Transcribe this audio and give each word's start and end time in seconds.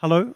Hello, 0.00 0.34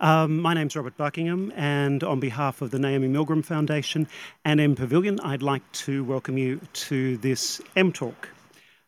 um, 0.00 0.38
my 0.38 0.52
name's 0.52 0.76
Robert 0.76 0.98
Buckingham, 0.98 1.50
and 1.56 2.04
on 2.04 2.20
behalf 2.20 2.60
of 2.60 2.70
the 2.70 2.78
Naomi 2.78 3.08
Milgram 3.08 3.42
Foundation 3.42 4.06
and 4.44 4.60
M 4.60 4.74
Pavilion, 4.74 5.18
I'd 5.20 5.42
like 5.42 5.62
to 5.86 6.04
welcome 6.04 6.36
you 6.36 6.60
to 6.74 7.16
this 7.16 7.58
M 7.74 7.90
Talk. 7.90 8.28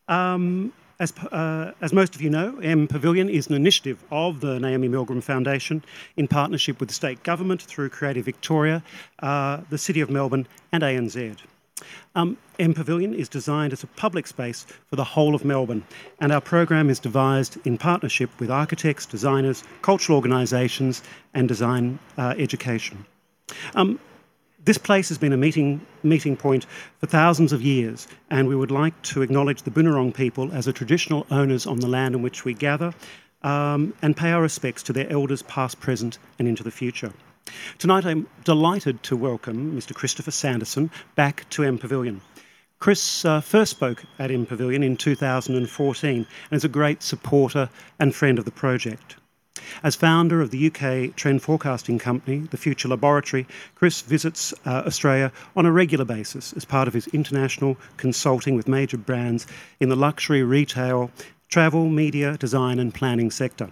Um, 0.07 0.73
as, 0.99 1.11
uh, 1.17 1.71
as, 1.81 1.91
most 1.91 2.13
of 2.13 2.21
you 2.21 2.29
know, 2.29 2.55
M 2.59 2.87
Pavilion 2.87 3.29
is 3.29 3.47
an 3.47 3.55
initiative 3.55 4.03
of 4.11 4.41
the 4.41 4.59
Naomi 4.59 4.87
Milgram 4.87 5.23
Foundation 5.23 5.83
in 6.17 6.27
partnership 6.27 6.79
with 6.79 6.89
the 6.89 6.93
state 6.93 7.23
government 7.23 7.63
through 7.63 7.89
Creative 7.89 8.23
Victoria, 8.23 8.83
uh, 9.23 9.61
the 9.71 9.77
City 9.79 10.01
of 10.01 10.11
Melbourne, 10.11 10.47
and 10.71 10.83
ANZ. 10.83 11.35
Um, 12.15 12.37
M 12.59 12.73
Pavilion 12.73 13.13
is 13.13 13.29
designed 13.29 13.73
as 13.73 13.83
a 13.83 13.87
public 13.87 14.27
space 14.27 14.65
for 14.89 14.95
the 14.95 15.03
whole 15.03 15.33
of 15.33 15.45
Melbourne, 15.45 15.83
and 16.19 16.31
our 16.31 16.41
program 16.41 16.89
is 16.89 16.99
devised 16.99 17.57
in 17.65 17.77
partnership 17.77 18.29
with 18.39 18.51
architects, 18.51 19.05
designers, 19.05 19.63
cultural 19.81 20.17
organisations, 20.17 21.01
and 21.33 21.47
design 21.47 21.99
uh, 22.17 22.35
education. 22.37 23.05
Um, 23.75 23.99
this 24.63 24.77
place 24.77 25.09
has 25.09 25.17
been 25.17 25.33
a 25.33 25.37
meeting, 25.37 25.81
meeting 26.03 26.37
point 26.37 26.65
for 26.99 27.07
thousands 27.07 27.51
of 27.51 27.61
years, 27.61 28.07
and 28.29 28.47
we 28.47 28.55
would 28.55 28.71
like 28.71 29.01
to 29.03 29.21
acknowledge 29.21 29.63
the 29.63 29.71
Boonwurrung 29.71 30.13
people 30.13 30.51
as 30.53 30.65
the 30.65 30.73
traditional 30.73 31.25
owners 31.31 31.65
on 31.65 31.79
the 31.79 31.87
land 31.87 32.13
in 32.13 32.21
which 32.21 32.45
we 32.45 32.53
gather 32.53 32.93
um, 33.41 33.93
and 34.03 34.15
pay 34.15 34.31
our 34.31 34.41
respects 34.41 34.83
to 34.83 34.93
their 34.93 35.09
elders, 35.09 35.41
past, 35.43 35.79
present, 35.79 36.19
and 36.37 36.47
into 36.47 36.61
the 36.61 36.69
future. 36.69 37.11
Tonight 37.77 38.05
I'm 38.05 38.27
delighted 38.43 39.01
to 39.03 39.15
welcome 39.15 39.75
Mr. 39.75 39.93
Christopher 39.93 40.31
Sanderson 40.31 40.91
back 41.15 41.49
to 41.51 41.63
M 41.63 41.77
Pavilion. 41.77 42.21
Chris 42.79 43.25
uh, 43.25 43.41
first 43.41 43.71
spoke 43.71 44.03
at 44.19 44.31
M 44.31 44.45
Pavilion 44.45 44.83
in 44.83 44.97
2014 44.97 46.15
and 46.15 46.27
is 46.57 46.63
a 46.63 46.69
great 46.69 47.03
supporter 47.03 47.69
and 47.99 48.13
friend 48.15 48.39
of 48.39 48.45
the 48.45 48.51
project. 48.51 49.15
As 49.83 49.95
founder 49.95 50.41
of 50.41 50.51
the 50.51 50.67
UK 50.67 51.15
trend 51.15 51.41
forecasting 51.41 51.99
company, 51.99 52.39
the 52.39 52.57
Future 52.57 52.87
Laboratory, 52.87 53.47
Chris 53.75 54.01
visits 54.01 54.53
uh, 54.65 54.83
Australia 54.85 55.31
on 55.55 55.65
a 55.65 55.71
regular 55.71 56.05
basis 56.05 56.53
as 56.53 56.65
part 56.65 56.87
of 56.87 56.93
his 56.93 57.07
international 57.07 57.77
consulting 57.97 58.55
with 58.55 58.67
major 58.67 58.97
brands 58.97 59.45
in 59.79 59.89
the 59.89 59.95
luxury, 59.95 60.43
retail, 60.43 61.11
travel, 61.49 61.89
media, 61.89 62.37
design, 62.37 62.79
and 62.79 62.93
planning 62.93 63.29
sector. 63.29 63.69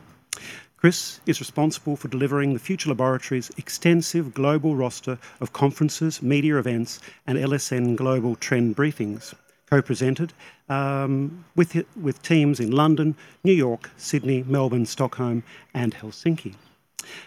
Chris 0.80 1.19
is 1.25 1.41
responsible 1.41 1.97
for 1.97 2.08
delivering 2.08 2.53
the 2.53 2.59
Future 2.59 2.88
Laboratory's 2.88 3.52
extensive 3.58 4.33
global 4.33 4.77
roster 4.77 5.17
of 5.41 5.52
conferences, 5.52 6.21
media 6.21 6.58
events, 6.58 7.02
and 7.27 7.38
LSN 7.38 7.97
global 7.97 8.38
trend 8.38 8.77
briefings, 8.77 9.33
co 9.69 9.81
presented 9.81 10.31
um, 10.69 11.44
with, 11.53 11.83
with 12.02 12.21
teams 12.21 12.61
in 12.61 12.71
London, 12.71 13.13
New 13.44 13.52
York, 13.52 13.91
Sydney, 13.97 14.44
Melbourne, 14.47 14.86
Stockholm, 14.86 15.44
and 15.73 15.95
Helsinki. 15.95 16.55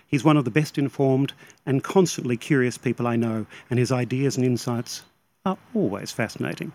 He's 0.07 0.25
one 0.25 0.39
of 0.39 0.47
the 0.47 0.51
best 0.51 0.79
informed 0.79 1.35
and 1.67 1.85
constantly 1.85 2.39
curious 2.39 2.79
people 2.79 3.07
I 3.07 3.17
know, 3.17 3.45
and 3.69 3.79
his 3.79 3.93
ideas 3.93 4.39
and 4.39 4.47
insights 4.47 5.03
are 5.45 5.59
always 5.75 6.11
fascinating. 6.11 6.73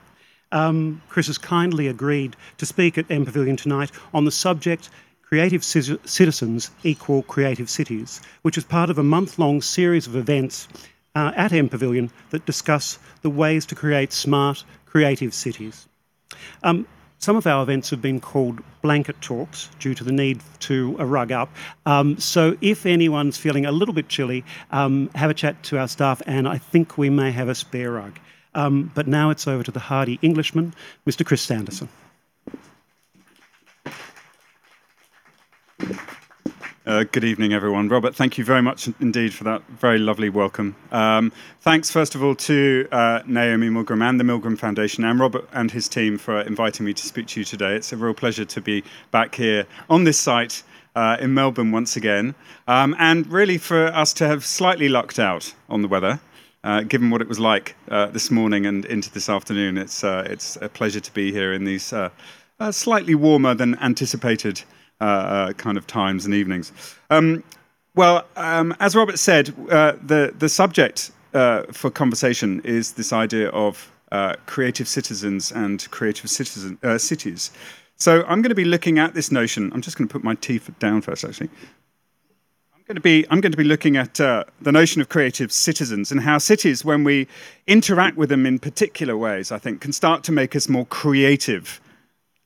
Um, 0.52 1.02
Chris 1.10 1.26
has 1.26 1.40
kindly 1.40 1.88
agreed 1.88 2.36
to 2.60 2.68
speak 2.68 3.00
at 3.00 3.10
M 3.10 3.26
Pavilion 3.26 3.58
tonight 3.58 3.92
on 4.14 4.26
the 4.26 4.32
subject 4.32 4.92
Creative 5.28 5.62
Citizens 5.62 6.72
Equal 6.84 7.22
Creative 7.24 7.70
Cities, 7.70 8.22
which 8.44 8.58
is 8.58 8.64
part 8.64 8.90
of 8.90 8.98
a 8.98 9.04
month 9.04 9.38
long 9.38 9.62
series 9.62 10.08
of 10.08 10.16
events 10.16 10.70
uh, 11.16 11.34
at 11.36 11.52
M 11.52 11.68
Pavilion 11.68 12.10
that 12.30 12.46
discuss 12.46 12.98
the 13.24 13.30
ways 13.30 13.66
to 13.66 13.76
create 13.76 14.14
smart, 14.14 14.64
creative 14.86 15.34
cities. 15.34 15.90
Um, 16.64 16.88
some 17.20 17.36
of 17.36 17.46
our 17.46 17.62
events 17.62 17.90
have 17.90 18.02
been 18.02 18.22
called 18.22 18.62
blanket 18.82 19.20
talks 19.20 19.70
due 19.80 19.94
to 19.96 20.04
the 20.06 20.14
need 20.14 20.40
to 20.60 20.96
a 20.98 21.06
rug 21.06 21.34
up. 21.34 21.50
Um, 21.86 22.18
so 22.18 22.56
if 22.62 22.86
anyone's 22.86 23.38
feeling 23.38 23.66
a 23.66 23.72
little 23.74 23.94
bit 23.94 24.08
chilly, 24.08 24.46
um, 24.72 25.10
have 25.14 25.30
a 25.30 25.34
chat 25.34 25.62
to 25.64 25.78
our 25.78 25.90
staff, 25.90 26.22
and 26.26 26.48
I 26.48 26.58
think 26.58 26.98
we 26.98 27.10
may 27.10 27.32
have 27.32 27.50
a 27.50 27.56
spare 27.56 27.92
rug. 27.92 28.18
Um, 28.56 28.92
but 28.96 29.08
now 29.08 29.30
it's 29.32 29.46
over 29.46 29.64
to 29.64 29.72
the 29.72 29.82
hardy 29.82 30.20
Englishman, 30.22 30.74
Mr. 31.06 31.26
Chris 31.26 31.42
Sanderson. 31.42 31.90
Uh, 36.86 37.04
good 37.12 37.26
evening, 37.26 37.52
everyone. 37.52 37.90
Robert, 37.90 38.16
thank 38.16 38.38
you 38.38 38.46
very 38.46 38.62
much 38.62 38.88
indeed 39.02 39.34
for 39.34 39.44
that 39.44 39.62
very 39.70 40.00
lovely 40.00 40.30
welcome. 40.30 40.76
Um, 40.92 41.34
thanks, 41.60 41.92
first 41.92 42.16
of 42.16 42.24
all, 42.24 42.34
to 42.36 42.88
uh, 42.92 43.22
Naomi 43.26 43.68
Milgram 43.68 44.02
and 44.02 44.18
the 44.18 44.24
Milgram 44.24 44.58
Foundation 44.58 45.04
and 45.04 45.20
Robert 45.20 45.48
and 45.52 45.70
his 45.70 45.90
team 45.90 46.18
for 46.18 46.40
inviting 46.42 46.86
me 46.86 46.94
to 46.94 47.06
speak 47.06 47.28
to 47.28 47.42
you 47.42 47.44
today. 47.44 47.76
It's 47.76 47.92
a 47.92 47.98
real 47.98 48.14
pleasure 48.14 48.46
to 48.46 48.62
be 48.62 48.84
back 49.12 49.36
here 49.36 49.68
on 49.90 50.06
this 50.06 50.18
site 50.18 50.64
uh, 50.96 51.18
in 51.20 51.34
Melbourne 51.34 51.72
once 51.72 51.98
again, 51.98 52.34
um, 52.68 52.96
and 52.98 53.28
really 53.28 53.58
for 53.58 53.88
us 53.88 54.14
to 54.14 54.28
have 54.28 54.46
slightly 54.46 54.88
lucked 54.88 55.20
out 55.20 55.54
on 55.70 55.82
the 55.82 55.88
weather. 55.90 56.22
Uh, 56.64 56.82
given 56.82 57.10
what 57.10 57.22
it 57.22 57.28
was 57.28 57.40
like 57.40 57.76
uh, 57.90 58.08
this 58.08 58.32
morning 58.32 58.66
and 58.66 58.86
into 58.86 59.12
this 59.12 59.30
afternoon, 59.30 59.78
it's 59.78 60.04
uh, 60.04 60.26
it's 60.28 60.58
a 60.62 60.70
pleasure 60.70 61.02
to 61.02 61.14
be 61.14 61.32
here 61.32 61.54
in 61.54 61.66
these 61.66 61.94
slightly 62.72 63.14
warmer 63.14 63.54
than 63.54 63.78
anticipated 63.80 64.60
uh, 64.60 64.64
uh, 64.64 64.77
kind 65.00 65.78
of 65.78 65.88
times 65.88 66.26
and 66.26 66.34
evenings. 66.34 66.72
Um, 67.10 67.44
well, 67.98 68.26
um, 68.36 68.76
as 68.80 68.96
Robert 68.96 69.18
said, 69.18 69.54
uh, 69.72 69.94
the 70.04 70.32
the 70.38 70.50
subject 70.50 71.12
uh, 71.34 71.64
for 71.72 71.90
conversation 71.90 72.62
is 72.64 72.94
this 72.94 73.12
idea 73.12 73.50
of 73.50 73.92
uh, 74.12 74.36
creative 74.46 74.88
citizens 74.88 75.52
and 75.52 75.90
creative 75.90 76.30
citizen 76.30 76.78
uh, 76.84 77.00
cities. 77.00 77.52
So 77.96 78.24
I'm 78.28 78.44
going 78.44 78.50
to 78.50 78.56
be 78.56 78.66
looking 78.66 79.00
at 79.00 79.16
this 79.16 79.32
notion. 79.32 79.72
I'm 79.74 79.82
just 79.82 79.98
going 79.98 80.08
to 80.08 80.14
put 80.14 80.24
my 80.24 80.36
teeth 80.36 80.70
down 80.78 81.02
first, 81.02 81.24
actually. 81.24 81.50
I'm 82.76 82.84
going 82.88 82.96
to 82.96 83.02
be 83.02 83.26
I'm 83.32 83.42
going 83.42 83.52
to 83.52 83.58
be 83.58 83.64
looking 83.64 83.98
at 83.98 84.14
the 84.14 84.72
notion 84.72 85.02
of 85.02 85.10
creative 85.10 85.52
citizens 85.52 86.12
and 86.12 86.22
how 86.22 86.38
cities, 86.38 86.86
when 86.86 87.04
we 87.04 87.28
interact 87.66 88.16
with 88.16 88.30
them 88.30 88.46
in 88.46 88.60
particular 88.60 89.18
ways, 89.18 89.52
I 89.52 89.58
think, 89.58 89.82
can 89.82 89.92
start 89.92 90.24
to 90.26 90.32
make 90.32 90.56
us 90.56 90.70
more 90.70 90.86
creative 90.86 91.82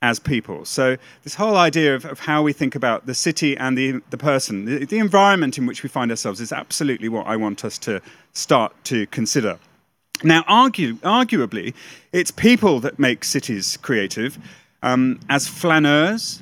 as 0.02 0.20
people. 0.20 0.66
So 0.66 0.98
this 1.24 1.36
whole 1.36 1.58
idea 1.58 1.96
of, 1.96 2.06
of 2.06 2.20
how 2.20 2.42
we 2.42 2.54
think 2.54 2.76
about 2.76 3.06
the 3.06 3.14
city 3.14 3.56
and 3.56 3.78
the, 3.78 4.02
the 4.10 4.18
person, 4.18 4.66
the, 4.66 4.86
the 4.86 4.98
environment 4.98 5.58
in 5.58 5.66
which 5.66 5.84
we 5.84 5.90
find 5.90 6.10
ourselves 6.10 6.42
is 6.42 6.52
absolutely 6.52 7.08
what 7.10 7.28
I 7.28 7.36
want 7.36 7.64
us 7.64 7.78
to 7.80 8.02
start 8.34 8.74
to 8.86 9.06
consider. 9.08 9.60
Now, 10.24 10.44
argue, 10.48 10.96
arguably, 10.98 11.74
it's 12.12 12.32
people 12.32 12.80
that 12.82 13.00
make 13.00 13.24
cities 13.24 13.78
creative 13.78 14.38
um, 14.84 15.20
as 15.30 15.48
flaneurs, 15.48 16.42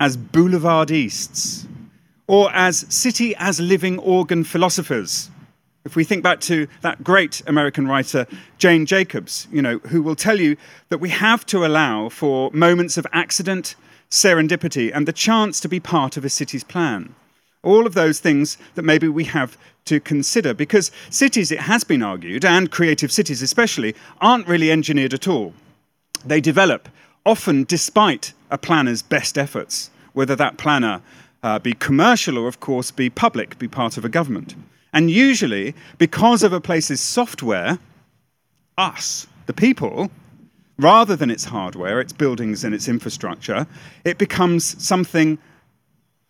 as 0.00 0.16
boulevardistes, 0.16 1.66
or 2.26 2.50
as 2.52 2.86
city 2.88 3.34
as 3.36 3.60
living 3.60 3.98
organ 3.98 4.44
philosophers. 4.44 5.30
If 5.88 5.96
we 5.96 6.04
think 6.04 6.22
back 6.22 6.40
to 6.40 6.68
that 6.82 7.02
great 7.02 7.40
American 7.46 7.88
writer, 7.88 8.26
Jane 8.58 8.84
Jacobs, 8.84 9.48
you 9.50 9.62
know, 9.62 9.78
who 9.88 10.02
will 10.02 10.14
tell 10.14 10.38
you 10.38 10.58
that 10.90 10.98
we 10.98 11.08
have 11.08 11.46
to 11.46 11.64
allow 11.64 12.10
for 12.10 12.50
moments 12.52 12.98
of 12.98 13.06
accident, 13.14 13.74
serendipity, 14.10 14.92
and 14.94 15.08
the 15.08 15.14
chance 15.14 15.60
to 15.60 15.68
be 15.68 15.80
part 15.80 16.18
of 16.18 16.26
a 16.26 16.28
city's 16.28 16.62
plan. 16.62 17.14
All 17.62 17.86
of 17.86 17.94
those 17.94 18.20
things 18.20 18.58
that 18.74 18.82
maybe 18.82 19.08
we 19.08 19.24
have 19.24 19.56
to 19.86 19.98
consider 19.98 20.52
because 20.52 20.90
cities, 21.08 21.50
it 21.50 21.60
has 21.60 21.84
been 21.84 22.02
argued, 22.02 22.44
and 22.44 22.70
creative 22.70 23.10
cities 23.10 23.40
especially, 23.40 23.94
aren't 24.20 24.46
really 24.46 24.70
engineered 24.70 25.14
at 25.14 25.26
all. 25.26 25.54
They 26.22 26.42
develop, 26.42 26.90
often 27.24 27.64
despite 27.64 28.34
a 28.50 28.58
planner's 28.58 29.00
best 29.00 29.38
efforts, 29.38 29.88
whether 30.12 30.36
that 30.36 30.58
planner 30.58 31.00
uh, 31.42 31.58
be 31.58 31.72
commercial 31.72 32.36
or, 32.36 32.46
of 32.46 32.60
course, 32.60 32.90
be 32.90 33.08
public, 33.08 33.58
be 33.58 33.68
part 33.68 33.96
of 33.96 34.04
a 34.04 34.10
government. 34.10 34.54
And 34.98 35.12
usually, 35.12 35.76
because 35.98 36.42
of 36.42 36.52
a 36.52 36.60
place's 36.60 37.00
software, 37.00 37.78
us, 38.76 39.28
the 39.46 39.52
people, 39.52 40.10
rather 40.76 41.14
than 41.14 41.30
its 41.30 41.44
hardware, 41.44 42.00
its 42.00 42.12
buildings, 42.12 42.64
and 42.64 42.74
its 42.74 42.88
infrastructure, 42.88 43.68
it 44.04 44.18
becomes 44.18 44.84
something 44.84 45.38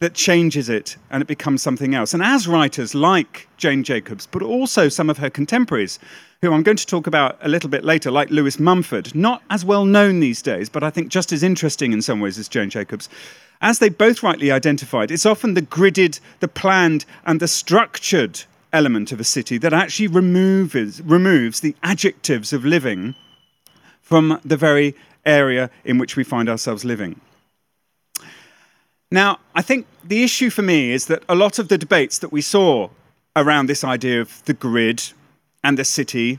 that 0.01 0.13
changes 0.13 0.69
it 0.69 0.99
and 1.11 1.23
it 1.23 1.27
becomes 1.27 1.63
something 1.63 1.95
else. 1.95 2.13
And 2.13 2.23
as 2.23 2.47
writers 2.47 2.95
like 2.95 3.49
Jane 3.57 3.85
Jacobs, 3.85 4.27
but 4.27 4.43
also 4.43 4.91
some 4.91 5.09
of 5.09 5.17
her 5.17 5.31
contemporaries, 5.31 5.99
who 6.43 6.53
I'm 6.53 6.63
going 6.63 6.77
to 6.77 6.87
talk 6.87 7.07
about 7.07 7.39
a 7.41 7.49
little 7.49 7.71
bit 7.71 7.85
later, 7.85 8.11
like 8.11 8.29
Lewis 8.29 8.59
Mumford, 8.59 9.15
not 9.15 9.43
as 9.49 9.65
well 9.65 9.87
known 9.87 10.21
these 10.21 10.43
days, 10.43 10.69
but 10.69 10.83
I 10.83 10.91
think 10.91 11.09
just 11.09 11.33
as 11.33 11.43
interesting 11.43 11.95
in 11.95 12.03
some 12.03 12.21
ways 12.21 12.39
as 12.39 12.49
Jane 12.49 12.69
Jacobs, 12.69 13.09
as 13.63 13.79
they 13.79 13.89
both 13.89 14.23
rightly 14.23 14.53
identified, 14.53 15.11
it's 15.11 15.25
often 15.25 15.55
the 15.55 15.63
gridded, 15.63 16.21
the 16.41 16.49
planned, 16.49 17.07
and 17.25 17.41
the 17.41 17.49
structured 17.49 18.45
element 18.73 19.13
of 19.13 19.21
a 19.21 19.25
city 19.25 19.59
that 19.59 19.73
actually 19.73 20.09
removes, 20.09 21.03
removes 21.03 21.61
the 21.61 21.75
adjectives 21.83 22.53
of 22.53 22.65
living 22.65 23.15
from 24.01 24.41
the 24.45 24.57
very 24.57 24.95
area 25.27 25.71
in 25.85 25.99
which 25.99 26.17
we 26.17 26.25
find 26.25 26.49
ourselves 26.49 26.85
living. 26.85 27.21
Now, 29.11 29.39
I 29.55 29.63
think 29.63 29.87
the 30.05 30.23
issue 30.23 30.51
for 30.51 30.63
me 30.63 30.91
is 30.91 31.07
that 31.07 31.23
a 31.29 31.35
lot 31.35 31.59
of 31.59 31.69
the 31.69 31.79
debates 31.79 32.19
that 32.19 32.33
we 32.33 32.43
saw 32.43 32.91
around 33.35 33.67
this 33.67 33.85
idea 33.85 34.21
of 34.21 34.45
the 34.45 34.53
grid 34.53 35.03
and 35.65 35.79
the 35.79 35.85
city, 35.85 36.39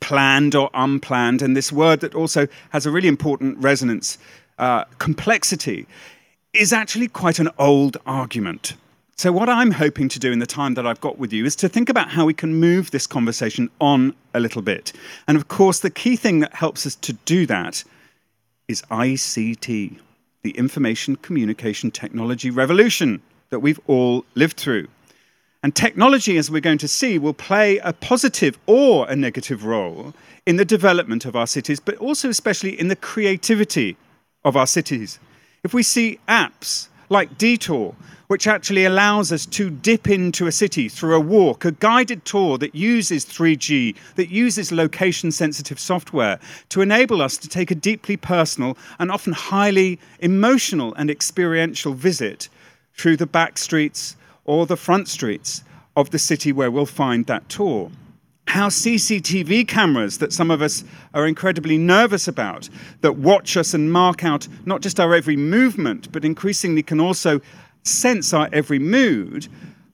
planned 0.00 0.54
or 0.54 0.70
unplanned, 0.74 1.42
and 1.42 1.56
this 1.56 1.72
word 1.72 2.00
that 2.00 2.14
also 2.14 2.46
has 2.70 2.86
a 2.86 2.90
really 2.90 3.08
important 3.08 3.58
resonance, 3.58 4.18
uh, 4.58 4.84
complexity, 4.98 5.86
is 6.52 6.72
actually 6.72 7.08
quite 7.08 7.38
an 7.38 7.48
old 7.58 7.96
argument. 8.06 8.74
So, 9.16 9.30
what 9.30 9.48
I'm 9.48 9.70
hoping 9.70 10.08
to 10.08 10.18
do 10.18 10.32
in 10.32 10.40
the 10.40 10.46
time 10.46 10.74
that 10.74 10.88
I've 10.88 11.00
got 11.00 11.18
with 11.18 11.32
you 11.32 11.44
is 11.44 11.54
to 11.56 11.68
think 11.68 11.88
about 11.88 12.10
how 12.10 12.24
we 12.24 12.34
can 12.34 12.56
move 12.56 12.90
this 12.90 13.06
conversation 13.06 13.70
on 13.80 14.12
a 14.34 14.40
little 14.40 14.60
bit. 14.60 14.92
And 15.28 15.36
of 15.36 15.46
course, 15.46 15.78
the 15.78 15.90
key 15.90 16.16
thing 16.16 16.40
that 16.40 16.52
helps 16.52 16.84
us 16.84 16.96
to 16.96 17.12
do 17.12 17.46
that 17.46 17.84
is 18.66 18.82
ICT, 18.90 20.00
the 20.42 20.50
information 20.50 21.14
communication 21.14 21.92
technology 21.92 22.50
revolution 22.50 23.22
that 23.50 23.60
we've 23.60 23.80
all 23.86 24.24
lived 24.34 24.56
through. 24.56 24.88
And 25.62 25.76
technology, 25.76 26.36
as 26.36 26.50
we're 26.50 26.60
going 26.60 26.78
to 26.78 26.88
see, 26.88 27.16
will 27.16 27.34
play 27.34 27.78
a 27.78 27.92
positive 27.92 28.58
or 28.66 29.08
a 29.08 29.14
negative 29.14 29.64
role 29.64 30.12
in 30.44 30.56
the 30.56 30.64
development 30.64 31.24
of 31.24 31.36
our 31.36 31.46
cities, 31.46 31.78
but 31.78 31.96
also 31.98 32.28
especially 32.28 32.78
in 32.78 32.88
the 32.88 32.96
creativity 32.96 33.96
of 34.44 34.56
our 34.56 34.66
cities. 34.66 35.20
If 35.62 35.72
we 35.72 35.84
see 35.84 36.18
apps 36.28 36.88
like 37.14 37.38
Detour, 37.38 37.94
which 38.26 38.48
actually 38.48 38.84
allows 38.84 39.30
us 39.30 39.46
to 39.46 39.70
dip 39.70 40.08
into 40.08 40.48
a 40.48 40.52
city 40.52 40.88
through 40.88 41.14
a 41.14 41.20
walk, 41.20 41.64
a 41.64 41.70
guided 41.70 42.24
tour 42.24 42.58
that 42.58 42.74
uses 42.74 43.24
3G, 43.24 43.94
that 44.16 44.30
uses 44.30 44.72
location 44.72 45.30
sensitive 45.30 45.78
software 45.78 46.40
to 46.70 46.80
enable 46.80 47.22
us 47.22 47.36
to 47.36 47.48
take 47.48 47.70
a 47.70 47.74
deeply 47.76 48.16
personal 48.16 48.76
and 48.98 49.12
often 49.12 49.32
highly 49.32 50.00
emotional 50.18 50.92
and 50.94 51.08
experiential 51.08 51.94
visit 51.94 52.48
through 52.94 53.16
the 53.16 53.26
back 53.26 53.58
streets 53.58 54.16
or 54.44 54.66
the 54.66 54.76
front 54.76 55.06
streets 55.06 55.62
of 55.96 56.10
the 56.10 56.18
city 56.18 56.52
where 56.52 56.70
we'll 56.70 56.86
find 56.86 57.26
that 57.26 57.48
tour. 57.48 57.90
How 58.46 58.68
CCTV 58.68 59.66
cameras 59.66 60.18
that 60.18 60.32
some 60.32 60.50
of 60.50 60.62
us 60.62 60.84
are 61.12 61.26
incredibly 61.26 61.76
nervous 61.76 62.28
about, 62.28 62.68
that 63.00 63.16
watch 63.16 63.56
us 63.56 63.74
and 63.74 63.92
mark 63.92 64.24
out 64.24 64.46
not 64.64 64.80
just 64.80 65.00
our 65.00 65.14
every 65.14 65.36
movement, 65.36 66.12
but 66.12 66.24
increasingly 66.24 66.82
can 66.82 67.00
also 67.00 67.40
sense 67.82 68.32
our 68.32 68.48
every 68.52 68.78
mood, 68.78 69.48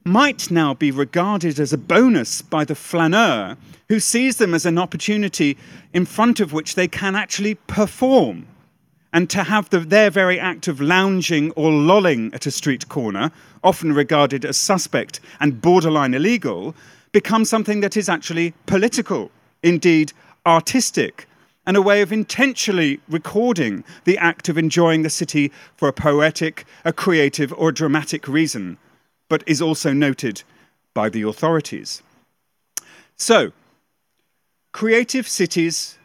might 0.05 0.51
now 0.51 0.75
be 0.75 0.91
regarded 0.91 1.61
as 1.61 1.73
a 1.73 1.79
bonus 1.79 2.43
by 2.43 2.65
the 2.65 2.75
flaneur 2.75 3.57
who 3.89 4.01
sees 4.01 4.37
them 4.37 4.55
as 4.55 4.65
an 4.65 4.79
opportunity 4.79 5.59
in 5.93 6.07
front 6.07 6.41
of 6.41 6.53
which 6.53 6.75
they 6.75 6.89
can 6.89 7.15
actually 7.15 7.55
perform. 7.55 8.47
And 9.13 9.29
to 9.31 9.43
have 9.43 9.69
the, 9.71 9.81
their 9.81 10.11
very 10.11 10.39
act 10.39 10.69
of 10.69 10.81
lounging 10.81 11.51
or 11.53 11.71
lolling 11.73 12.33
at 12.33 12.47
a 12.47 12.51
street 12.51 12.89
corner, 12.89 13.33
often 13.65 13.93
regarded 13.93 14.45
as 14.45 14.57
suspect 14.57 15.21
and 15.41 15.61
borderline 15.61 16.15
illegal, 16.15 16.75
becomes 17.13 17.49
something 17.49 17.81
that 17.81 17.97
is 17.97 18.09
actually 18.09 18.55
political, 18.67 19.31
indeed 19.63 20.13
artistic, 20.47 21.27
and 21.67 21.77
a 21.77 21.83
way 21.83 22.03
of 22.03 22.13
intentionally 22.13 23.01
recording 23.09 23.85
the 24.05 24.19
act 24.19 24.49
of 24.49 24.57
enjoying 24.57 25.03
the 25.03 25.11
city 25.11 25.53
for 25.77 25.89
a 25.89 25.93
poetic, 25.93 26.65
a 26.85 26.93
creative, 26.93 27.53
or 27.53 27.69
a 27.69 27.75
dramatic 27.75 28.27
reason, 28.27 28.79
but 29.29 29.45
is 29.47 29.61
also 29.61 29.93
noted 29.93 30.43
by 30.95 31.09
the 31.09 31.23
authorities. 31.23 32.03
So, 33.17 33.53
creative 34.73 35.29
cities 35.29 35.99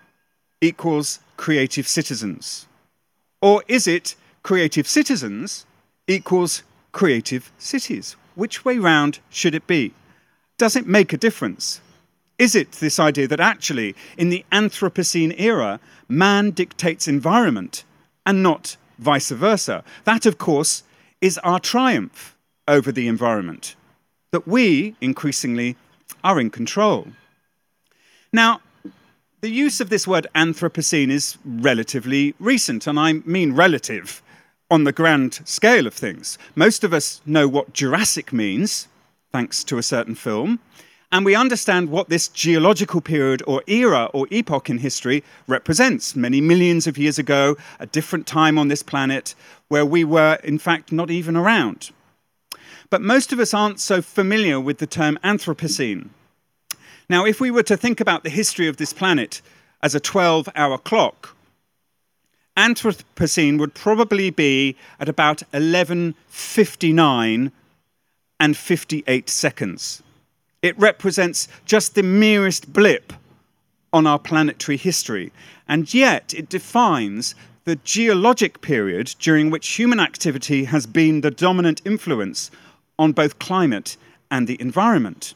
equals 0.61 1.19
creative 1.37 1.87
citizens. 1.87 2.67
Or 3.41 3.63
is 3.67 3.87
it 3.87 4.15
creative 4.43 4.87
citizens 4.87 5.65
equals 6.07 6.63
creative 6.91 7.51
cities? 7.57 8.15
Which 8.35 8.65
way 8.65 8.77
round 8.77 9.19
should 9.29 9.55
it 9.55 9.67
be? 9.67 9.93
Does 10.57 10.75
it 10.75 10.87
make 10.87 11.11
a 11.11 11.17
difference? 11.17 11.81
Is 12.37 12.55
it 12.55 12.73
this 12.73 12.99
idea 12.99 13.27
that 13.27 13.39
actually, 13.39 13.95
in 14.17 14.29
the 14.29 14.45
Anthropocene 14.51 15.35
era, 15.37 15.79
man 16.07 16.51
dictates 16.51 17.07
environment 17.07 17.83
and 18.25 18.41
not 18.41 18.77
vice 18.97 19.29
versa? 19.31 19.83
That, 20.05 20.25
of 20.25 20.37
course, 20.37 20.83
is 21.21 21.37
our 21.39 21.59
triumph 21.59 22.37
over 22.67 22.91
the 22.91 23.07
environment, 23.07 23.75
that 24.31 24.47
we 24.47 24.95
increasingly 25.01 25.75
are 26.23 26.39
in 26.39 26.49
control. 26.49 27.07
Now, 28.33 28.61
the 29.41 29.49
use 29.49 29.79
of 29.79 29.89
this 29.89 30.07
word 30.07 30.27
Anthropocene 30.35 31.11
is 31.11 31.37
relatively 31.45 32.33
recent, 32.39 32.87
and 32.87 32.99
I 32.99 33.13
mean 33.13 33.53
relative 33.53 34.21
on 34.71 34.83
the 34.83 34.91
grand 34.91 35.41
scale 35.45 35.85
of 35.85 35.93
things. 35.93 36.37
Most 36.55 36.83
of 36.83 36.93
us 36.93 37.21
know 37.25 37.47
what 37.47 37.73
Jurassic 37.73 38.33
means, 38.33 38.87
thanks 39.31 39.63
to 39.66 39.77
a 39.77 39.83
certain 39.83 40.16
film. 40.16 40.60
And 41.12 41.24
we 41.24 41.36
understand 41.36 41.89
what 41.89 42.10
this 42.10 42.27
geological 42.27 43.00
period 43.00 43.42
or 43.48 43.63
era 43.68 44.10
or 44.13 44.27
epoch 44.31 44.69
in 44.69 44.80
history 44.80 45.24
represents. 45.48 46.16
Many 46.16 46.42
millions 46.42 46.88
of 46.88 46.98
years 46.98 47.18
ago, 47.18 47.56
a 47.80 47.86
different 47.86 48.27
time 48.27 48.57
on 48.57 48.68
this 48.68 48.83
planet 48.83 49.36
where 49.68 49.86
we 49.86 50.04
were, 50.04 50.39
in 50.44 50.57
fact, 50.57 50.92
not 50.92 51.12
even 51.12 51.38
around. 51.38 51.92
But 52.89 53.01
most 53.01 53.31
of 53.31 53.39
us 53.39 53.54
aren't 53.54 53.80
so 53.80 54.01
familiar 54.01 54.60
with 54.60 54.80
the 54.80 54.88
term 54.88 55.18
Anthropocene. 55.24 56.10
Now, 57.10 57.25
if 57.25 57.39
we 57.39 57.51
were 57.51 57.63
to 57.63 57.77
think 57.77 58.01
about 58.01 58.24
the 58.24 58.30
history 58.30 58.68
of 58.68 58.77
this 58.77 58.92
planet 58.92 59.42
as 59.81 59.95
a 59.95 60.00
12 60.00 60.50
hour 60.56 60.77
clock, 60.77 61.36
Anthropocene 62.57 63.60
would 63.60 63.74
probably 63.74 64.31
be 64.31 64.75
at 65.00 65.10
about 65.10 65.42
1159 65.51 67.51
and 68.39 68.55
58 68.57 69.29
seconds. 69.29 70.03
It 70.61 70.77
represents 70.79 71.47
just 71.65 71.95
the 71.95 72.03
merest 72.03 72.73
blip 72.73 73.13
on 73.93 74.07
our 74.07 74.19
planetary 74.19 74.77
history, 74.77 75.31
and 75.67 75.93
yet 75.93 76.33
it 76.33 76.49
defines 76.49 77.35
the 77.65 77.77
geologic 77.77 78.61
period 78.61 79.15
during 79.19 79.49
which 79.49 79.69
human 79.69 79.99
activity 79.99 80.65
has 80.65 80.85
been 80.85 81.21
the 81.21 81.31
dominant 81.31 81.81
influence 81.85 82.51
on 82.99 83.11
both 83.11 83.39
climate 83.39 83.97
and 84.29 84.47
the 84.47 84.59
environment. 84.61 85.33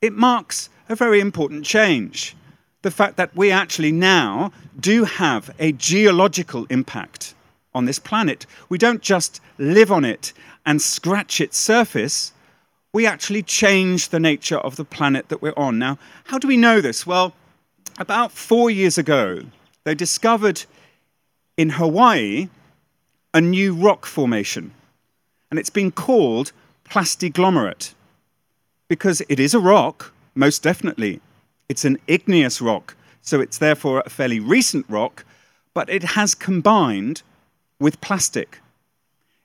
It 0.00 0.12
marks 0.12 0.68
a 0.88 0.96
very 0.96 1.20
important 1.20 1.64
change. 1.64 2.34
The 2.82 2.90
fact 2.90 3.16
that 3.16 3.34
we 3.36 3.50
actually 3.50 3.92
now 3.92 4.52
do 4.78 5.04
have 5.04 5.50
a 5.58 5.72
geological 5.72 6.66
impact 6.70 7.34
on 7.74 7.84
this 7.84 7.98
planet. 7.98 8.46
We 8.68 8.78
don't 8.78 9.02
just 9.02 9.40
live 9.58 9.92
on 9.92 10.04
it 10.04 10.32
and 10.64 10.82
scratch 10.82 11.40
its 11.40 11.56
surface, 11.56 12.32
we 12.92 13.06
actually 13.06 13.42
change 13.42 14.08
the 14.08 14.20
nature 14.20 14.58
of 14.58 14.76
the 14.76 14.84
planet 14.84 15.28
that 15.28 15.42
we're 15.42 15.54
on. 15.56 15.78
Now, 15.78 15.98
how 16.24 16.38
do 16.38 16.48
we 16.48 16.56
know 16.56 16.80
this? 16.80 17.06
Well, 17.06 17.34
about 17.98 18.32
four 18.32 18.70
years 18.70 18.98
ago, 18.98 19.42
they 19.84 19.94
discovered 19.94 20.64
in 21.56 21.70
Hawaii 21.70 22.48
a 23.34 23.40
new 23.40 23.74
rock 23.74 24.06
formation, 24.06 24.72
and 25.50 25.58
it's 25.58 25.70
been 25.70 25.90
called 25.90 26.52
plastiglomerate 26.84 27.94
because 28.88 29.22
it 29.28 29.38
is 29.38 29.54
a 29.54 29.60
rock, 29.60 30.12
most 30.34 30.62
definitely. 30.62 31.20
It's 31.68 31.84
an 31.84 31.98
igneous 32.06 32.60
rock, 32.60 32.96
so 33.20 33.40
it's 33.40 33.58
therefore 33.58 34.02
a 34.04 34.10
fairly 34.10 34.40
recent 34.40 34.86
rock, 34.88 35.24
but 35.74 35.90
it 35.90 36.02
has 36.02 36.34
combined 36.34 37.22
with 37.80 38.00
plastic. 38.00 38.60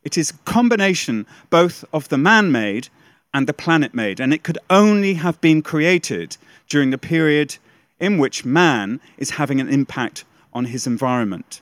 It 0.04 0.18
is 0.18 0.32
a 0.32 0.38
combination 0.50 1.26
both 1.50 1.86
of 1.94 2.10
the 2.10 2.18
man 2.18 2.52
made 2.52 2.90
and 3.34 3.48
the 3.48 3.54
planet 3.54 3.94
made. 3.94 4.20
And 4.20 4.34
it 4.34 4.44
could 4.44 4.58
only 4.70 5.16
have 5.16 5.40
been 5.42 5.62
created 5.62 6.38
during 6.68 6.92
the 6.92 6.98
period 6.98 7.58
in 8.00 8.18
which 8.18 8.46
man 8.46 9.00
is 9.18 9.32
having 9.32 9.60
an 9.60 9.70
impact 9.70 10.26
on 10.54 10.66
his 10.66 10.86
environment. 10.86 11.62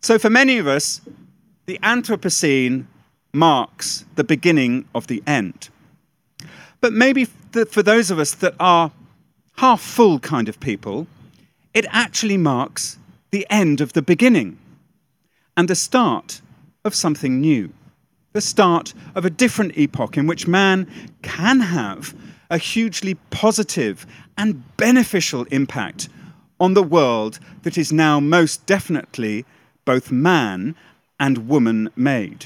So, 0.00 0.18
for 0.18 0.30
many 0.30 0.58
of 0.58 0.66
us, 0.66 1.00
the 1.66 1.78
Anthropocene 1.82 2.86
marks 3.32 4.04
the 4.14 4.24
beginning 4.24 4.86
of 4.94 5.06
the 5.06 5.22
end. 5.26 5.68
But 6.80 6.92
maybe 6.92 7.24
for 7.24 7.82
those 7.82 8.10
of 8.10 8.18
us 8.18 8.34
that 8.34 8.54
are 8.60 8.92
half 9.56 9.80
full 9.80 10.18
kind 10.20 10.48
of 10.48 10.60
people, 10.60 11.06
it 11.74 11.86
actually 11.90 12.36
marks 12.36 12.98
the 13.30 13.46
end 13.50 13.80
of 13.80 13.92
the 13.92 14.02
beginning 14.02 14.58
and 15.56 15.68
the 15.68 15.74
start 15.74 16.40
of 16.84 16.94
something 16.94 17.40
new 17.40 17.72
the 18.36 18.40
start 18.42 18.92
of 19.14 19.24
a 19.24 19.30
different 19.30 19.78
epoch 19.78 20.18
in 20.18 20.26
which 20.26 20.46
man 20.46 20.86
can 21.22 21.58
have 21.58 22.14
a 22.50 22.58
hugely 22.58 23.14
positive 23.30 24.06
and 24.36 24.76
beneficial 24.76 25.44
impact 25.44 26.10
on 26.60 26.74
the 26.74 26.82
world 26.82 27.38
that 27.62 27.78
is 27.78 27.94
now 27.94 28.20
most 28.20 28.66
definitely 28.66 29.46
both 29.86 30.10
man 30.10 30.74
and 31.18 31.48
woman 31.48 31.88
made. 31.96 32.44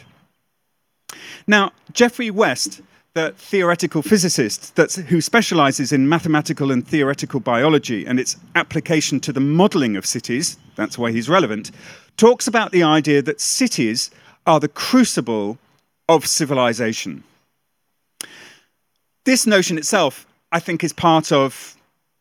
Now, 1.49 1.73
Geoffrey 1.93 2.31
West, 2.31 2.83
the 3.14 3.33
theoretical 3.37 4.02
physicist 4.02 4.76
who 5.09 5.21
specializes 5.21 5.90
in 5.90 6.09
mathematical 6.09 6.71
and 6.71 6.87
theoretical 6.87 7.40
biology 7.40 8.07
and 8.07 8.21
its 8.21 8.37
application 8.55 9.19
to 9.21 9.33
the 9.33 9.40
modeling 9.40 9.97
of 9.97 10.07
cities, 10.07 10.57
that's 10.76 10.97
why 10.97 11.11
he's 11.11 11.29
relevant, 11.29 11.73
talks 12.17 12.47
about 12.47 12.73
the 12.73 12.83
idea 12.83 13.23
that 13.23 13.40
cities 13.40 14.11
are 14.47 14.61
the 14.61 14.69
crucible 14.69 15.59
of 16.09 16.26
civilization. 16.26 17.25
This 19.25 19.47
notion 19.47 19.79
itself, 19.79 20.26
I 20.50 20.61
think, 20.61 20.83
is 20.83 20.93
part 20.93 21.31
of 21.31 21.76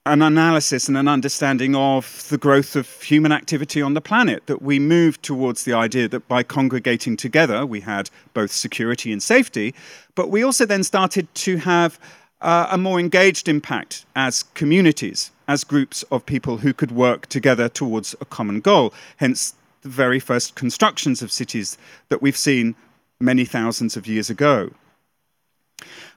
an 0.06 0.22
analysis 0.22 0.88
and 0.88 0.98
an 0.98 1.08
understanding 1.08 1.76
of 1.76 2.28
the 2.30 2.38
growth 2.38 2.76
of 2.76 3.02
human 3.02 3.32
activity 3.32 3.82
on 3.82 3.94
the 3.94 4.02
planet. 4.02 4.46
That 4.48 4.62
we 4.62 4.80
moved 4.80 5.24
towards 5.24 5.64
the 5.64 5.74
idea 5.74 6.08
that 6.08 6.28
by 6.28 6.44
congregating 6.44 7.16
together, 7.18 7.66
we 7.66 7.82
had 7.82 8.10
both 8.34 8.52
security 8.52 9.12
and 9.12 9.22
safety, 9.22 9.74
but 10.16 10.30
we 10.30 10.44
also 10.44 10.66
then 10.66 10.84
started 10.84 11.34
to 11.36 11.58
have 11.58 12.00
uh, 12.42 12.68
a 12.72 12.78
more 12.78 13.00
engaged 13.00 13.48
impact 13.48 14.06
as 14.16 14.44
communities, 14.54 15.32
as 15.48 15.64
groups 15.64 16.04
of 16.12 16.26
people 16.26 16.58
who 16.58 16.74
could 16.74 16.92
work 16.92 17.28
together 17.28 17.68
towards 17.70 18.16
a 18.22 18.26
common 18.26 18.62
goal. 18.62 18.94
Hence, 19.18 19.56
the 19.82 19.90
very 19.90 20.20
first 20.20 20.56
constructions 20.56 21.22
of 21.22 21.32
cities 21.32 21.78
that 22.10 22.22
we've 22.22 22.38
seen 22.38 22.76
many 23.20 23.46
thousands 23.46 23.98
of 23.98 24.08
years 24.08 24.30
ago. 24.30 24.72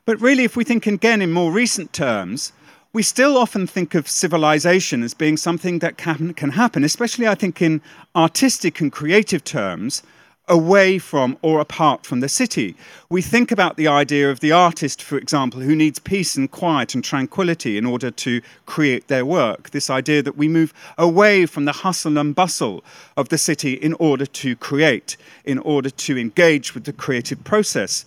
But 0.05 0.21
really, 0.21 0.45
if 0.45 0.57
we 0.57 0.65
think 0.65 0.87
again 0.87 1.23
in 1.23 1.33
more 1.33 1.53
recent 1.53 1.93
terms, 1.93 2.53
we 2.93 3.03
still 3.03 3.39
often 3.39 3.67
think 3.67 3.95
of 3.95 4.09
civilization 4.09 5.03
as 5.03 5.15
being 5.15 5.37
something 5.37 5.79
that 5.79 5.97
can, 5.97 6.35
can 6.35 6.51
happen, 6.51 6.85
especially 6.85 7.27
I 7.27 7.35
think 7.35 7.63
in 7.63 7.81
artistic 8.15 8.81
and 8.81 8.93
creative 8.93 9.45
terms, 9.45 10.03
away 10.49 10.99
from 10.99 11.39
or 11.41 11.61
apart 11.61 12.05
from 12.05 12.21
the 12.21 12.29
city. 12.29 12.75
We 13.09 13.23
think 13.23 13.53
about 13.53 13.77
the 13.77 13.87
idea 13.87 14.31
of 14.31 14.41
the 14.41 14.53
artist, 14.53 15.03
for 15.03 15.17
example, 15.17 15.61
who 15.61 15.77
needs 15.77 15.99
peace 15.99 16.37
and 16.37 16.51
quiet 16.51 16.95
and 16.95 17.05
tranquility 17.05 17.79
in 17.79 17.87
order 17.87 18.11
to 18.11 18.43
create 18.67 19.09
their 19.09 19.25
work. 19.25 19.71
This 19.71 19.89
idea 19.89 20.23
that 20.23 20.37
we 20.37 20.49
move 20.49 20.75
away 20.99 21.47
from 21.47 21.65
the 21.65 21.73
hustle 21.73 22.19
and 22.19 22.35
bustle 22.35 22.85
of 23.17 23.29
the 23.29 23.39
city 23.39 23.75
in 23.75 23.95
order 23.95 24.27
to 24.27 24.57
create, 24.57 25.17
in 25.45 25.59
order 25.61 25.91
to 25.91 26.19
engage 26.19 26.75
with 26.75 26.85
the 26.85 26.93
creative 26.93 27.43
process. 27.45 28.05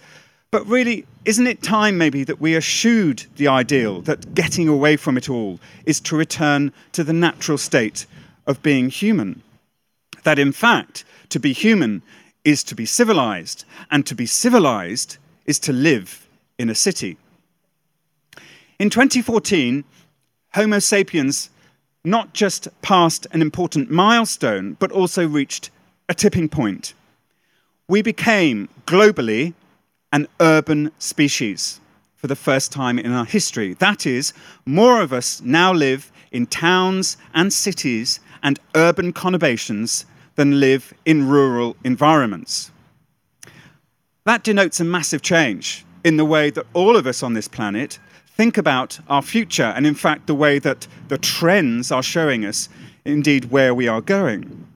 But 0.51 0.67
really, 0.67 1.05
isn't 1.23 1.47
it 1.47 1.63
time 1.63 1.97
maybe 1.97 2.23
that 2.25 2.41
we 2.41 2.55
eschewed 2.55 3.25
the 3.37 3.47
ideal 3.47 4.01
that 4.01 4.35
getting 4.35 4.67
away 4.67 4.97
from 4.97 5.17
it 5.17 5.29
all 5.29 5.59
is 5.85 5.99
to 6.01 6.15
return 6.15 6.71
to 6.91 7.03
the 7.03 7.13
natural 7.13 7.57
state 7.57 8.05
of 8.45 8.61
being 8.61 8.89
human? 8.89 9.41
That 10.23 10.39
in 10.39 10.51
fact, 10.51 11.05
to 11.29 11.39
be 11.39 11.53
human 11.53 12.01
is 12.45 12.63
to 12.63 12.75
be 12.75 12.85
civilized, 12.85 13.65
and 13.91 14.05
to 14.05 14.15
be 14.15 14.25
civilized 14.25 15.17
is 15.45 15.59
to 15.59 15.73
live 15.73 16.27
in 16.57 16.69
a 16.69 16.75
city. 16.75 17.17
In 18.79 18.89
2014, 18.89 19.83
Homo 20.53 20.79
sapiens 20.79 21.49
not 22.03 22.33
just 22.33 22.67
passed 22.81 23.25
an 23.31 23.41
important 23.41 23.89
milestone, 23.89 24.77
but 24.79 24.91
also 24.91 25.27
reached 25.27 25.71
a 26.07 26.13
tipping 26.13 26.47
point. 26.47 26.93
We 27.87 28.01
became 28.01 28.69
globally 28.85 29.53
an 30.13 30.27
urban 30.39 30.91
species 30.99 31.81
for 32.15 32.27
the 32.27 32.35
first 32.35 32.71
time 32.71 32.99
in 32.99 33.11
our 33.11 33.25
history. 33.25 33.73
That 33.73 34.05
is, 34.05 34.33
more 34.65 35.01
of 35.01 35.11
us 35.11 35.41
now 35.41 35.73
live 35.73 36.11
in 36.31 36.45
towns 36.45 37.17
and 37.33 37.51
cities 37.51 38.19
and 38.43 38.59
urban 38.75 39.13
conurbations 39.13 40.05
than 40.35 40.59
live 40.59 40.93
in 41.05 41.27
rural 41.27 41.75
environments. 41.83 42.71
That 44.25 44.43
denotes 44.43 44.79
a 44.79 44.83
massive 44.83 45.21
change 45.21 45.85
in 46.03 46.17
the 46.17 46.25
way 46.25 46.49
that 46.51 46.65
all 46.73 46.95
of 46.95 47.07
us 47.07 47.23
on 47.23 47.33
this 47.33 47.47
planet 47.47 47.99
think 48.35 48.57
about 48.57 48.99
our 49.07 49.21
future, 49.21 49.73
and 49.75 49.87
in 49.87 49.95
fact, 49.95 50.27
the 50.27 50.35
way 50.35 50.59
that 50.59 50.87
the 51.07 51.17
trends 51.17 51.91
are 51.91 52.03
showing 52.03 52.45
us 52.45 52.67
indeed 53.05 53.45
where 53.45 53.73
we 53.73 53.87
are 53.87 54.01
going. 54.01 54.67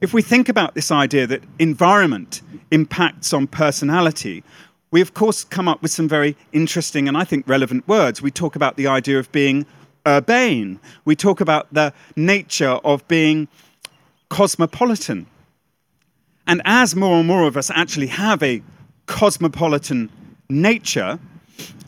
If 0.00 0.12
we 0.12 0.22
think 0.22 0.48
about 0.48 0.74
this 0.74 0.90
idea 0.90 1.26
that 1.26 1.42
environment 1.58 2.42
impacts 2.70 3.32
on 3.32 3.46
personality, 3.46 4.44
we 4.90 5.00
of 5.00 5.14
course 5.14 5.44
come 5.44 5.66
up 5.66 5.82
with 5.82 5.90
some 5.90 6.08
very 6.08 6.36
interesting 6.52 7.08
and 7.08 7.16
I 7.16 7.24
think 7.24 7.48
relevant 7.48 7.88
words. 7.88 8.22
We 8.22 8.30
talk 8.30 8.54
about 8.54 8.76
the 8.76 8.86
idea 8.86 9.18
of 9.18 9.32
being 9.32 9.66
urbane, 10.06 10.78
we 11.04 11.16
talk 11.16 11.40
about 11.40 11.72
the 11.72 11.92
nature 12.16 12.78
of 12.84 13.06
being 13.08 13.48
cosmopolitan. 14.34 15.26
And 16.44 16.60
as 16.64 16.96
more 16.96 17.18
and 17.18 17.28
more 17.28 17.46
of 17.46 17.56
us 17.56 17.70
actually 17.70 18.08
have 18.08 18.42
a 18.42 18.62
cosmopolitan 19.06 20.10
nature 20.48 21.20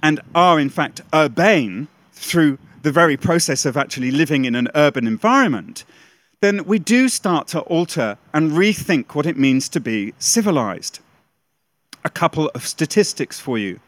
and 0.00 0.20
are 0.32 0.60
in 0.60 0.68
fact 0.68 1.00
urbane 1.12 1.88
through 2.12 2.58
the 2.82 2.92
very 2.92 3.16
process 3.16 3.66
of 3.66 3.76
actually 3.76 4.12
living 4.12 4.44
in 4.44 4.54
an 4.54 4.68
urban 4.76 5.08
environment, 5.08 5.84
then 6.40 6.64
we 6.64 6.78
do 6.78 7.08
start 7.08 7.48
to 7.48 7.62
alter 7.62 8.16
and 8.32 8.52
rethink 8.52 9.16
what 9.16 9.26
it 9.26 9.36
means 9.36 9.68
to 9.70 9.80
be 9.80 10.14
civilized. 10.20 11.00
A 12.04 12.10
couple 12.10 12.48
of 12.54 12.64
statistics 12.64 13.40
for 13.40 13.58
you. 13.58 13.80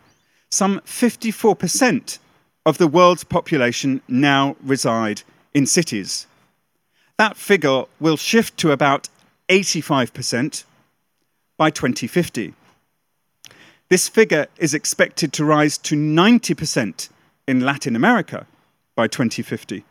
Some 0.51 0.81
54% 0.81 2.19
of 2.67 2.79
the 2.79 2.89
world's 2.89 3.23
population 3.23 4.03
now 4.09 4.57
reside 4.65 5.23
in 5.55 5.65
cities. 5.65 6.27
That 7.19 7.37
figure 7.37 7.85
will 7.99 8.17
shift 8.17 8.57
to 8.59 8.71
about 8.71 9.09
85% 9.49 10.65
by 11.57 11.71
2050. 11.71 12.55
This 13.89 14.09
figure 14.09 14.47
is 14.59 14.73
expected 14.73 15.33
to 15.33 15.45
rise 15.45 15.79
to 15.79 15.97
90% 15.97 17.09
in 17.49 17.61
Latin 17.61 17.97
America 17.97 18.47
by 18.95 19.09
2050. 19.09 19.85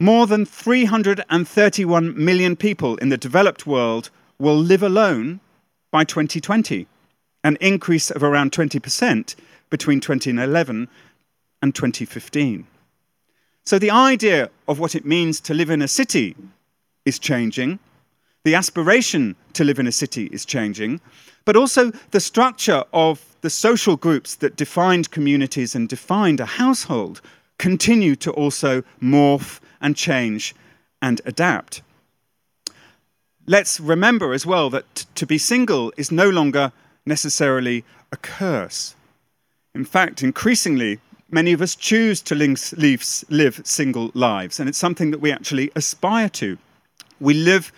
More 0.00 0.26
than 0.26 0.44
331 0.44 2.24
million 2.24 2.56
people 2.56 2.96
in 2.96 3.08
the 3.08 3.16
developed 3.16 3.66
world 3.66 4.10
will 4.38 4.56
live 4.56 4.82
alone 4.82 5.40
by 5.92 6.02
2020, 6.02 6.88
an 7.44 7.56
increase 7.60 8.10
of 8.10 8.24
around 8.24 8.50
20% 8.50 9.36
between 9.70 10.00
2011 10.00 10.88
and 11.62 11.74
2015. 11.74 12.66
So 13.66 13.80
the 13.80 13.90
idea 13.90 14.48
of 14.68 14.78
what 14.78 14.94
it 14.94 15.04
means 15.04 15.40
to 15.40 15.52
live 15.52 15.70
in 15.70 15.82
a 15.82 15.88
city 15.88 16.36
is 17.04 17.18
changing. 17.18 17.80
The 18.44 18.54
aspiration 18.54 19.34
to 19.54 19.64
live 19.64 19.80
in 19.80 19.88
a 19.88 19.92
city 19.92 20.26
is 20.26 20.44
changing, 20.44 21.00
but 21.44 21.56
also 21.56 21.90
the 22.12 22.20
structure 22.20 22.84
of 22.92 23.36
the 23.40 23.50
social 23.50 23.96
groups 23.96 24.36
that 24.36 24.54
defined 24.54 25.10
communities 25.10 25.74
and 25.74 25.88
defined 25.88 26.38
a 26.38 26.46
household 26.46 27.20
continue 27.58 28.14
to 28.14 28.30
also 28.30 28.84
morph 29.02 29.58
and 29.80 29.96
change 29.96 30.54
and 31.02 31.20
adapt. 31.24 31.82
Let's 33.48 33.80
remember 33.80 34.32
as 34.32 34.46
well 34.46 34.70
that 34.70 35.06
to 35.16 35.26
be 35.26 35.38
single 35.38 35.92
is 35.96 36.12
no 36.12 36.30
longer 36.30 36.70
necessarily 37.04 37.84
a 38.12 38.16
curse. 38.16 38.94
In 39.74 39.84
fact, 39.84 40.22
increasingly, 40.22 41.00
many 41.30 41.52
of 41.52 41.60
us 41.60 41.74
choose 41.74 42.20
to 42.22 42.34
live, 42.34 43.60
single 43.64 44.10
lives, 44.14 44.60
and 44.60 44.68
it's 44.68 44.78
something 44.78 45.10
that 45.10 45.20
we 45.20 45.32
actually 45.32 45.70
aspire 45.74 46.28
to. 46.30 46.58
We 47.20 47.34
live 47.34 47.72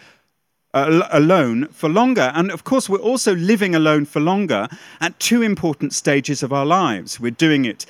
uh, 0.74 1.08
alone 1.10 1.68
for 1.68 1.88
longer. 1.88 2.30
And 2.34 2.50
of 2.50 2.64
course, 2.64 2.88
we're 2.88 2.98
also 2.98 3.34
living 3.34 3.74
alone 3.74 4.04
for 4.04 4.20
longer 4.20 4.68
at 5.00 5.18
two 5.18 5.42
important 5.42 5.92
stages 5.92 6.42
of 6.42 6.52
our 6.52 6.66
lives. 6.66 7.18
We're 7.18 7.30
doing 7.30 7.64
it 7.64 7.86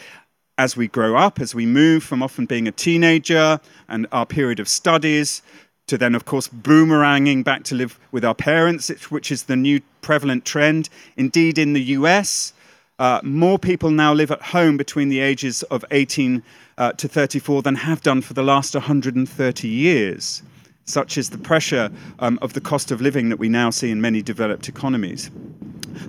as 0.57 0.77
we 0.77 0.89
grow 0.89 1.17
up, 1.17 1.41
as 1.41 1.55
we 1.55 1.67
move 1.67 2.03
from 2.03 2.23
often 2.23 2.47
being 2.47 2.69
a 2.69 2.73
teenager 2.73 3.61
and 3.89 4.07
our 4.13 4.27
period 4.27 4.61
of 4.61 4.69
studies 4.69 5.43
to 5.87 5.97
then, 5.97 6.15
of 6.15 6.25
course, 6.25 6.49
boomeranging 6.49 7.43
back 7.43 7.65
to 7.65 7.75
live 7.75 7.99
with 8.13 8.25
our 8.25 8.35
parents, 8.35 8.89
which 9.11 9.33
is 9.33 9.45
the 9.45 9.57
new 9.57 9.81
prevalent 10.03 10.45
trend. 10.45 10.89
Indeed, 11.17 11.59
in 11.59 11.73
the 11.73 11.83
US, 11.83 12.53
uh, 12.99 13.21
more 13.23 13.59
people 13.59 13.91
now 13.91 14.13
live 14.13 14.31
at 14.31 14.43
home 14.43 14.77
between 14.77 15.09
the 15.09 15.21
ages 15.21 15.63
of 15.65 15.85
18 15.91 16.43
uh, 16.79 16.93
to 16.93 17.09
34 17.09 17.63
than 17.63 17.77
have 17.77 18.03
done 18.03 18.21
for 18.21 18.35
the 18.35 18.43
last 18.43 18.75
130 18.75 19.69
years. 19.69 20.43
Such 20.85 21.19
is 21.19 21.31
the 21.31 21.39
pressure 21.39 21.91
um, 22.19 22.39
of 22.43 22.55
the 22.55 22.61
cost 22.61 22.91
of 22.91 23.01
living 23.01 23.29
that 23.29 23.39
we 23.39 23.49
now 23.49 23.71
see 23.71 23.91
in 23.91 24.01
many 24.01 24.23
developed 24.23 24.69
economies. 24.69 25.31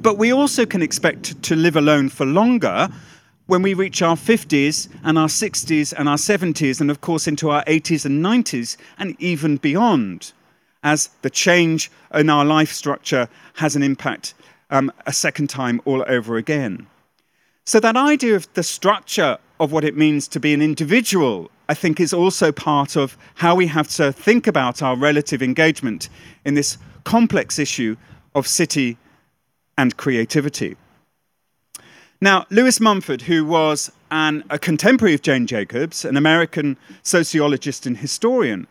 But 0.01 0.17
we 0.17 0.31
also 0.31 0.65
can 0.65 0.81
expect 0.81 1.41
to 1.43 1.55
live 1.55 1.75
alone 1.75 2.09
for 2.09 2.25
longer 2.25 2.89
when 3.47 3.61
we 3.61 3.73
reach 3.73 4.01
our 4.01 4.15
50s 4.15 4.87
and 5.03 5.17
our 5.17 5.27
60s 5.27 5.93
and 5.97 6.07
our 6.07 6.17
70s, 6.17 6.79
and 6.79 6.91
of 6.91 7.01
course 7.01 7.27
into 7.27 7.49
our 7.49 7.63
80s 7.65 8.05
and 8.05 8.23
90s, 8.23 8.77
and 8.99 9.15
even 9.19 9.57
beyond, 9.57 10.31
as 10.83 11.09
the 11.23 11.29
change 11.29 11.91
in 12.13 12.29
our 12.29 12.45
life 12.45 12.71
structure 12.71 13.27
has 13.55 13.75
an 13.75 13.83
impact 13.83 14.33
um, 14.69 14.91
a 15.05 15.13
second 15.13 15.49
time 15.49 15.81
all 15.85 16.03
over 16.07 16.37
again. 16.37 16.87
So, 17.65 17.79
that 17.79 17.95
idea 17.95 18.35
of 18.35 18.51
the 18.53 18.63
structure 18.63 19.37
of 19.59 19.71
what 19.71 19.83
it 19.83 19.95
means 19.95 20.27
to 20.29 20.39
be 20.39 20.53
an 20.53 20.61
individual, 20.61 21.51
I 21.67 21.73
think, 21.73 21.99
is 21.99 22.13
also 22.13 22.51
part 22.51 22.95
of 22.95 23.17
how 23.35 23.55
we 23.55 23.67
have 23.67 23.87
to 23.89 24.11
think 24.11 24.47
about 24.47 24.81
our 24.81 24.95
relative 24.95 25.43
engagement 25.43 26.09
in 26.45 26.55
this 26.55 26.77
complex 27.03 27.59
issue 27.59 27.95
of 28.33 28.47
city 28.47 28.97
and 29.77 29.95
creativity. 29.97 30.77
Now, 32.21 32.45
Lewis 32.49 32.79
Mumford, 32.79 33.21
who 33.21 33.45
was 33.45 33.91
an, 34.11 34.43
a 34.49 34.59
contemporary 34.59 35.13
of 35.13 35.21
Jane 35.21 35.47
Jacobs, 35.47 36.03
an 36.03 36.17
American 36.17 36.77
sociologist 37.01 37.85
and 37.85 37.97
historian, 37.97 38.67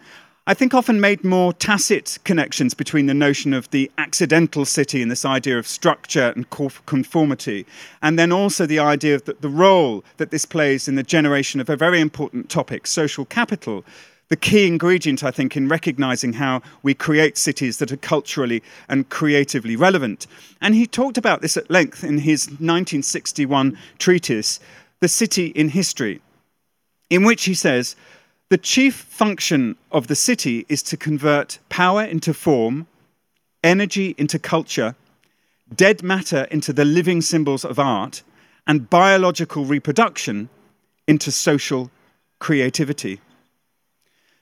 I 0.48 0.54
think 0.54 0.72
often 0.72 0.98
made 0.98 1.24
more 1.24 1.52
tacit 1.52 2.16
connections 2.24 2.72
between 2.72 3.04
the 3.04 3.12
notion 3.12 3.52
of 3.52 3.68
the 3.68 3.90
accidental 3.98 4.64
city 4.64 5.02
and 5.02 5.10
this 5.10 5.26
idea 5.26 5.58
of 5.58 5.66
structure 5.66 6.32
and 6.34 6.48
conformity, 6.86 7.66
and 8.00 8.18
then 8.18 8.32
also 8.32 8.64
the 8.64 8.78
idea 8.78 9.16
of 9.16 9.26
the, 9.26 9.48
role 9.50 10.02
that 10.16 10.30
this 10.30 10.46
plays 10.46 10.88
in 10.88 10.94
the 10.94 11.02
generation 11.02 11.60
of 11.60 11.68
a 11.68 11.76
very 11.76 12.00
important 12.00 12.48
topic, 12.48 12.86
social 12.86 13.26
capital, 13.26 13.84
the 14.30 14.36
key 14.36 14.66
ingredient, 14.66 15.22
I 15.22 15.32
think, 15.32 15.54
in 15.54 15.68
recognizing 15.68 16.32
how 16.32 16.62
we 16.82 16.94
create 16.94 17.36
cities 17.36 17.76
that 17.76 17.92
are 17.92 17.98
culturally 17.98 18.62
and 18.88 19.06
creatively 19.10 19.76
relevant. 19.76 20.26
And 20.62 20.74
he 20.74 20.86
talked 20.86 21.18
about 21.18 21.42
this 21.42 21.58
at 21.58 21.70
length 21.70 22.02
in 22.02 22.20
his 22.20 22.46
1961 22.46 23.76
treatise, 23.98 24.60
The 25.00 25.08
City 25.08 25.48
in 25.48 25.68
History, 25.68 26.22
in 27.10 27.24
which 27.24 27.44
he 27.44 27.52
says 27.52 27.96
the 28.50 28.58
chief 28.58 28.94
function 28.94 29.76
of 29.92 30.06
the 30.06 30.14
city 30.14 30.64
is 30.68 30.82
to 30.84 30.96
convert 30.96 31.58
power 31.68 32.02
into 32.02 32.32
form, 32.32 32.86
energy 33.62 34.14
into 34.16 34.38
culture, 34.38 34.94
dead 35.74 36.02
matter 36.02 36.46
into 36.50 36.72
the 36.72 36.84
living 36.84 37.20
symbols 37.20 37.64
of 37.64 37.78
art, 37.78 38.22
and 38.66 38.88
biological 38.88 39.64
reproduction 39.64 40.48
into 41.06 41.30
social 41.30 41.90
creativity. 42.38 43.20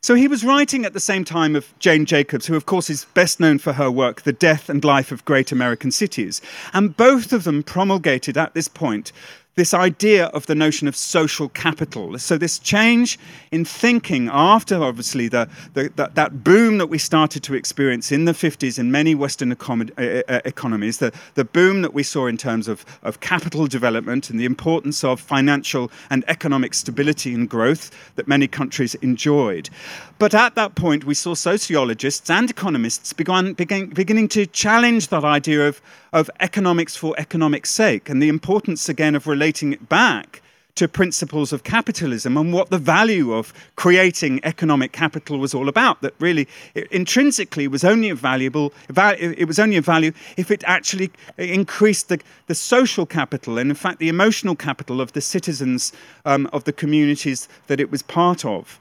So 0.02 0.14
he 0.14 0.28
was 0.28 0.44
writing 0.44 0.84
at 0.84 0.92
the 0.92 1.00
same 1.00 1.24
time 1.24 1.56
of 1.56 1.76
Jane 1.80 2.04
Jacobs, 2.04 2.46
who, 2.46 2.54
of 2.54 2.64
course, 2.64 2.88
is 2.88 3.06
best 3.14 3.40
known 3.40 3.58
for 3.58 3.72
her 3.72 3.90
work, 3.90 4.22
The 4.22 4.32
Death 4.32 4.68
and 4.68 4.84
Life 4.84 5.10
of 5.10 5.24
Great 5.24 5.50
American 5.50 5.90
Cities. 5.90 6.40
And 6.72 6.96
both 6.96 7.32
of 7.32 7.42
them 7.42 7.64
promulgated 7.64 8.36
at 8.36 8.54
this 8.54 8.68
point 8.68 9.10
this 9.56 9.72
idea 9.72 10.26
of 10.26 10.44
the 10.46 10.54
notion 10.54 10.86
of 10.86 10.94
social 10.94 11.48
capital. 11.48 12.18
So, 12.18 12.36
this 12.36 12.58
change 12.58 13.18
in 13.50 13.64
thinking 13.64 14.28
after, 14.30 14.82
obviously, 14.82 15.28
the, 15.28 15.48
the, 15.72 15.90
that 16.12 16.44
boom 16.44 16.76
that 16.76 16.88
we 16.88 16.98
started 16.98 17.42
to 17.44 17.54
experience 17.54 18.12
in 18.12 18.26
the 18.26 18.32
50s 18.32 18.78
in 18.78 18.92
many 18.92 19.14
Western 19.14 19.54
econ- 19.54 19.92
uh, 19.98 20.40
economies, 20.44 20.98
the, 20.98 21.10
the 21.36 21.44
boom 21.44 21.80
that 21.80 21.94
we 21.94 22.02
saw 22.02 22.26
in 22.26 22.36
terms 22.36 22.68
of, 22.68 22.84
of 23.02 23.20
capital 23.20 23.66
development 23.66 24.28
and 24.28 24.38
the 24.38 24.44
importance 24.44 25.02
of 25.02 25.18
financial 25.20 25.90
and 26.10 26.22
economic 26.28 26.74
stability 26.74 27.32
and 27.32 27.48
growth 27.48 27.90
that 28.16 28.28
many 28.28 28.46
countries 28.46 28.94
enjoyed. 28.96 29.70
But 30.18 30.34
at 30.34 30.54
that 30.54 30.74
point, 30.74 31.04
we 31.04 31.14
saw 31.14 31.34
sociologists 31.34 32.28
and 32.28 32.50
economists 32.50 33.14
began, 33.14 33.54
begin, 33.54 33.88
beginning 33.88 34.28
to 34.28 34.46
challenge 34.46 35.08
that 35.08 35.24
idea 35.24 35.66
of, 35.66 35.80
of 36.12 36.30
economics 36.40 36.94
for 36.94 37.14
economic's 37.18 37.70
sake 37.70 38.10
and 38.10 38.22
the 38.22 38.28
importance, 38.28 38.88
again, 38.88 39.14
of 39.14 39.26
relating 39.46 39.72
it 39.72 39.88
back 39.88 40.42
to 40.74 40.88
principles 40.88 41.52
of 41.52 41.62
capitalism 41.62 42.36
and 42.36 42.52
what 42.52 42.68
the 42.70 42.78
value 42.78 43.32
of 43.32 43.52
creating 43.76 44.40
economic 44.42 44.90
capital 44.90 45.38
was 45.38 45.54
all 45.54 45.68
about. 45.68 46.02
That 46.02 46.14
really, 46.18 46.48
intrinsically, 46.90 47.68
was 47.68 47.84
only 47.84 48.10
valuable. 48.10 48.72
It 48.88 49.46
was 49.46 49.60
only 49.60 49.76
a 49.76 49.82
value 49.82 50.12
if 50.36 50.50
it 50.50 50.64
actually 50.66 51.10
increased 51.38 52.08
the, 52.08 52.18
the 52.48 52.56
social 52.56 53.06
capital 53.06 53.56
and, 53.56 53.70
in 53.70 53.76
fact, 53.76 54.00
the 54.00 54.08
emotional 54.08 54.56
capital 54.56 55.00
of 55.00 55.12
the 55.12 55.20
citizens 55.20 55.92
um, 56.24 56.48
of 56.52 56.64
the 56.64 56.72
communities 56.72 57.48
that 57.68 57.80
it 57.80 57.90
was 57.90 58.02
part 58.02 58.44
of. 58.44 58.80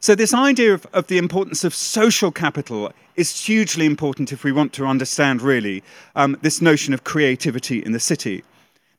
So, 0.00 0.14
this 0.14 0.34
idea 0.34 0.74
of, 0.74 0.86
of, 0.92 1.06
the 1.06 1.16
importance 1.16 1.64
of 1.64 1.74
social 1.74 2.30
capital 2.30 2.92
is 3.16 3.46
hugely 3.46 3.86
important 3.86 4.32
if 4.32 4.44
we 4.44 4.52
want 4.52 4.74
to 4.74 4.84
understand, 4.84 5.40
really, 5.40 5.82
um, 6.16 6.36
this 6.42 6.60
notion 6.60 6.92
of 6.92 7.04
creativity 7.04 7.78
in 7.82 7.92
the 7.92 8.00
city. 8.00 8.42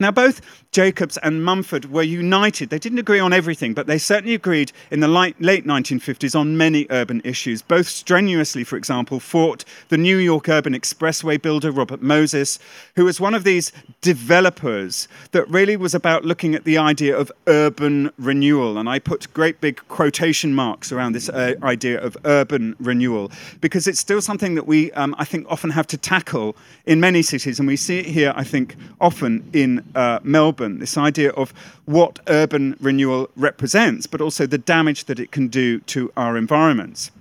Now, 0.01 0.09
both 0.09 0.41
Jacobs 0.71 1.17
and 1.17 1.43
Mumford 1.43 1.91
were 1.91 2.01
united. 2.01 2.71
They 2.71 2.79
didn't 2.79 2.97
agree 2.97 3.19
on 3.19 3.33
everything, 3.33 3.75
but 3.75 3.85
they 3.85 3.99
certainly 3.99 4.33
agreed 4.33 4.71
in 4.89 4.99
the 4.99 5.07
late 5.07 5.37
1950s 5.39 6.33
on 6.33 6.57
many 6.57 6.87
urban 6.89 7.21
issues. 7.23 7.61
Both 7.61 7.87
strenuously, 7.87 8.63
for 8.63 8.77
example, 8.77 9.19
fought 9.19 9.63
the 9.89 9.97
New 9.97 10.17
York 10.17 10.49
urban 10.49 10.73
expressway 10.73 11.39
builder, 11.39 11.71
Robert 11.71 12.01
Moses, 12.01 12.57
who 12.95 13.05
was 13.05 13.19
one 13.19 13.35
of 13.35 13.43
these 13.43 13.71
developers 14.01 15.07
that 15.33 15.47
really 15.49 15.77
was 15.77 15.93
about 15.93 16.25
looking 16.25 16.55
at 16.55 16.63
the 16.63 16.79
idea 16.79 17.15
of 17.15 17.31
urban 17.45 18.09
renewal. 18.17 18.79
And 18.79 18.89
I 18.89 18.97
put 18.97 19.31
great 19.35 19.61
big 19.61 19.81
quotation 19.87 20.55
marks 20.55 20.91
around 20.91 21.11
this 21.11 21.29
uh, 21.29 21.55
idea 21.61 22.01
of 22.01 22.17
urban 22.25 22.75
renewal 22.79 23.31
because 23.59 23.87
it's 23.87 23.99
still 23.99 24.21
something 24.21 24.55
that 24.55 24.65
we, 24.65 24.91
um, 24.93 25.13
I 25.19 25.25
think, 25.25 25.45
often 25.47 25.69
have 25.69 25.85
to 25.87 25.97
tackle 25.97 26.55
in 26.87 26.99
many 26.99 27.21
cities. 27.21 27.59
And 27.59 27.67
we 27.67 27.75
see 27.75 27.99
it 27.99 28.07
here, 28.07 28.33
I 28.35 28.43
think, 28.43 28.75
often 28.99 29.47
in 29.53 29.90
uh, 29.95 30.19
Melbourne, 30.23 30.79
this 30.79 30.97
idea 30.97 31.31
of 31.31 31.53
what 31.85 32.19
urban 32.27 32.75
renewal 32.79 33.29
represents, 33.35 34.07
but 34.07 34.21
also 34.21 34.45
the 34.45 34.57
damage 34.57 35.05
that 35.05 35.19
it 35.19 35.31
can 35.31 35.47
do 35.47 35.79
to 35.81 36.11
our 36.17 36.37
environments. 36.37 37.11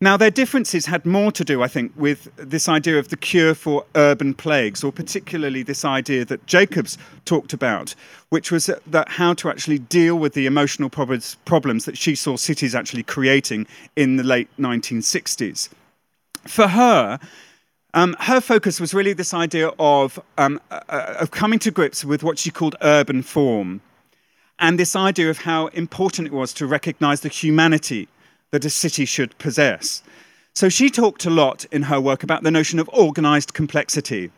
Now, 0.00 0.18
their 0.18 0.30
differences 0.30 0.84
had 0.84 1.06
more 1.06 1.32
to 1.32 1.44
do, 1.44 1.62
I 1.62 1.68
think, 1.68 1.92
with 1.96 2.28
this 2.36 2.68
idea 2.68 2.98
of 2.98 3.08
the 3.08 3.16
cure 3.16 3.54
for 3.54 3.86
urban 3.94 4.34
plagues, 4.34 4.84
or 4.84 4.92
particularly 4.92 5.62
this 5.62 5.82
idea 5.82 6.26
that 6.26 6.44
Jacobs 6.46 6.98
talked 7.24 7.54
about, 7.54 7.94
which 8.28 8.50
was 8.50 8.68
that 8.86 9.08
how 9.08 9.32
to 9.34 9.48
actually 9.48 9.78
deal 9.78 10.16
with 10.16 10.34
the 10.34 10.44
emotional 10.44 10.90
problems 10.90 11.84
that 11.86 11.96
she 11.96 12.14
saw 12.14 12.36
cities 12.36 12.74
actually 12.74 13.04
creating 13.04 13.66
in 13.96 14.16
the 14.16 14.24
late 14.24 14.48
1960s. 14.58 15.70
For 16.46 16.68
her, 16.68 17.18
um, 17.94 18.16
her 18.18 18.40
focus 18.40 18.80
was 18.80 18.92
really 18.92 19.12
this 19.12 19.32
idea 19.32 19.70
of, 19.78 20.20
um, 20.36 20.60
uh, 20.70 20.80
uh, 20.88 21.14
of 21.20 21.30
coming 21.30 21.60
to 21.60 21.70
grips 21.70 22.04
with 22.04 22.22
what 22.22 22.38
she 22.38 22.50
called 22.50 22.74
urban 22.82 23.22
form, 23.22 23.80
and 24.58 24.78
this 24.78 24.96
idea 24.96 25.30
of 25.30 25.38
how 25.38 25.68
important 25.68 26.26
it 26.26 26.32
was 26.32 26.52
to 26.54 26.66
recognize 26.66 27.20
the 27.20 27.28
humanity 27.28 28.08
that 28.50 28.64
a 28.64 28.70
city 28.70 29.04
should 29.04 29.36
possess. 29.38 30.02
So 30.54 30.68
she 30.68 30.90
talked 30.90 31.24
a 31.24 31.30
lot 31.30 31.64
in 31.72 31.84
her 31.84 32.00
work 32.00 32.22
about 32.22 32.42
the 32.42 32.50
notion 32.50 32.78
of 32.78 32.90
organized 32.92 33.54
complexity. 33.54 34.30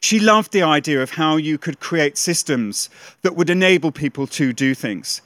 She 0.00 0.20
loved 0.20 0.52
the 0.52 0.62
idea 0.62 1.02
of 1.02 1.12
how 1.12 1.36
you 1.36 1.58
could 1.58 1.80
create 1.80 2.18
systems 2.18 2.90
that 3.22 3.34
would 3.36 3.50
enable 3.50 3.90
people 3.92 4.26
to 4.28 4.52
do 4.52 4.74
things 4.74 5.22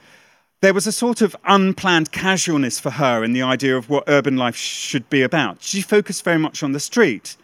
there 0.63 0.73
was 0.73 0.87
a 0.87 0.93
sort 0.93 1.21
of 1.21 1.35
unplanned 1.43 2.13
casualness 2.13 2.79
for 2.79 2.91
her 2.91 3.21
in 3.21 3.33
the 3.33 3.41
idea 3.41 3.75
of 3.75 3.89
what 3.89 4.05
urban 4.07 4.37
life 4.37 4.55
should 4.55 5.09
be 5.09 5.21
about. 5.21 5.61
She 5.61 5.81
focused 5.81 6.23
very 6.23 6.39
much 6.39 6.63
on 6.63 6.71
the 6.71 6.79
street, 6.79 7.35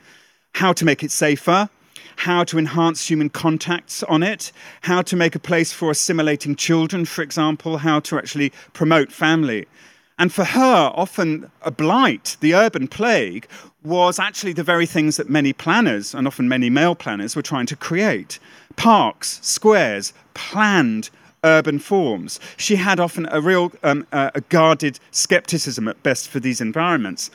how 0.56 0.72
to 0.72 0.86
make 0.86 1.04
it 1.04 1.12
safer, 1.12 1.70
how 2.16 2.46
to 2.46 2.58
enhance 2.58 3.10
human 3.10 3.30
contacts 3.30 4.04
on 4.04 4.24
it, 4.24 4.54
how 4.84 5.02
to 5.02 5.18
make 5.18 5.36
a 5.36 5.40
place 5.40 5.74
for 5.74 5.92
assimilating 5.92 6.56
children, 6.56 7.04
for 7.04 7.22
example, 7.22 7.80
how 7.80 8.00
to 8.00 8.18
actually 8.18 8.54
promote 8.72 9.12
family. 9.12 9.68
And 10.18 10.32
for 10.32 10.46
her, 10.46 10.90
often 10.96 11.52
a 11.64 11.72
blight, 11.72 12.38
the 12.40 12.56
urban 12.56 12.88
plague, 12.88 13.50
was 13.84 14.18
actually 14.18 14.54
the 14.54 14.64
very 14.64 14.86
things 14.86 15.18
that 15.18 15.30
many 15.30 15.52
planners, 15.52 16.16
and 16.16 16.26
often 16.26 16.48
many 16.48 16.70
male 16.70 16.96
planners, 16.96 17.36
were 17.36 17.42
trying 17.42 17.66
to 17.66 17.76
create 17.76 18.40
parks, 18.78 19.42
squares, 19.42 20.14
planned 20.36 21.10
urban 21.44 21.80
forms. 21.80 22.40
She 22.58 22.76
had 22.76 23.00
often 23.00 23.28
a 23.32 23.42
real 23.42 23.72
um, 23.84 24.06
uh, 24.12 24.32
a 24.36 24.42
guarded 24.42 25.00
skepticism 25.12 25.88
at 25.88 26.02
best 26.04 26.30
for 26.30 26.40
these 26.40 26.62
environments. 26.62 27.32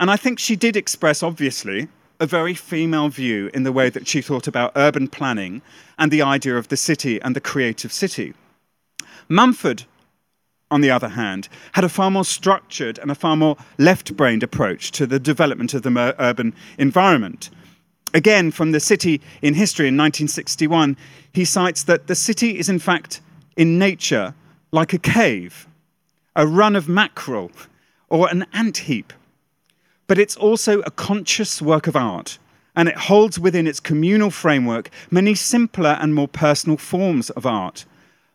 And 0.00 0.10
I 0.10 0.16
think 0.16 0.38
she 0.38 0.56
did 0.56 0.76
express, 0.76 1.22
obviously, 1.22 1.88
a 2.20 2.26
very 2.26 2.54
female 2.54 3.08
view 3.08 3.50
in 3.54 3.62
the 3.62 3.72
way 3.72 3.90
that 3.90 4.06
she 4.06 4.20
thought 4.20 4.46
about 4.46 4.72
urban 4.76 5.08
planning 5.08 5.62
and 5.98 6.10
the 6.10 6.22
idea 6.22 6.56
of 6.56 6.68
the 6.68 6.76
city 6.76 7.20
and 7.22 7.34
the 7.34 7.40
creative 7.40 7.92
city. 7.92 8.34
Mumford, 9.28 9.84
on 10.70 10.80
the 10.80 10.90
other 10.90 11.08
hand, 11.08 11.48
had 11.72 11.84
a 11.84 11.88
far 11.88 12.10
more 12.10 12.24
structured 12.24 12.98
and 12.98 13.10
a 13.10 13.14
far 13.14 13.36
more 13.36 13.56
left 13.78 14.16
brained 14.16 14.42
approach 14.42 14.90
to 14.92 15.06
the 15.06 15.18
development 15.18 15.74
of 15.74 15.82
the 15.82 16.14
urban 16.18 16.54
environment. 16.78 17.50
Again, 18.12 18.50
from 18.52 18.72
the 18.72 18.80
city 18.80 19.20
in 19.42 19.54
history 19.54 19.88
in 19.88 19.96
1961, 19.96 20.96
he 21.32 21.44
cites 21.44 21.82
that 21.84 22.06
the 22.06 22.14
city 22.14 22.58
is 22.58 22.68
in 22.68 22.78
fact 22.78 23.20
in 23.56 23.78
nature 23.78 24.34
like 24.72 24.92
a 24.92 24.98
cave, 24.98 25.66
a 26.34 26.46
run 26.46 26.74
of 26.76 26.88
mackerel, 26.88 27.50
or 28.08 28.28
an 28.28 28.46
ant 28.52 28.78
heap. 28.78 29.12
But 30.06 30.18
it's 30.18 30.36
also 30.36 30.80
a 30.80 30.90
conscious 30.90 31.62
work 31.62 31.86
of 31.86 31.96
art, 31.96 32.38
and 32.76 32.88
it 32.88 32.96
holds 32.96 33.38
within 33.38 33.66
its 33.66 33.80
communal 33.80 34.30
framework 34.30 34.90
many 35.10 35.34
simpler 35.34 35.96
and 36.00 36.14
more 36.14 36.28
personal 36.28 36.76
forms 36.76 37.30
of 37.30 37.46
art. 37.46 37.84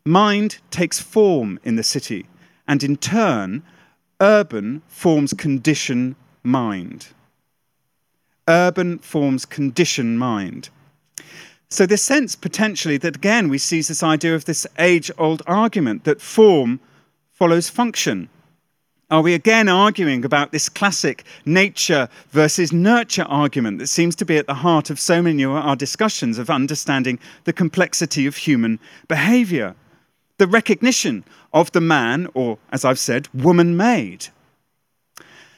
Mind 0.06 0.60
takes 0.72 1.00
form 1.00 1.60
in 1.64 1.76
the 1.76 1.84
city, 1.84 2.26
and 2.68 2.84
in 2.84 2.96
turn, 2.96 3.64
urban 4.22 4.82
forms 4.88 5.34
condition 5.34 6.16
mind. 6.42 7.10
Urban 8.48 8.98
forms 9.00 9.46
condition 9.46 10.18
mind. 10.18 10.70
So, 11.72 11.86
this 11.86 12.02
sense 12.02 12.36
potentially 12.36 12.98
that 12.98 13.18
again 13.18 13.48
we 13.48 13.60
see 13.60 13.82
this 13.82 14.02
idea 14.02 14.34
of 14.34 14.46
this 14.46 14.66
age 14.80 15.12
old 15.20 15.44
argument 15.46 16.04
that 16.04 16.20
form 16.20 16.80
follows 17.32 17.70
function. 17.70 18.30
Are 19.12 19.22
we 19.22 19.36
again 19.36 19.70
arguing 19.70 20.26
about 20.26 20.52
this 20.52 20.68
classic 20.68 21.24
nature 21.46 22.10
versus 22.30 22.72
nurture 22.72 23.24
argument 23.24 23.80
that 23.80 23.88
seems 23.88 24.16
to 24.18 24.26
be 24.26 24.38
at 24.38 24.48
the 24.48 24.56
heart 24.56 24.90
of 24.90 25.00
so 25.00 25.22
many 25.22 25.44
of 25.44 25.52
our 25.52 25.76
discussions 25.76 26.38
of 26.38 26.50
understanding 26.50 27.20
the 27.44 27.54
complexity 27.54 28.26
of 28.26 28.38
human 28.38 28.80
behavior? 29.08 29.76
The 30.38 30.48
recognition 30.48 31.24
of 31.54 31.72
the 31.72 31.82
man, 31.82 32.30
or 32.34 32.58
as 32.72 32.84
I've 32.86 33.00
said, 33.00 33.28
woman 33.34 33.78
made, 33.78 34.28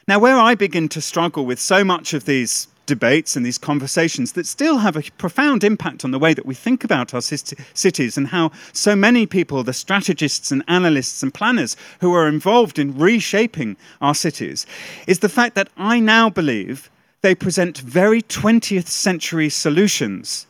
Now, 0.08 0.20
where 0.20 0.38
I 0.38 0.56
begin 0.56 0.90
to 0.90 1.02
struggle 1.02 1.46
with 1.46 1.60
so 1.60 1.84
much 1.84 2.14
of 2.14 2.26
these 2.26 2.68
debates 2.86 3.36
and 3.36 3.46
these 3.46 3.58
conversations 3.58 4.34
that 4.34 4.46
still 4.46 4.80
have 4.80 4.96
a 4.96 5.04
profound 5.18 5.64
impact 5.64 6.04
on 6.04 6.12
the 6.12 6.20
way 6.20 6.34
that 6.34 6.46
we 6.46 6.56
think 6.56 6.84
about 6.84 7.14
our 7.14 7.22
cities 7.22 8.18
and 8.18 8.28
how 8.28 8.52
so 8.74 8.96
many 8.96 9.26
people, 9.26 9.64
the 9.64 9.74
strategists 9.74 10.52
and 10.52 10.64
analysts 10.68 11.24
and 11.24 11.34
planners 11.34 11.78
who 12.00 12.14
are 12.14 12.28
involved 12.28 12.80
in 12.80 12.98
reshaping 12.98 13.78
our 14.02 14.16
cities, 14.16 14.66
is 15.08 15.20
the 15.20 15.30
fact 15.30 15.56
that 15.56 15.70
I 15.78 16.00
now 16.00 16.30
believe 16.30 16.90
they 17.22 17.36
present 17.36 17.78
very 17.78 18.22
20th 18.24 18.88
century 18.88 19.50
solutions 19.50 20.48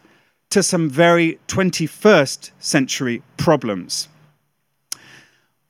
to 0.50 0.64
some 0.64 0.90
very 0.90 1.40
21st 1.48 2.52
century 2.60 3.24
problems. 3.38 4.08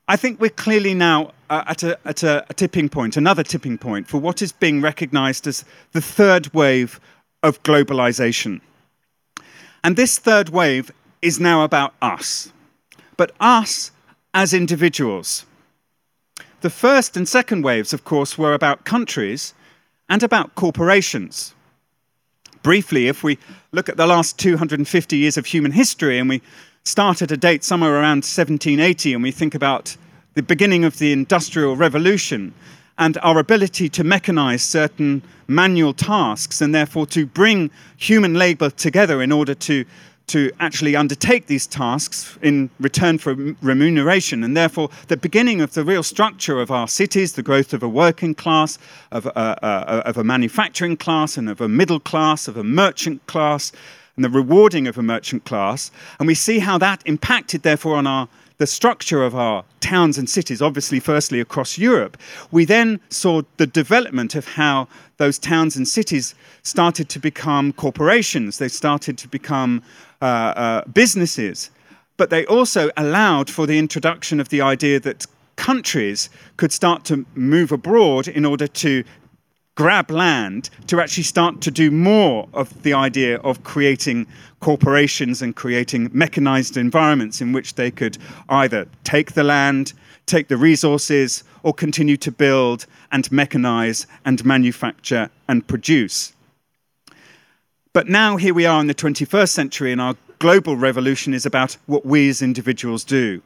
I 0.08 0.16
think 0.16 0.40
we're 0.40 0.50
clearly 0.50 0.94
now 0.94 1.32
uh, 1.48 1.64
at, 1.66 1.82
a, 1.82 1.98
at 2.04 2.22
a, 2.22 2.44
a 2.50 2.54
tipping 2.54 2.88
point, 2.88 3.16
another 3.16 3.42
tipping 3.42 3.78
point, 3.78 4.08
for 4.08 4.18
what 4.18 4.42
is 4.42 4.52
being 4.52 4.80
recognized 4.80 5.46
as 5.46 5.64
the 5.92 6.00
third 6.00 6.52
wave 6.52 7.00
of 7.42 7.62
globalization. 7.62 8.60
And 9.84 9.96
this 9.96 10.18
third 10.18 10.48
wave 10.48 10.90
is 11.20 11.38
now 11.38 11.62
about 11.64 11.94
us, 12.02 12.52
but 13.16 13.32
us 13.40 13.92
as 14.34 14.52
individuals. 14.52 15.46
The 16.62 16.70
first 16.70 17.16
and 17.16 17.28
second 17.28 17.62
waves, 17.62 17.92
of 17.92 18.04
course, 18.04 18.38
were 18.38 18.54
about 18.54 18.84
countries 18.84 19.54
and 20.08 20.22
about 20.22 20.54
corporations. 20.54 21.54
Briefly, 22.62 23.08
if 23.08 23.24
we 23.24 23.38
look 23.72 23.88
at 23.88 23.96
the 23.96 24.06
last 24.06 24.38
250 24.38 25.16
years 25.16 25.36
of 25.36 25.46
human 25.46 25.72
history 25.72 26.18
and 26.18 26.28
we 26.28 26.42
start 26.84 27.22
at 27.22 27.30
a 27.30 27.36
date 27.36 27.62
somewhere 27.62 27.94
around 27.94 28.24
1780 28.24 29.14
and 29.14 29.22
we 29.22 29.30
think 29.30 29.54
about 29.54 29.96
the 30.34 30.42
beginning 30.42 30.84
of 30.84 30.98
the 30.98 31.12
Industrial 31.12 31.76
Revolution 31.76 32.52
and 32.98 33.18
our 33.22 33.38
ability 33.38 33.88
to 33.88 34.02
mechanize 34.02 34.60
certain 34.60 35.22
manual 35.46 35.94
tasks 35.94 36.60
and 36.60 36.74
therefore 36.74 37.06
to 37.06 37.24
bring 37.24 37.70
human 37.96 38.34
labor 38.34 38.70
together 38.70 39.22
in 39.22 39.30
order 39.30 39.54
to 39.54 39.84
to 40.28 40.50
actually 40.60 40.94
undertake 40.94 41.46
these 41.46 41.66
tasks 41.66 42.38
in 42.42 42.70
return 42.78 43.18
for 43.18 43.34
remuneration. 43.60 44.44
And 44.44 44.56
therefore, 44.56 44.88
the 45.08 45.16
beginning 45.16 45.60
of 45.60 45.74
the 45.74 45.84
real 45.84 46.04
structure 46.04 46.60
of 46.60 46.70
our 46.70 46.86
cities, 46.86 47.32
the 47.32 47.42
growth 47.42 47.74
of 47.74 47.82
a 47.82 47.88
working 47.88 48.34
class, 48.34 48.78
of 49.10 49.26
a, 49.26 49.36
of 50.06 50.16
a 50.16 50.24
manufacturing 50.24 50.96
class, 50.96 51.36
and 51.36 51.50
of 51.50 51.60
a 51.60 51.68
middle 51.68 52.00
class, 52.00 52.46
of 52.46 52.56
a 52.56 52.62
merchant 52.62 53.26
class, 53.26 53.72
and 54.16 54.24
the 54.24 54.30
rewarding 54.30 54.86
of 54.86 54.98
a 54.98 55.02
merchant 55.02 55.44
class. 55.44 55.90
And 56.18 56.26
we 56.26 56.34
see 56.34 56.58
how 56.58 56.78
that 56.78 57.02
impacted, 57.06 57.62
therefore, 57.62 57.96
on 57.96 58.06
our 58.06 58.28
the 58.62 58.66
structure 58.68 59.24
of 59.24 59.34
our 59.34 59.64
towns 59.80 60.16
and 60.18 60.30
cities, 60.30 60.62
obviously, 60.62 61.00
firstly 61.00 61.40
across 61.40 61.78
Europe, 61.78 62.16
we 62.52 62.64
then 62.64 63.00
saw 63.08 63.42
the 63.56 63.66
development 63.66 64.36
of 64.36 64.46
how 64.46 64.86
those 65.16 65.36
towns 65.36 65.74
and 65.74 65.88
cities 65.88 66.36
started 66.62 67.08
to 67.08 67.18
become 67.18 67.72
corporations, 67.72 68.58
they 68.58 68.68
started 68.68 69.18
to 69.18 69.26
become 69.26 69.82
uh, 70.20 70.24
uh, 70.24 70.84
businesses. 70.84 71.72
But 72.16 72.30
they 72.30 72.46
also 72.46 72.88
allowed 72.96 73.50
for 73.50 73.66
the 73.66 73.80
introduction 73.80 74.38
of 74.38 74.50
the 74.50 74.60
idea 74.60 75.00
that 75.00 75.26
countries 75.56 76.30
could 76.56 76.72
start 76.72 77.04
to 77.06 77.26
move 77.34 77.72
abroad 77.72 78.28
in 78.28 78.44
order 78.44 78.68
to 78.68 79.02
grab 79.74 80.10
land 80.10 80.68
to 80.86 81.00
actually 81.00 81.22
start 81.22 81.60
to 81.62 81.70
do 81.70 81.90
more 81.90 82.48
of 82.52 82.82
the 82.82 82.92
idea 82.92 83.38
of 83.38 83.64
creating 83.64 84.26
corporations 84.60 85.40
and 85.40 85.56
creating 85.56 86.10
mechanized 86.12 86.76
environments 86.76 87.40
in 87.40 87.52
which 87.52 87.74
they 87.74 87.90
could 87.90 88.18
either 88.48 88.86
take 89.04 89.32
the 89.32 89.42
land, 89.42 89.92
take 90.26 90.48
the 90.48 90.56
resources, 90.56 91.42
or 91.62 91.72
continue 91.72 92.16
to 92.16 92.30
build 92.30 92.86
and 93.12 93.24
mechanize 93.30 94.06
and 94.24 94.44
manufacture 94.44 95.30
and 95.48 95.66
produce. 95.66 96.34
But 97.92 98.08
now 98.08 98.36
here 98.36 98.54
we 98.54 98.66
are 98.66 98.80
in 98.80 98.86
the 98.86 98.94
21st 98.94 99.50
century, 99.50 99.92
and 99.92 100.00
our 100.00 100.16
global 100.38 100.76
revolution 100.76 101.34
is 101.34 101.46
about 101.46 101.76
what 101.86 102.06
we 102.06 102.28
as 102.28 102.42
individuals 102.42 103.04
do. 103.04 103.42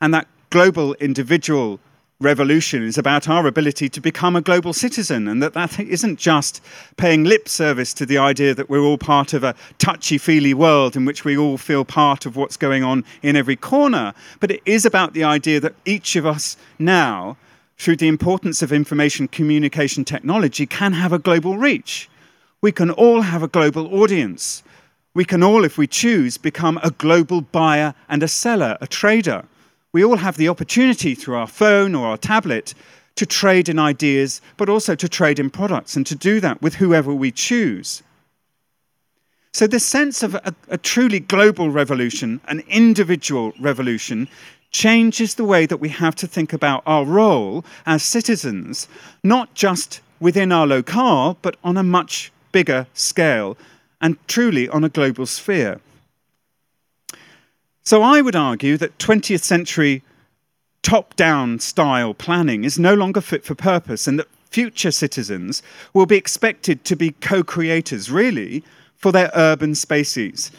And 0.00 0.12
that 0.14 0.26
global 0.50 0.94
individual 0.94 1.80
revolution 2.24 2.82
is 2.82 2.98
about 2.98 3.28
our 3.28 3.46
ability 3.46 3.88
to 3.90 4.00
become 4.00 4.34
a 4.34 4.40
global 4.40 4.72
citizen, 4.72 5.28
and 5.28 5.42
that 5.42 5.52
that 5.52 5.78
isn't 5.78 6.18
just 6.18 6.62
paying 6.96 7.22
lip 7.22 7.48
service 7.48 7.92
to 7.94 8.06
the 8.06 8.18
idea 8.18 8.54
that 8.54 8.68
we're 8.68 8.80
all 8.80 8.98
part 8.98 9.34
of 9.34 9.44
a 9.44 9.54
touchy 9.78 10.18
feely 10.18 10.54
world 10.54 10.96
in 10.96 11.04
which 11.04 11.24
we 11.24 11.36
all 11.36 11.58
feel 11.58 11.84
part 11.84 12.26
of 12.26 12.34
what's 12.34 12.56
going 12.56 12.82
on 12.82 13.04
in 13.22 13.36
every 13.36 13.56
corner, 13.56 14.14
but 14.40 14.50
it 14.50 14.62
is 14.64 14.84
about 14.84 15.12
the 15.12 15.22
idea 15.22 15.60
that 15.60 15.74
each 15.84 16.16
of 16.16 16.26
us 16.26 16.56
now, 16.78 17.36
through 17.78 17.96
the 17.96 18.08
importance 18.08 18.62
of 18.62 18.72
information 18.72 19.28
communication 19.28 20.04
technology, 20.04 20.66
can 20.66 20.94
have 20.94 21.12
a 21.12 21.18
global 21.18 21.58
reach. 21.58 22.08
We 22.62 22.72
can 22.72 22.90
all 22.90 23.20
have 23.20 23.42
a 23.42 23.48
global 23.48 23.94
audience. 24.02 24.62
We 25.12 25.24
can 25.24 25.42
all, 25.42 25.64
if 25.64 25.76
we 25.78 25.86
choose, 25.86 26.38
become 26.38 26.80
a 26.82 26.90
global 26.90 27.42
buyer 27.42 27.94
and 28.08 28.22
a 28.22 28.28
seller, 28.28 28.78
a 28.80 28.86
trader 28.86 29.44
we 29.94 30.04
all 30.04 30.16
have 30.16 30.36
the 30.36 30.48
opportunity 30.48 31.14
through 31.14 31.36
our 31.36 31.46
phone 31.46 31.94
or 31.94 32.08
our 32.08 32.16
tablet 32.16 32.74
to 33.14 33.24
trade 33.24 33.68
in 33.68 33.78
ideas, 33.78 34.42
but 34.56 34.68
also 34.68 34.96
to 34.96 35.08
trade 35.08 35.38
in 35.38 35.48
products, 35.48 35.94
and 35.94 36.04
to 36.04 36.16
do 36.16 36.40
that 36.40 36.60
with 36.60 36.74
whoever 36.74 37.14
we 37.14 37.30
choose. 37.30 38.02
So, 39.52 39.68
this 39.68 39.86
sense 39.86 40.24
of 40.24 40.34
a, 40.34 40.52
a, 40.68 40.76
truly 40.78 41.20
global 41.20 41.70
revolution, 41.70 42.40
an 42.48 42.64
individual 42.66 43.52
revolution, 43.60 44.26
changes 44.72 45.36
the 45.36 45.44
way 45.44 45.64
that 45.64 45.76
we 45.76 45.90
have 45.90 46.16
to 46.16 46.26
think 46.26 46.52
about 46.52 46.82
our 46.86 47.04
role 47.04 47.64
as 47.86 48.02
citizens, 48.02 48.88
not 49.22 49.54
just 49.54 50.00
within 50.18 50.50
our 50.50 50.66
locale, 50.66 51.38
but 51.40 51.56
on 51.62 51.76
a 51.76 51.84
much 51.84 52.32
bigger 52.50 52.88
scale 52.94 53.56
and 54.00 54.16
truly 54.26 54.68
on 54.70 54.82
a 54.82 54.88
global 54.88 55.24
sphere. 55.24 55.80
So 57.84 58.02
I 58.02 58.22
would 58.22 58.34
argue 58.34 58.78
that 58.78 58.98
20th 58.98 59.42
century 59.42 60.02
top 60.82 61.16
down 61.16 61.58
style 61.58 62.14
planning 62.14 62.64
is 62.64 62.78
no 62.78 62.94
longer 62.94 63.20
fit 63.20 63.44
for 63.44 63.54
purpose 63.54 64.06
and 64.06 64.18
that 64.18 64.28
future 64.50 64.90
citizens 64.90 65.62
will 65.92 66.06
be 66.06 66.16
expected 66.16 66.84
to 66.84 66.96
be 66.96 67.10
co 67.10 67.42
creators, 67.42 68.10
really, 68.10 68.64
for 68.96 69.12
their 69.12 69.30
urban 69.34 69.74
spaces, 69.74 70.50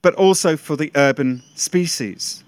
but 0.00 0.14
also 0.14 0.56
for 0.56 0.74
the 0.74 0.90
urban 0.96 1.42
species. 1.54 2.42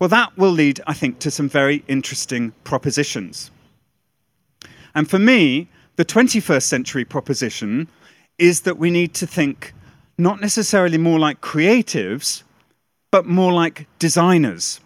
Well, 0.00 0.08
that 0.08 0.36
will 0.36 0.50
lead, 0.50 0.80
I 0.88 0.92
think, 0.92 1.20
to 1.20 1.30
some 1.30 1.48
very 1.48 1.84
interesting 1.86 2.52
propositions. 2.64 3.50
And 4.94 5.08
for 5.08 5.18
me, 5.18 5.68
the 5.96 6.04
21st 6.04 6.64
century 6.64 7.04
proposition 7.04 7.88
is 8.38 8.62
that 8.62 8.76
we 8.76 8.90
need 8.90 9.14
to 9.14 9.26
think 9.26 9.72
not 10.18 10.40
necessarily 10.40 10.98
more 10.98 11.18
like 11.18 11.40
creatives, 11.40 12.42
but 13.16 13.24
more 13.24 13.50
like 13.50 13.86
designers. 13.98 14.78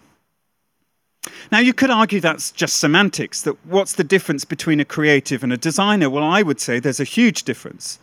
Now, 1.51 1.59
you 1.59 1.75
could 1.75 1.91
argue 1.91 2.21
that's 2.21 2.53
just 2.53 2.77
semantics, 2.77 3.43
that 3.43 3.57
what's 3.67 3.95
the 3.95 4.05
difference 4.05 4.45
between 4.45 4.79
a 4.79 4.85
creative 4.85 5.43
and 5.43 5.53
a 5.53 5.57
designer? 5.57 6.09
Well, 6.09 6.23
I 6.23 6.43
would 6.43 6.61
say 6.61 6.79
there's 6.79 7.01
a 7.01 7.15
huge 7.19 7.43
difference 7.43 7.99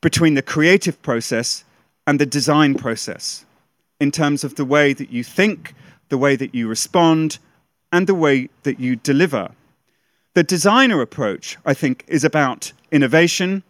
between 0.00 0.34
the 0.34 0.50
creative 0.54 1.02
process 1.02 1.64
and 2.06 2.20
the 2.20 2.26
design 2.26 2.76
process 2.76 3.44
in 3.98 4.12
terms 4.12 4.44
of 4.44 4.54
the 4.54 4.64
way 4.64 4.92
that 4.92 5.10
you 5.10 5.24
think, 5.24 5.74
the 6.10 6.18
way 6.18 6.36
that 6.36 6.54
you 6.54 6.68
respond, 6.68 7.40
and 7.90 8.06
the 8.06 8.14
way 8.14 8.50
that 8.62 8.78
you 8.78 8.94
deliver. 8.94 9.50
The 10.34 10.44
designer 10.44 11.00
approach, 11.00 11.58
I 11.66 11.74
think, 11.74 12.04
is 12.06 12.22
about 12.22 12.72
innovation, 12.92 13.64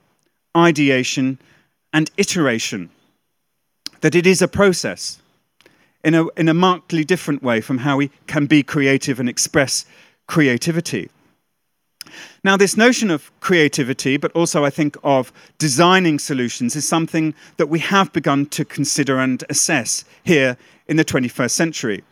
ideation, 0.55 1.39
and 1.95 2.11
iteration, 2.19 2.91
that 4.03 4.15
it 4.15 4.27
is 4.27 4.43
a 4.43 4.57
process 4.61 5.23
in 6.05 6.15
a, 6.15 6.27
in 6.37 6.49
a 6.49 6.55
markedly 6.55 7.05
different 7.05 7.43
way 7.43 7.61
from 7.61 7.79
how 7.79 7.97
we 7.97 8.11
can 8.27 8.47
be 8.47 8.63
creative 8.63 9.21
and 9.21 9.29
express 9.29 9.85
creativity. 10.27 11.11
Now, 12.43 12.57
this 12.57 12.77
notion 12.77 13.11
of 13.11 13.31
creativity, 13.41 14.17
but 14.17 14.33
also 14.33 14.65
I 14.65 14.71
think 14.71 14.97
of 15.05 15.33
designing 15.59 16.19
solutions, 16.19 16.75
is 16.75 16.89
something 16.89 17.35
that 17.59 17.69
we 17.69 17.79
have 17.81 18.13
begun 18.13 18.47
to 18.47 18.65
consider 18.65 19.19
and 19.19 19.45
assess 19.51 20.05
here 20.25 20.57
in 20.89 20.97
the 20.97 21.05
21st 21.05 21.51
century. 21.51 22.05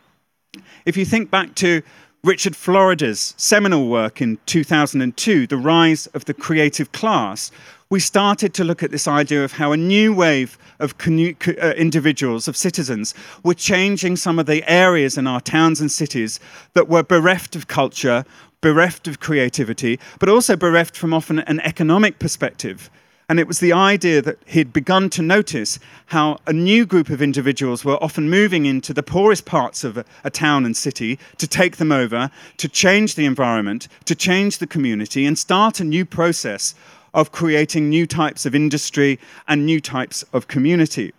If 0.85 0.95
you 0.95 1.05
think 1.05 1.31
back 1.31 1.55
to 1.55 1.81
Richard 2.23 2.55
Florida's 2.55 3.33
seminal 3.37 3.87
work 3.89 4.21
in 4.21 4.37
2002, 4.45 5.47
The 5.47 5.57
Rise 5.57 6.07
of 6.07 6.25
the 6.25 6.33
Creative 6.33 6.91
Class, 6.91 7.51
we 7.91 7.99
started 7.99 8.53
to 8.53 8.63
look 8.63 8.83
at 8.83 8.91
this 8.91 9.07
idea 9.07 9.43
of 9.43 9.53
how 9.53 9.71
a 9.71 9.77
new 9.77 10.13
wave 10.13 10.59
of 10.79 10.93
uh, 11.07 11.73
individuals, 11.75 12.47
of 12.47 12.55
citizens, 12.55 13.15
were 13.43 13.55
changing 13.55 14.15
some 14.15 14.37
of 14.37 14.45
the 14.45 14.63
areas 14.69 15.17
in 15.17 15.25
our 15.25 15.41
towns 15.41 15.81
and 15.81 15.91
cities 15.91 16.39
that 16.75 16.87
were 16.87 17.01
bereft 17.01 17.55
of 17.55 17.67
culture, 17.67 18.23
bereft 18.61 19.07
of 19.07 19.19
creativity, 19.19 19.99
but 20.19 20.29
also 20.29 20.55
bereft 20.55 20.95
from 20.95 21.15
often 21.15 21.39
an 21.39 21.59
economic 21.61 22.19
perspective. 22.19 22.91
And 23.27 23.39
it 23.39 23.47
was 23.47 23.59
the 23.59 23.73
idea 23.73 24.21
that 24.21 24.37
he'd 24.45 24.71
begun 24.71 25.09
to 25.11 25.23
notice 25.23 25.79
how 26.07 26.37
a 26.45 26.53
new 26.53 26.85
group 26.85 27.09
of 27.09 27.23
individuals 27.23 27.83
were 27.83 28.03
often 28.03 28.29
moving 28.29 28.67
into 28.67 28.93
the 28.93 29.03
poorest 29.03 29.45
parts 29.45 29.83
of 29.83 29.97
a, 29.97 30.05
a, 30.23 30.29
town 30.31 30.65
and 30.65 30.75
city 30.75 31.17
to 31.37 31.47
take 31.47 31.77
them 31.77 31.91
over, 31.91 32.31
to 32.57 32.67
change 32.67 33.15
the 33.15 33.25
environment, 33.25 33.87
to 34.05 34.15
change 34.15 34.57
the 34.57 34.65
community, 34.67 35.27
and 35.27 35.37
start 35.37 35.79
a 35.79 35.83
new 35.83 36.05
process 36.05 36.73
of 37.13 37.31
creating 37.31 37.89
new 37.89 38.05
types 38.05 38.45
of 38.45 38.55
industry 38.55 39.19
and 39.47 39.65
new 39.65 39.79
types 39.79 40.23
of 40.33 40.47
community. 40.47 41.13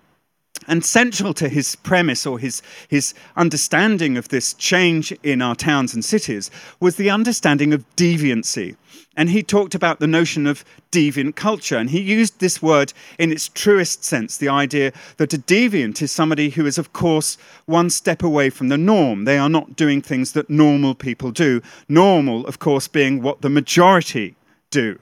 And 0.68 0.84
central 0.84 1.32
to 1.34 1.48
his 1.48 1.74
premise 1.76 2.26
or 2.26 2.38
his, 2.38 2.62
his 2.88 3.14
understanding 3.36 4.16
of 4.16 4.28
this 4.28 4.52
change 4.54 5.10
in 5.22 5.40
our 5.40 5.54
towns 5.54 5.94
and 5.94 6.04
cities 6.04 6.50
was 6.80 6.96
the 6.96 7.10
understanding 7.10 7.72
of 7.72 7.84
deviancy. 7.96 8.76
And 9.16 9.30
he 9.30 9.42
talked 9.42 9.74
about 9.74 10.00
the 10.00 10.06
notion 10.06 10.46
of 10.46 10.64
deviant 10.92 11.34
culture. 11.34 11.76
And 11.76 11.90
he 11.90 12.00
used 12.00 12.38
this 12.38 12.62
word 12.62 12.92
in 13.18 13.32
its 13.32 13.48
truest 13.48 14.04
sense 14.04 14.36
the 14.36 14.48
idea 14.48 14.92
that 15.16 15.34
a 15.34 15.38
deviant 15.38 16.00
is 16.02 16.12
somebody 16.12 16.50
who 16.50 16.66
is, 16.66 16.78
of 16.78 16.92
course, 16.92 17.36
one 17.66 17.90
step 17.90 18.22
away 18.22 18.50
from 18.50 18.68
the 18.68 18.78
norm. 18.78 19.24
They 19.24 19.38
are 19.38 19.48
not 19.48 19.76
doing 19.76 20.02
things 20.02 20.32
that 20.32 20.50
normal 20.50 20.94
people 20.94 21.32
do. 21.32 21.62
Normal, 21.88 22.46
of 22.46 22.58
course, 22.58 22.86
being 22.86 23.22
what 23.22 23.40
the 23.40 23.50
majority 23.50 24.36
do. 24.70 24.98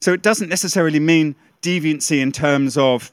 So 0.00 0.12
it 0.12 0.22
doesn't 0.22 0.48
necessarily 0.48 1.00
mean 1.00 1.34
deviancy 1.62 2.20
in 2.20 2.32
terms 2.32 2.76
of 2.76 3.10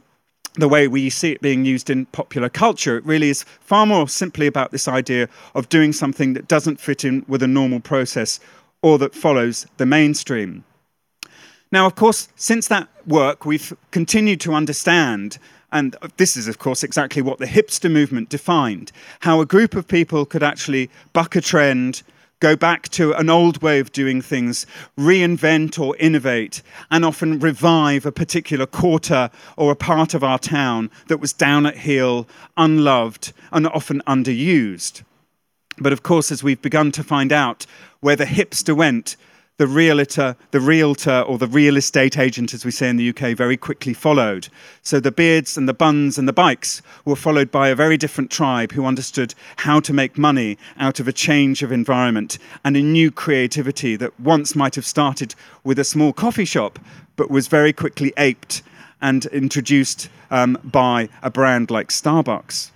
the 0.56 0.68
way 0.68 0.88
we 0.88 1.10
see 1.10 1.32
it 1.32 1.42
being 1.42 1.64
used 1.64 1.90
in 1.90 2.06
popular 2.08 2.50
culture. 2.50 2.98
It 2.98 3.06
really 3.06 3.30
is 3.30 3.44
far 3.44 3.86
more 3.86 4.10
simply 4.10 4.48
about 4.48 4.72
this 4.72 4.88
idea 4.88 5.30
of 5.56 5.70
doing 5.70 5.94
something 5.94 6.34
that 6.34 6.48
doesn't 6.48 6.80
fit 6.80 7.06
in 7.06 7.26
with 7.28 7.42
a 7.42 7.48
normal 7.48 7.80
process 7.80 8.40
or 8.82 8.98
that 8.98 9.16
follows 9.16 9.66
the 9.78 9.86
mainstream. 9.86 10.66
Now, 11.72 11.86
of 11.86 11.96
course, 11.96 12.28
since 12.36 12.68
that 12.68 12.90
work, 13.08 13.46
we've 13.46 13.74
continued 13.92 14.42
to 14.42 14.54
understand, 14.54 15.38
and 15.72 15.96
this 16.18 16.36
is, 16.36 16.50
of 16.50 16.60
course, 16.60 16.84
exactly 16.84 17.22
what 17.22 17.40
the 17.40 17.46
hipster 17.46 17.90
movement 17.90 18.28
defined 18.28 18.92
how 19.22 19.40
a 19.40 19.46
group 19.46 19.76
of 19.76 19.88
people 19.88 20.26
could 20.26 20.44
actually 20.44 20.90
buck 21.14 21.38
a 21.38 21.42
trend, 21.42 22.04
go 22.42 22.58
back 22.58 22.90
to 22.90 23.14
an 23.14 23.30
old 23.30 23.62
way 23.62 23.80
of 23.80 23.94
doing 23.94 24.22
things, 24.22 24.66
reinvent 25.00 25.80
or 25.80 25.96
innovate, 25.98 26.62
and 26.90 27.06
often 27.06 27.40
revive 27.40 28.06
a 28.06 28.12
particular 28.12 28.66
quarter 28.66 29.30
or 29.56 29.72
a 29.72 29.76
part 29.76 30.14
of 30.14 30.24
our 30.24 30.40
town 30.40 30.92
that 31.08 31.20
was 31.20 31.32
down 31.32 31.66
at 31.66 31.78
heel, 31.78 32.28
unloved, 32.58 33.32
and 33.54 33.66
often 33.68 34.02
underused. 34.06 35.04
But 35.78 35.94
of 35.94 36.04
course, 36.04 36.32
as 36.32 36.44
we've 36.44 36.62
begun 36.62 36.92
to 36.92 37.04
find 37.04 37.32
out, 37.32 37.66
where 38.02 38.18
the 38.18 38.26
hipster 38.26 38.76
went, 38.76 39.16
the 39.62 39.68
realtor, 39.68 40.36
the 40.50 40.60
realtor, 40.60 41.22
or 41.22 41.38
the 41.38 41.46
real 41.46 41.78
estate 41.78 42.18
agent, 42.18 42.52
as 42.52 42.66
we 42.66 42.72
say 42.72 42.90
in 42.90 42.98
the 42.98 43.10
UK, 43.10 43.38
very 43.38 43.56
quickly 43.56 43.94
followed. 43.94 44.48
So 44.82 45.00
the 45.00 45.12
beards 45.12 45.56
and 45.56 45.70
the 45.70 45.74
buns 45.76 46.18
and 46.18 46.28
the 46.28 46.34
bikes 46.34 46.82
were 47.06 47.16
followed 47.16 47.52
by 47.52 47.70
a 47.70 47.76
very 47.76 47.96
different 47.96 48.32
tribe 48.32 48.72
who 48.72 48.88
understood 48.88 49.36
how 49.58 49.80
to 49.82 49.94
make 49.94 50.18
money 50.18 50.58
out 50.80 51.00
of 51.00 51.08
a 51.08 51.14
change 51.14 51.62
of 51.62 51.72
environment 51.72 52.40
and 52.64 52.76
a 52.76 52.82
new 52.82 53.12
creativity 53.12 53.96
that 53.98 54.20
once 54.20 54.56
might 54.56 54.74
have 54.74 54.84
started 54.84 55.36
with 55.64 55.78
a 55.78 55.84
small 55.84 56.12
coffee 56.12 56.44
shop, 56.44 56.80
but 57.16 57.30
was 57.30 57.48
very 57.48 57.72
quickly 57.72 58.12
aped 58.18 58.64
and 59.00 59.28
introduced 59.28 60.10
um, 60.32 60.58
by 60.64 61.08
a 61.22 61.30
brand 61.30 61.70
like 61.70 61.90
Starbucks. 61.90 62.72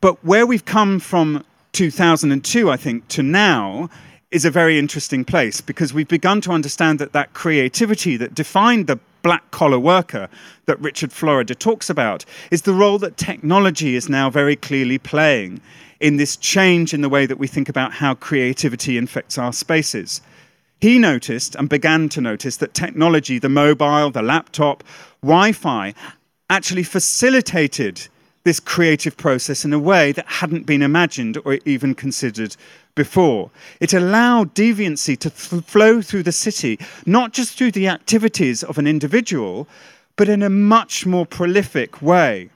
But 0.00 0.24
where 0.24 0.46
we've 0.46 0.64
come 0.64 1.00
from 1.00 1.44
2002, 1.72 2.70
I 2.70 2.76
think, 2.76 3.08
to 3.08 3.24
now 3.24 3.90
is 4.32 4.46
a 4.46 4.50
very 4.50 4.78
interesting 4.78 5.24
place 5.24 5.60
because 5.60 5.92
we've 5.92 6.08
begun 6.08 6.40
to 6.40 6.50
understand 6.50 6.98
that 6.98 7.12
that 7.12 7.34
creativity 7.34 8.16
that 8.16 8.34
defined 8.34 8.86
the 8.86 8.98
black 9.22 9.50
collar 9.50 9.78
worker 9.78 10.28
that 10.64 10.80
Richard 10.80 11.12
Florida 11.12 11.54
talks 11.54 11.90
about 11.90 12.24
is 12.50 12.62
the 12.62 12.72
role 12.72 12.98
that 12.98 13.16
technology 13.16 13.94
is 13.94 14.08
now 14.08 14.30
very 14.30 14.56
clearly 14.56 14.98
playing 14.98 15.60
in 16.00 16.16
this 16.16 16.36
change 16.36 16.92
in 16.92 17.02
the 17.02 17.08
way 17.08 17.26
that 17.26 17.38
we 17.38 17.46
think 17.46 17.68
about 17.68 17.92
how 17.92 18.14
creativity 18.14 18.96
infects 18.96 19.38
our 19.38 19.52
spaces. 19.52 20.22
He 20.80 20.98
noticed 20.98 21.54
and 21.54 21.68
began 21.68 22.08
to 22.08 22.20
notice 22.20 22.56
that 22.56 22.74
technology, 22.74 23.38
the 23.38 23.48
mobile, 23.48 24.10
the 24.10 24.22
laptop, 24.22 24.82
Wi 25.22 25.52
Fi, 25.52 25.94
actually 26.50 26.82
facilitated 26.82 28.08
this 28.44 28.58
creative 28.58 29.16
process 29.16 29.64
in 29.64 29.72
a 29.72 29.78
way 29.78 30.10
that 30.12 30.26
hadn't 30.26 30.66
been 30.66 30.82
imagined 30.82 31.38
or 31.44 31.58
even 31.64 31.94
considered 31.94 32.56
before. 32.94 33.50
It 33.80 33.94
allowed 33.94 34.54
deviancy 34.54 35.18
to 35.18 35.30
th- 35.30 35.64
flow 35.64 36.02
through 36.02 36.24
the 36.24 36.32
city, 36.32 36.78
not 37.06 37.32
just 37.32 37.56
through 37.56 37.72
the 37.72 37.88
activities 37.88 38.62
of 38.62 38.78
an 38.78 38.86
individual, 38.86 39.66
but 40.16 40.28
in 40.28 40.42
a 40.42 40.50
much 40.50 41.06
more 41.06 41.26
prolific 41.26 42.02
way. 42.02 42.50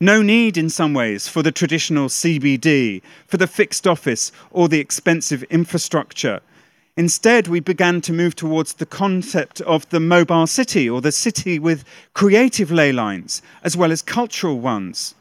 No 0.00 0.22
need, 0.22 0.56
in 0.56 0.70
some 0.70 0.94
ways, 0.94 1.28
for 1.28 1.42
the 1.42 1.52
traditional 1.52 2.08
CBD, 2.08 3.02
for 3.26 3.36
the 3.36 3.46
fixed 3.46 3.86
office, 3.86 4.32
or 4.50 4.68
the 4.68 4.80
expensive 4.80 5.42
infrastructure. 5.44 6.40
Instead, 6.96 7.48
we 7.48 7.60
began 7.60 8.00
to 8.02 8.12
move 8.12 8.34
towards 8.34 8.74
the 8.74 8.86
concept 8.86 9.60
of 9.62 9.88
the 9.90 10.00
mobile 10.00 10.46
city, 10.46 10.88
or 10.88 11.00
the 11.00 11.12
city 11.12 11.58
with 11.58 11.84
creative 12.14 12.70
ley 12.70 12.92
lines, 12.92 13.42
as 13.62 13.76
well 13.76 13.92
as 13.92 14.02
cultural 14.02 14.58
ones 14.58 15.14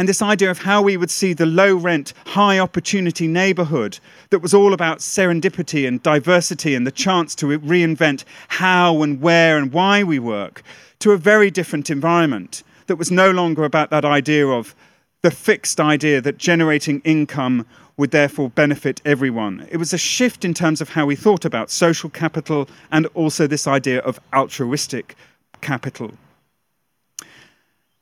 and 0.00 0.08
this 0.08 0.22
idea 0.22 0.50
of 0.50 0.60
how 0.60 0.80
we 0.80 0.96
would 0.96 1.10
see 1.10 1.34
the 1.34 1.44
low 1.44 1.76
rent, 1.76 2.14
high 2.24 2.58
opportunity 2.58 3.28
neighborhood 3.28 3.98
that 4.30 4.38
was 4.38 4.54
all 4.54 4.72
about 4.72 5.00
serendipity 5.00 5.86
and 5.86 6.02
diversity 6.02 6.74
and 6.74 6.86
the 6.86 6.90
chance 6.90 7.34
to 7.34 7.44
reinvent 7.58 8.24
how 8.48 9.02
and 9.02 9.20
where 9.20 9.58
and 9.58 9.74
why 9.74 10.02
we 10.02 10.18
work 10.18 10.62
to 11.00 11.12
a 11.12 11.18
very 11.18 11.50
different 11.50 11.90
environment 11.90 12.62
that 12.86 12.96
was 12.96 13.10
no 13.10 13.30
longer 13.30 13.62
about 13.62 13.90
that 13.90 14.06
idea 14.06 14.46
of 14.46 14.74
the 15.20 15.30
fixed 15.30 15.78
idea 15.78 16.22
that 16.22 16.38
generating 16.38 17.02
income 17.04 17.66
would 17.98 18.10
therefore 18.10 18.48
benefit 18.48 19.02
everyone. 19.04 19.68
It 19.70 19.76
was 19.76 19.92
a 19.92 19.98
shift 19.98 20.46
in 20.46 20.54
terms 20.54 20.80
of 20.80 20.88
how 20.88 21.04
we 21.04 21.14
thought 21.14 21.44
about 21.44 21.70
social 21.70 22.08
capital 22.08 22.70
and 22.90 23.04
also 23.08 23.46
this 23.46 23.66
idea 23.66 23.98
of 23.98 24.18
altruistic 24.32 25.14
capital. 25.60 26.12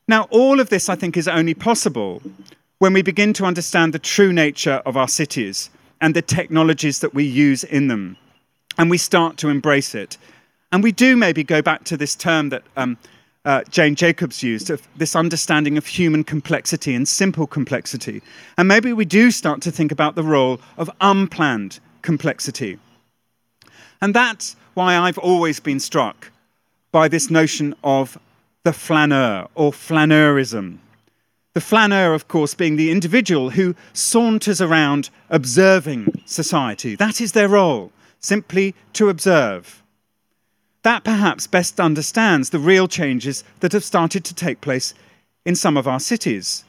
Now, 0.08 0.22
all 0.30 0.58
of 0.58 0.70
this, 0.70 0.88
I 0.88 0.94
think, 0.94 1.18
is 1.18 1.28
only 1.28 1.52
possible 1.52 2.22
when 2.78 2.94
we 2.94 3.02
begin 3.02 3.34
to 3.34 3.44
understand 3.44 3.92
the 3.92 3.98
true 3.98 4.32
nature 4.32 4.80
of 4.86 4.96
our 4.96 5.06
cities 5.06 5.68
and 6.00 6.16
the 6.16 6.22
technologies 6.22 7.00
that 7.00 7.12
we 7.12 7.24
use 7.24 7.62
in 7.62 7.88
them, 7.88 8.16
and 8.78 8.88
we 8.88 8.96
start 8.96 9.36
to 9.38 9.50
embrace 9.50 9.94
it. 9.94 10.16
And 10.72 10.82
we 10.82 10.92
do 10.92 11.14
maybe 11.16 11.44
go 11.44 11.60
back 11.60 11.84
to 11.84 11.96
this 11.96 12.14
term 12.14 12.48
that 12.48 12.62
um, 12.76 12.96
uh, 13.44 13.64
Jane 13.68 13.94
Jacobs 13.94 14.42
used 14.42 14.70
of 14.70 14.86
this 14.96 15.14
understanding 15.14 15.76
of 15.76 15.86
human 15.86 16.24
complexity 16.24 16.94
and 16.94 17.06
simple 17.06 17.46
complexity. 17.46 18.22
And 18.56 18.66
maybe 18.66 18.92
we 18.92 19.04
do 19.04 19.30
start 19.30 19.60
to 19.62 19.70
think 19.70 19.92
about 19.92 20.14
the 20.14 20.22
role 20.22 20.60
of 20.78 20.90
unplanned 21.00 21.80
complexity. 22.02 22.78
And 24.00 24.14
that's 24.14 24.56
why 24.74 24.96
I've 24.96 25.18
always 25.18 25.60
been 25.60 25.80
struck 25.80 26.30
by 26.92 27.08
this 27.08 27.30
notion 27.30 27.74
of 27.82 28.18
the 28.68 28.72
flaneur 28.74 29.48
or 29.54 29.72
flaneurism. 29.72 30.76
The 31.54 31.60
flaneur, 31.62 32.12
of 32.12 32.28
course, 32.28 32.52
being 32.52 32.76
the 32.76 32.90
individual 32.90 33.48
who 33.48 33.74
saunters 33.94 34.60
around 34.60 35.08
observing 35.30 36.20
society. 36.26 36.94
That 36.94 37.18
is 37.18 37.32
their 37.32 37.48
role, 37.48 37.92
simply 38.20 38.74
to 38.92 39.08
observe. 39.08 39.82
That 40.82 41.02
perhaps 41.02 41.46
best 41.46 41.80
understands 41.80 42.50
the 42.50 42.58
real 42.58 42.88
changes 42.88 43.42
that 43.60 43.72
have 43.72 43.84
started 43.84 44.22
to 44.26 44.34
take 44.34 44.60
place 44.60 44.92
in 45.46 45.54
some 45.54 45.78
of 45.78 45.88
our 45.88 45.98
cities. 45.98 46.64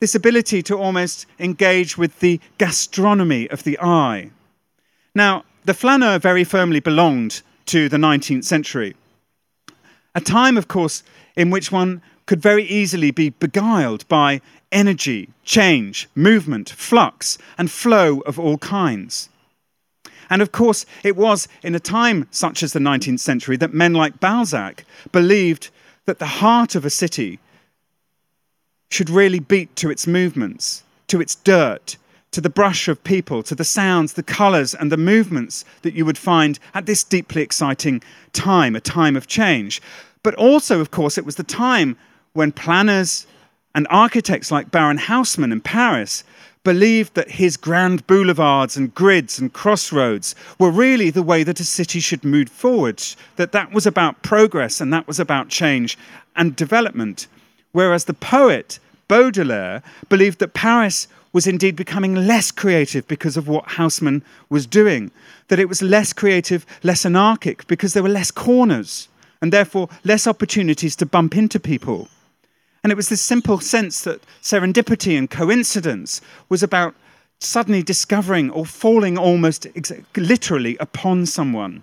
This 0.00 0.16
ability 0.16 0.60
to 0.64 0.76
almost 0.76 1.24
engage 1.38 1.96
with 1.96 2.18
the 2.18 2.40
gastronomy 2.58 3.48
of 3.48 3.62
the 3.62 3.78
eye. 3.78 4.32
Now, 5.14 5.44
the 5.66 5.74
flaneur 5.74 6.18
very 6.18 6.42
firmly 6.42 6.80
belonged 6.80 7.42
to 7.66 7.88
the 7.88 7.96
19th 7.96 8.44
century. 8.44 8.96
A 10.18 10.20
time, 10.20 10.56
of 10.56 10.66
course, 10.66 11.04
in 11.38 11.50
which 11.50 11.70
one 11.70 12.02
could 12.26 12.42
very 12.42 12.64
easily 12.64 13.12
be 13.12 13.30
beguiled 13.30 14.06
by 14.08 14.40
energy, 14.72 15.30
change, 15.44 16.08
movement, 16.14 16.68
flux, 16.68 17.38
and 17.56 17.70
flow 17.70 18.20
of 18.26 18.38
all 18.38 18.58
kinds. 18.58 19.30
And 20.28 20.42
of 20.42 20.50
course, 20.50 20.84
it 21.04 21.16
was 21.16 21.46
in 21.62 21.76
a 21.76 21.80
time 21.80 22.26
such 22.32 22.62
as 22.62 22.72
the 22.72 22.80
19th 22.80 23.20
century 23.20 23.56
that 23.58 23.72
men 23.72 23.94
like 23.94 24.20
Balzac 24.20 24.84
believed 25.12 25.70
that 26.06 26.18
the 26.18 26.42
heart 26.42 26.74
of 26.74 26.84
a 26.84 26.90
city 26.90 27.38
should 28.90 29.08
really 29.08 29.40
beat 29.40 29.74
to 29.76 29.90
its 29.90 30.06
movements, 30.06 30.82
to 31.06 31.20
its 31.20 31.36
dirt, 31.36 31.96
to 32.32 32.40
the 32.40 32.50
brush 32.50 32.88
of 32.88 33.02
people, 33.04 33.42
to 33.44 33.54
the 33.54 33.64
sounds, 33.64 34.14
the 34.14 34.22
colours, 34.22 34.74
and 34.74 34.92
the 34.92 34.96
movements 34.96 35.64
that 35.82 35.94
you 35.94 36.04
would 36.04 36.18
find 36.18 36.58
at 36.74 36.86
this 36.86 37.04
deeply 37.04 37.42
exciting 37.42 38.02
time, 38.32 38.76
a 38.76 38.80
time 38.80 39.16
of 39.16 39.26
change. 39.26 39.80
But 40.22 40.34
also, 40.34 40.80
of 40.80 40.90
course, 40.90 41.18
it 41.18 41.24
was 41.24 41.36
the 41.36 41.44
time 41.44 41.96
when 42.32 42.52
planners 42.52 43.26
And 43.74 43.86
architects 43.90 44.50
like 44.50 44.72
Baron 44.72 44.98
Haussmann 44.98 45.52
in 45.52 45.60
Paris 45.60 46.24
believed 46.64 47.14
that 47.14 47.30
his 47.30 47.56
grand 47.56 48.04
boulevards 48.06 48.76
and 48.76 48.94
grids 48.94 49.38
and 49.38 49.52
crossroads 49.52 50.34
were 50.58 50.70
really 50.70 51.10
the 51.10 51.22
way 51.22 51.44
that 51.44 51.60
a 51.60 51.64
city 51.64 52.00
should 52.00 52.24
move 52.24 52.48
forward, 52.48 53.02
that 53.36 53.52
that 53.52 53.72
was 53.72 53.86
about 53.86 54.22
progress 54.22 54.80
and 54.80 54.92
that 54.92 55.06
was 55.06 55.20
about 55.20 55.48
change 55.48 55.96
and 56.34 56.56
development. 56.56 57.28
Whereas 57.72 58.06
the 58.06 58.14
poet 58.14 58.80
Baudelaire 59.06 59.82
believed 60.08 60.40
that 60.40 60.54
Paris 60.54 61.06
was 61.32 61.46
indeed 61.46 61.76
becoming 61.76 62.14
less 62.14 62.50
creative 62.50 63.06
because 63.06 63.36
of 63.36 63.46
what 63.46 63.64
Haussmann 63.76 64.22
was 64.50 64.66
doing, 64.66 65.10
that 65.48 65.60
it 65.60 65.68
was 65.68 65.82
less 65.82 66.12
creative, 66.12 66.66
less 66.82 67.06
anarchic 67.06 67.66
because 67.68 67.92
there 67.92 68.02
were 68.02 68.08
less 68.08 68.30
corners 68.30 69.08
and 69.40 69.52
therefore 69.52 69.88
less 70.04 70.26
opportunities 70.26 70.96
to 70.96 71.06
bump 71.06 71.36
into 71.36 71.60
people. 71.60 72.08
And 72.82 72.92
it 72.92 72.96
was 72.96 73.08
this 73.08 73.22
simple 73.22 73.60
sense 73.60 74.02
that 74.02 74.22
serendipity 74.42 75.18
and 75.18 75.28
coincidence 75.30 76.20
was 76.48 76.62
about 76.62 76.94
suddenly 77.40 77.82
discovering 77.82 78.50
or 78.50 78.66
falling 78.66 79.16
almost 79.16 79.66
literally 80.16 80.76
upon 80.78 81.26
someone. 81.26 81.82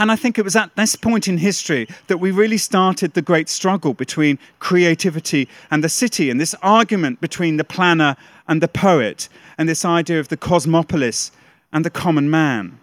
And 0.00 0.12
I 0.12 0.16
think 0.16 0.38
it 0.38 0.44
was 0.44 0.54
at 0.54 0.76
this 0.76 0.94
point 0.94 1.26
in 1.26 1.38
history 1.38 1.88
that 2.06 2.18
we 2.18 2.30
really 2.30 2.58
started 2.58 3.14
the 3.14 3.22
great 3.22 3.48
struggle 3.48 3.94
between 3.94 4.38
creativity 4.60 5.48
and 5.70 5.82
the 5.82 5.88
city, 5.88 6.30
and 6.30 6.40
this 6.40 6.54
argument 6.62 7.20
between 7.20 7.56
the 7.56 7.64
planner 7.64 8.16
and 8.46 8.62
the 8.62 8.68
poet, 8.68 9.28
and 9.58 9.68
this 9.68 9.84
idea 9.84 10.20
of 10.20 10.28
the 10.28 10.36
cosmopolis 10.36 11.32
and 11.72 11.84
the 11.84 11.90
common 11.90 12.30
man. 12.30 12.78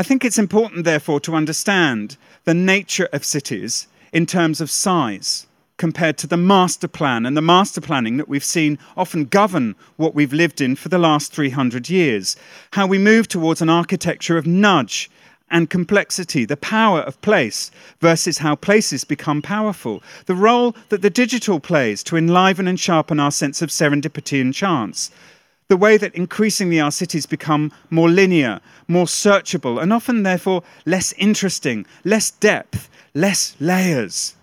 I 0.00 0.02
think 0.02 0.24
it's 0.24 0.38
important, 0.38 0.86
therefore, 0.86 1.20
to 1.20 1.34
understand 1.34 2.16
the 2.44 2.54
nature 2.54 3.10
of 3.12 3.22
cities 3.22 3.86
in 4.14 4.24
terms 4.24 4.62
of 4.62 4.70
size 4.70 5.46
compared 5.76 6.16
to 6.16 6.26
the 6.26 6.38
master 6.38 6.88
plan 6.88 7.26
and 7.26 7.36
the 7.36 7.42
master 7.42 7.82
planning 7.82 8.16
that 8.16 8.26
we've 8.26 8.42
seen 8.42 8.78
often 8.96 9.26
govern 9.26 9.76
what 9.98 10.14
we've 10.14 10.32
lived 10.32 10.62
in 10.62 10.74
for 10.74 10.88
the 10.88 10.96
last 10.96 11.34
300 11.34 11.90
years. 11.90 12.34
How 12.70 12.86
we 12.86 12.96
move 12.96 13.28
towards 13.28 13.60
an 13.60 13.68
architecture 13.68 14.38
of 14.38 14.46
nudge 14.46 15.10
and 15.50 15.68
complexity, 15.68 16.46
the 16.46 16.56
power 16.56 17.00
of 17.00 17.20
place 17.20 17.70
versus 18.00 18.38
how 18.38 18.56
places 18.56 19.04
become 19.04 19.42
powerful, 19.42 20.02
the 20.24 20.34
role 20.34 20.74
that 20.88 21.02
the 21.02 21.10
digital 21.10 21.60
plays 21.60 22.02
to 22.04 22.16
enliven 22.16 22.66
and 22.66 22.80
sharpen 22.80 23.20
our 23.20 23.30
sense 23.30 23.60
of 23.60 23.68
serendipity 23.68 24.40
and 24.40 24.54
chance, 24.54 25.10
the 25.70 25.76
way 25.76 25.96
that 25.96 26.12
increasingly 26.16 26.80
our 26.80 26.90
cities 26.90 27.26
become 27.26 27.72
more 27.90 28.10
linear, 28.10 28.60
more 28.88 29.06
searchable, 29.06 29.80
and 29.80 29.92
often 29.92 30.24
therefore 30.24 30.64
less 30.84 31.12
interesting, 31.12 31.86
less 32.04 32.32
depth, 32.32 32.90
less 33.14 33.54
layers. 33.60 34.34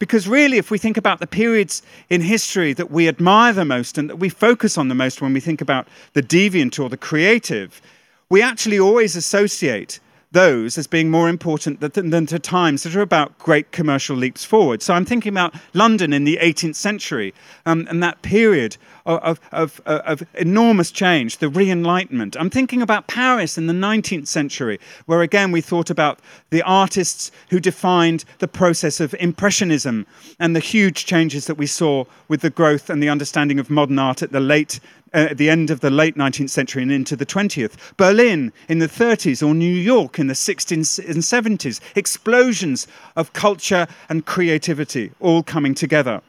Because 0.00 0.26
really, 0.26 0.58
if 0.58 0.72
we 0.72 0.76
think 0.76 0.96
about 0.96 1.20
the 1.20 1.26
periods 1.28 1.82
in 2.10 2.20
history 2.20 2.72
that 2.72 2.90
we 2.90 3.06
admire 3.06 3.52
the 3.52 3.64
most 3.64 3.96
and 3.96 4.10
that 4.10 4.16
we 4.16 4.28
focus 4.28 4.76
on 4.76 4.88
the 4.88 4.94
most 4.96 5.22
when 5.22 5.32
we 5.32 5.38
think 5.38 5.60
about 5.60 5.86
the 6.14 6.22
deviant 6.22 6.82
or 6.82 6.88
the 6.88 6.96
creative, 6.96 7.80
we 8.28 8.42
actually 8.42 8.80
always 8.80 9.14
associate 9.14 10.00
those 10.36 10.76
as 10.76 10.86
being 10.86 11.10
more 11.10 11.30
important 11.30 11.80
than, 11.80 12.10
than, 12.10 12.26
to 12.26 12.38
times 12.38 12.82
that 12.82 12.94
are 12.94 13.00
about 13.00 13.38
great 13.38 13.72
commercial 13.72 14.14
leaps 14.14 14.44
forward. 14.44 14.82
So 14.82 14.92
I'm 14.92 15.06
thinking 15.06 15.32
about 15.32 15.54
London 15.72 16.12
in 16.12 16.24
the 16.24 16.38
18th 16.42 16.74
century 16.74 17.32
um, 17.64 17.86
and 17.88 18.02
that 18.02 18.20
period 18.20 18.76
of, 19.06 19.40
of, 19.50 19.80
of, 19.86 20.22
enormous 20.34 20.90
change, 20.90 21.38
the 21.38 21.48
Re 21.48 21.70
Enlightenment. 21.70 22.36
I'm 22.38 22.50
thinking 22.50 22.82
about 22.82 23.06
Paris 23.06 23.56
in 23.56 23.66
the 23.66 23.72
19th 23.72 24.26
century, 24.26 24.78
where 25.06 25.22
again 25.22 25.52
we 25.52 25.62
thought 25.62 25.88
about 25.88 26.18
the 26.50 26.62
artists 26.62 27.30
who 27.48 27.58
defined 27.58 28.24
the 28.38 28.48
process 28.48 29.00
of 29.00 29.14
Impressionism 29.18 30.06
and 30.38 30.54
the 30.54 30.60
huge 30.60 31.06
changes 31.06 31.46
that 31.46 31.56
we 31.56 31.66
saw 31.66 32.04
with 32.28 32.42
the 32.42 32.50
growth 32.50 32.90
and 32.90 33.02
the 33.02 33.08
understanding 33.08 33.58
of 33.58 33.70
modern 33.70 33.98
art 33.98 34.22
at 34.22 34.32
the 34.32 34.40
late 34.40 34.80
uh, 34.80 35.05
Uh, 35.16 35.20
at 35.30 35.38
the 35.38 35.48
end 35.48 35.70
of 35.70 35.80
the 35.80 35.88
late 35.88 36.14
19th 36.14 36.50
century 36.50 36.82
and 36.82 36.92
into 36.92 37.16
the 37.16 37.24
20th. 37.24 37.96
Berlin 37.96 38.52
in 38.68 38.80
the 38.80 38.86
30s 38.86 39.42
or 39.42 39.54
New 39.54 39.64
York 39.64 40.18
in 40.18 40.26
the 40.26 40.34
60s 40.34 40.98
and 40.98 41.22
70s. 41.22 41.80
Explosions 41.96 42.86
of 43.16 43.32
culture 43.32 43.86
and 44.10 44.26
creativity 44.26 45.12
all 45.18 45.42
coming 45.42 45.74
together. 45.74 46.20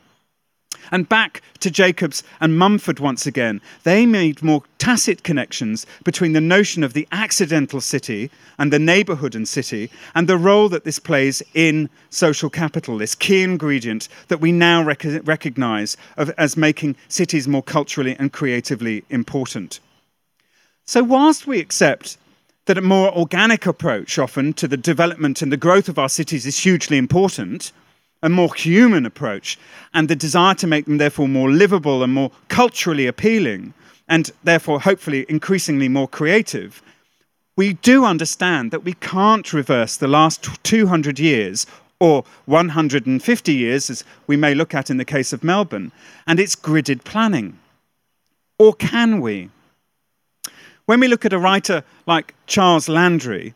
And 0.91 1.09
back 1.09 1.41
to 1.59 1.71
Jacobs 1.71 2.23
and 2.39 2.57
Mumford 2.57 2.99
once 2.99 3.25
again, 3.25 3.61
they 3.83 4.05
made 4.05 4.43
more 4.43 4.63
tacit 4.77 5.23
connections 5.23 5.85
between 6.03 6.33
the 6.33 6.41
notion 6.41 6.83
of 6.83 6.93
the 6.93 7.07
accidental 7.11 7.81
city 7.81 8.31
and 8.57 8.71
the 8.71 8.79
neighborhood 8.79 9.35
and 9.35 9.47
city, 9.47 9.89
and 10.15 10.27
the 10.27 10.37
role 10.37 10.69
that 10.69 10.83
this 10.83 10.99
plays 10.99 11.41
in 11.53 11.89
social 12.09 12.49
capital, 12.49 12.97
this 12.97 13.15
key 13.15 13.43
ingredient 13.43 14.07
that 14.27 14.41
we 14.41 14.51
now 14.51 14.83
rec- 14.83 15.03
recognize 15.25 15.97
of, 16.15 16.29
as 16.37 16.57
making 16.57 16.95
cities 17.07 17.47
more 17.47 17.63
culturally 17.63 18.15
and 18.17 18.33
creatively 18.33 19.03
important. 19.09 19.79
So, 20.85 21.03
whilst 21.03 21.45
we 21.45 21.59
accept 21.59 22.17
that 22.65 22.77
a 22.77 22.81
more 22.81 23.15
organic 23.17 23.65
approach 23.65 24.19
often 24.19 24.53
to 24.53 24.67
the 24.67 24.77
development 24.77 25.41
and 25.41 25.51
the 25.51 25.57
growth 25.57 25.89
of 25.89 25.97
our 25.97 26.09
cities 26.09 26.45
is 26.45 26.59
hugely 26.59 26.97
important, 26.97 27.71
a 28.27 28.29
more 28.29 28.53
human 28.53 29.05
approach, 29.05 29.57
and 29.93 30.09
the 30.09 30.15
desire 30.15 30.53
to 30.53 30.67
make 30.67 30.85
them 30.85 30.97
therefore 30.97 31.29
more 31.29 31.49
livable 31.49 32.03
and 32.03 32.13
more 32.13 32.29
culturally 32.49 33.07
appealing, 33.07 33.73
and 34.09 34.31
therefore 34.43 34.81
hopefully 34.81 35.25
increasingly 35.29 35.87
more 35.87 36.09
creative, 36.09 36.81
we 37.55 37.73
do 37.73 38.03
understand 38.03 38.69
that 38.71 38.83
we 38.83 38.93
can't 38.95 39.53
reverse 39.53 39.95
the 39.95 40.09
last 40.09 40.63
200 40.63 41.17
years 41.17 41.65
or 41.99 42.25
150 42.45 43.53
years, 43.53 43.89
as 43.89 44.03
we 44.27 44.35
may 44.35 44.53
look 44.53 44.75
at 44.75 44.89
in 44.89 44.97
the 44.97 45.05
case 45.05 45.31
of 45.31 45.43
Melbourne, 45.43 45.93
and 46.27 46.37
its 46.37 46.55
gridded 46.55 47.05
planning. 47.05 47.57
Or 48.59 48.73
can 48.73 49.21
we? 49.21 49.49
When 50.85 50.99
we 50.99 51.07
look 51.07 51.25
at 51.25 51.33
a 51.33 51.39
writer 51.39 51.83
like 52.05 52.35
Charles 52.45 52.89
Landry, 52.89 53.53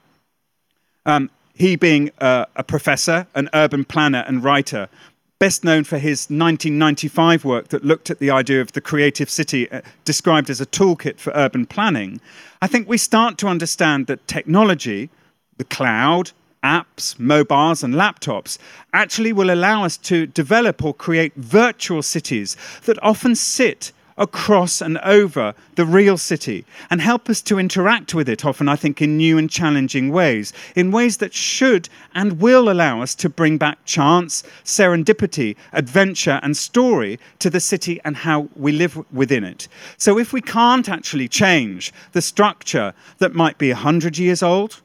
um, 1.06 1.30
he 1.62 1.76
being 1.76 2.10
uh, 2.20 2.46
a 2.56 2.64
professor, 2.64 3.28
an 3.36 3.48
urban 3.54 3.86
planner, 3.86 4.24
and 4.28 4.44
writer, 4.44 4.90
best 5.38 5.64
known 5.64 5.84
for 5.84 6.00
his 6.00 6.22
1995 6.24 7.46
work 7.46 7.68
that 7.68 7.86
looked 7.86 8.10
at 8.10 8.18
the 8.18 8.32
idea 8.32 8.60
of 8.62 8.72
the 8.72 8.82
creative 8.82 9.30
city 9.30 9.72
uh, 9.72 9.82
described 10.04 10.50
as 10.50 10.60
a 10.60 10.66
toolkit 10.66 11.20
for 11.20 11.32
urban 11.36 11.68
planning, 11.68 12.20
I 12.64 12.68
think 12.68 12.90
we 12.90 12.98
start 12.98 13.38
to 13.38 13.48
understand 13.48 14.08
that 14.08 14.28
technology, 14.28 15.12
the 15.58 15.64
cloud, 15.64 16.32
apps, 16.64 17.20
mobiles, 17.20 17.84
and 17.84 17.94
laptops 17.94 18.58
actually 18.94 19.32
will 19.32 19.52
allow 19.52 19.84
us 19.84 19.98
to 19.98 20.26
develop 20.26 20.84
or 20.84 20.96
create 20.96 21.34
virtual 21.36 22.02
cities 22.02 22.58
that 22.86 23.02
often 23.04 23.36
sit 23.36 23.92
across 24.22 24.82
and 24.82 25.00
over 25.00 25.56
the 25.76 25.86
real 25.86 26.16
city 26.16 26.64
and 26.92 27.02
help 27.02 27.28
us 27.28 27.42
to 27.42 27.60
interact 27.60 28.14
with 28.14 28.30
it, 28.30 28.46
often, 28.46 28.70
I 28.70 28.76
think, 28.76 29.02
in 29.02 29.18
new 29.18 29.38
and 29.40 29.50
challenging 29.50 30.12
ways, 30.12 30.54
in 30.76 30.92
ways 30.92 31.18
that 31.18 31.34
should 31.34 31.90
and 32.14 32.40
will 32.40 32.70
allow 32.70 33.02
us 33.02 33.16
to 33.16 33.30
bring 33.30 33.58
back 33.58 33.84
chance, 33.84 34.44
serendipity, 34.64 35.56
adventure, 35.74 36.40
and 36.44 36.56
story 36.56 37.20
to 37.40 37.50
the 37.50 37.60
city 37.60 38.00
and 38.06 38.16
how 38.16 38.48
we 38.56 38.72
live 38.72 38.96
within 39.12 39.44
it. 39.44 39.68
So, 39.98 40.20
if 40.20 40.32
we 40.32 40.42
can't 40.42 40.88
actually 40.88 41.28
change 41.28 41.92
the 42.12 42.22
structure 42.22 42.94
that 43.18 43.34
might 43.34 43.58
be 43.58 43.70
100 43.70 44.20
years 44.20 44.44
old, 44.44 44.82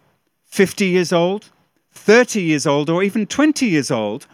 50 0.47 0.87
years 0.87 1.13
old, 1.13 1.51
30 1.93 2.41
years 2.41 2.67
old, 2.67 2.89
or 2.89 3.03
even 3.03 3.27
20 3.27 3.67
years 3.67 3.91
old, 3.91 4.27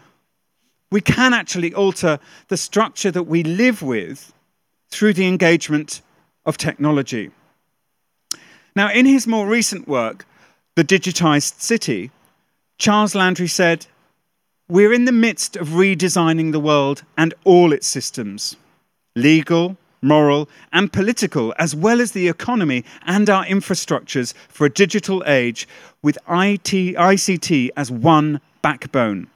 we 0.91 1.01
can 1.01 1.33
actually 1.33 1.73
alter 1.73 2.19
the 2.47 2.55
structure 2.55 3.11
that 3.11 3.23
we 3.23 3.43
live 3.43 3.81
with 3.81 4.31
through 4.93 5.13
the 5.13 5.27
engagement 5.27 6.01
of 6.45 6.57
technology. 6.57 7.31
Now, 8.75 8.91
in 8.91 9.05
his 9.05 9.25
more 9.27 9.47
recent 9.47 9.87
work, 9.87 10.25
The 10.75 10.83
Digitized 10.83 11.59
City, 11.59 12.11
Charles 12.77 13.15
Landry 13.15 13.47
said, 13.47 13.87
We're 14.69 14.93
in 14.93 15.05
the 15.05 15.11
midst 15.11 15.55
of 15.55 15.69
redesigning 15.69 16.51
the 16.51 16.59
world 16.59 17.03
and 17.17 17.33
all 17.43 17.73
its 17.73 17.87
systems 17.87 18.55
legal, 19.15 19.77
moral, 20.01 20.49
and 20.71 20.91
political, 20.91 21.53
as 21.59 21.75
well 21.75 22.01
as 22.01 22.11
the 22.11 22.27
economy 22.27 22.83
and 23.05 23.29
our 23.29 23.45
infrastructures 23.45 24.33
for 24.47 24.65
a 24.65 24.73
digital 24.73 25.23
age 25.27 25.67
with 26.01 26.17
IT, 26.27 26.95
ICT 26.97 27.69
as 27.77 27.91
one 27.91 28.41
backbone. 28.61 29.27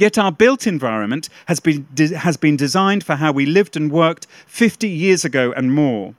Yet 0.00 0.16
our 0.16 0.32
built 0.32 0.66
environment 0.66 1.28
has 1.44 1.60
been, 1.60 1.86
has 2.16 2.38
been 2.38 2.56
designed 2.56 3.04
for 3.04 3.16
how 3.16 3.32
we 3.32 3.44
lived 3.44 3.76
and 3.76 3.92
worked 3.92 4.26
50 4.46 4.88
years 4.88 5.26
ago 5.26 5.52
and 5.54 5.74
more. 5.74 6.14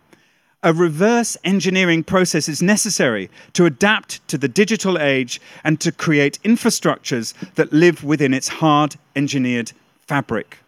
A 0.62 0.72
reverse 0.72 1.36
engineering 1.44 2.04
process 2.04 2.48
is 2.48 2.62
necessary 2.62 3.28
to 3.54 3.66
adapt 3.66 4.26
to 4.28 4.38
the 4.38 4.48
digital 4.48 5.00
age 5.00 5.42
and 5.64 5.80
to 5.80 5.92
create 5.92 6.38
infrastructures 6.44 7.34
that 7.56 7.74
live 7.74 8.04
within 8.04 8.36
its 8.36 8.50
hard 8.50 8.98
engineered 9.16 9.72
fabric. 9.98 10.60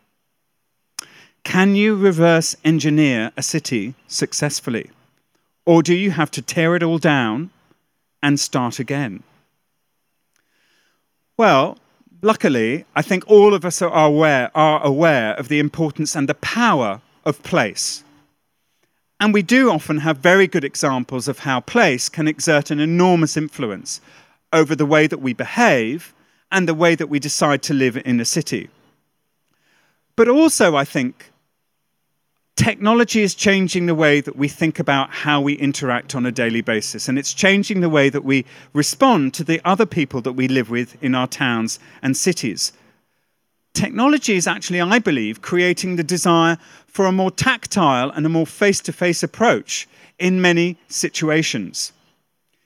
Can 1.43 1.75
you 1.75 1.95
reverse 1.95 2.55
engineer 2.65 3.31
a 3.37 3.43
city 3.43 3.93
successfully? 4.07 4.89
Or 5.67 5.83
do 5.83 5.93
you 5.93 6.09
have 6.09 6.31
to 6.31 6.41
tear 6.41 6.75
it 6.75 6.81
all 6.81 6.97
down 6.97 7.51
and 8.23 8.39
start 8.39 8.79
again? 8.79 9.21
Well, 11.37 11.77
Luckily, 12.25 12.85
I 12.95 13.01
think 13.01 13.25
all 13.27 13.53
of 13.53 13.65
us 13.65 13.81
are 13.81 13.91
aware, 13.93 14.49
are 14.55 14.81
aware 14.81 15.33
of 15.33 15.49
the 15.49 15.59
importance 15.59 16.15
and 16.15 16.29
the 16.29 16.35
power 16.35 17.01
of 17.25 17.43
place. 17.43 18.05
And 19.19 19.33
we 19.33 19.41
do 19.41 19.69
often 19.69 19.97
have 19.97 20.19
very 20.19 20.47
good 20.47 20.63
examples 20.63 21.27
of 21.27 21.39
how 21.39 21.59
place 21.59 22.07
can 22.07 22.29
exert 22.29 22.71
an 22.71 22.79
enormous 22.79 23.35
influence 23.35 23.99
over 24.53 24.73
the 24.73 24.85
way 24.85 25.05
that 25.05 25.17
we 25.17 25.33
behave 25.33 26.13
and 26.49 26.65
the 26.65 26.73
way 26.73 26.95
that 26.95 27.09
we 27.09 27.19
decide 27.19 27.61
to 27.63 27.73
live 27.73 28.01
in 28.05 28.21
a 28.21 28.25
city. 28.25 28.69
But 30.15 30.29
also, 30.29 30.77
I 30.77 30.85
think 30.85 31.29
technology 32.55 33.21
is 33.21 33.35
changing 33.35 33.85
the 33.85 33.95
way 33.95 34.21
that 34.21 34.35
we 34.35 34.47
think 34.47 34.79
about 34.79 35.09
how 35.09 35.41
we 35.41 35.53
interact 35.53 36.15
on 36.15 36.25
a 36.25 36.31
daily 36.31 36.61
basis, 36.61 37.07
and 37.07 37.17
it's 37.17 37.33
changing 37.33 37.81
the 37.81 37.89
way 37.89 38.09
that 38.09 38.23
we 38.23 38.45
respond 38.73 39.33
to 39.33 39.43
the 39.43 39.61
other 39.65 39.85
people 39.85 40.21
that 40.21 40.33
we 40.33 40.47
live 40.47 40.69
with 40.69 41.01
in 41.03 41.15
our 41.15 41.27
towns 41.27 41.79
and 42.01 42.15
cities. 42.15 42.73
Technology 43.73 44.35
is 44.35 44.45
actually, 44.45 44.81
I 44.81 44.99
believe, 44.99 45.41
creating 45.41 45.95
the 45.95 46.03
desire 46.03 46.57
for 46.85 47.07
a 47.07 47.11
more 47.11 47.31
tactile 47.31 48.11
and 48.11 48.25
a 48.25 48.29
more 48.29 48.45
face 48.45 48.79
to 48.81 48.93
face 48.93 49.23
approach 49.23 49.87
in 50.19 50.41
many 50.41 50.77
situations. 50.87 51.91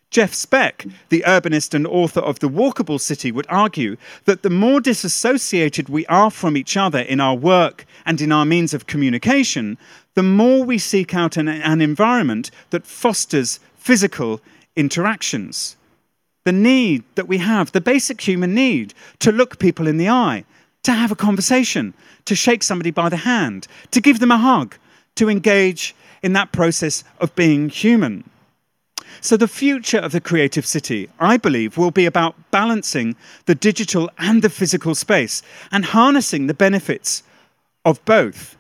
Jeff 0.10 0.34
Speck, 0.34 0.86
the 1.10 1.24
urbanist 1.28 1.74
and 1.74 1.86
author 1.86 2.22
of 2.22 2.40
The 2.40 2.50
Walkable 2.50 3.00
City, 3.00 3.32
would 3.32 3.46
argue 3.50 3.98
that 4.24 4.42
the 4.42 4.50
more 4.50 4.80
disassociated 4.80 5.90
we 5.90 6.06
are 6.06 6.32
from 6.32 6.56
each 6.56 6.78
other 6.78 7.00
in 7.00 7.20
our 7.20 7.36
work 7.36 7.86
and 8.06 8.22
in 8.22 8.32
our 8.32 8.46
means 8.46 8.74
of 8.74 8.88
communication, 8.88 9.78
the 10.14 10.24
more 10.24 10.64
we 10.64 10.78
seek 10.78 11.14
out 11.14 11.36
an, 11.36 11.50
an 11.50 11.82
environment 11.82 12.52
that 12.70 12.88
fosters 12.88 13.60
physical 13.78 14.40
interactions. 14.78 15.76
The 16.46 16.54
need 16.54 17.04
that 17.16 17.28
we 17.28 17.40
have, 17.40 17.74
the 17.74 17.82
basic 17.82 18.22
human 18.22 18.56
need 18.56 18.94
to 19.20 19.34
look 19.34 19.60
people 19.60 19.88
in 19.88 19.98
the 19.98 20.10
eye, 20.10 20.46
to 20.84 20.94
have 20.94 21.12
a 21.12 21.16
conversation, 21.16 21.94
to 22.24 22.36
shake 22.36 22.64
somebody 22.64 22.92
by 22.92 23.10
the 23.10 23.18
hand, 23.18 23.68
to 23.92 24.00
give 24.00 24.20
them 24.20 24.32
a 24.32 24.38
hug, 24.38 24.78
to 25.16 25.30
engage 25.30 25.94
in 26.24 26.32
that 26.34 26.54
process 26.54 27.04
of 27.20 27.36
being 27.36 27.68
human. 27.68 28.24
So, 29.22 29.38
the 29.38 29.48
future 29.48 29.98
of 29.98 30.12
the 30.12 30.22
creative 30.22 30.66
city, 30.66 31.10
I 31.20 31.38
believe, 31.38 31.78
will 31.78 31.92
be 31.92 32.06
about 32.06 32.36
balancing 32.52 33.16
the 33.46 33.56
digital 33.56 34.10
and 34.18 34.42
the 34.42 34.50
physical 34.50 34.96
space 34.96 35.42
and 35.72 35.86
harnessing 35.86 36.48
the 36.48 36.54
benefits 36.54 37.24
of 37.86 38.04
both. 38.06 38.58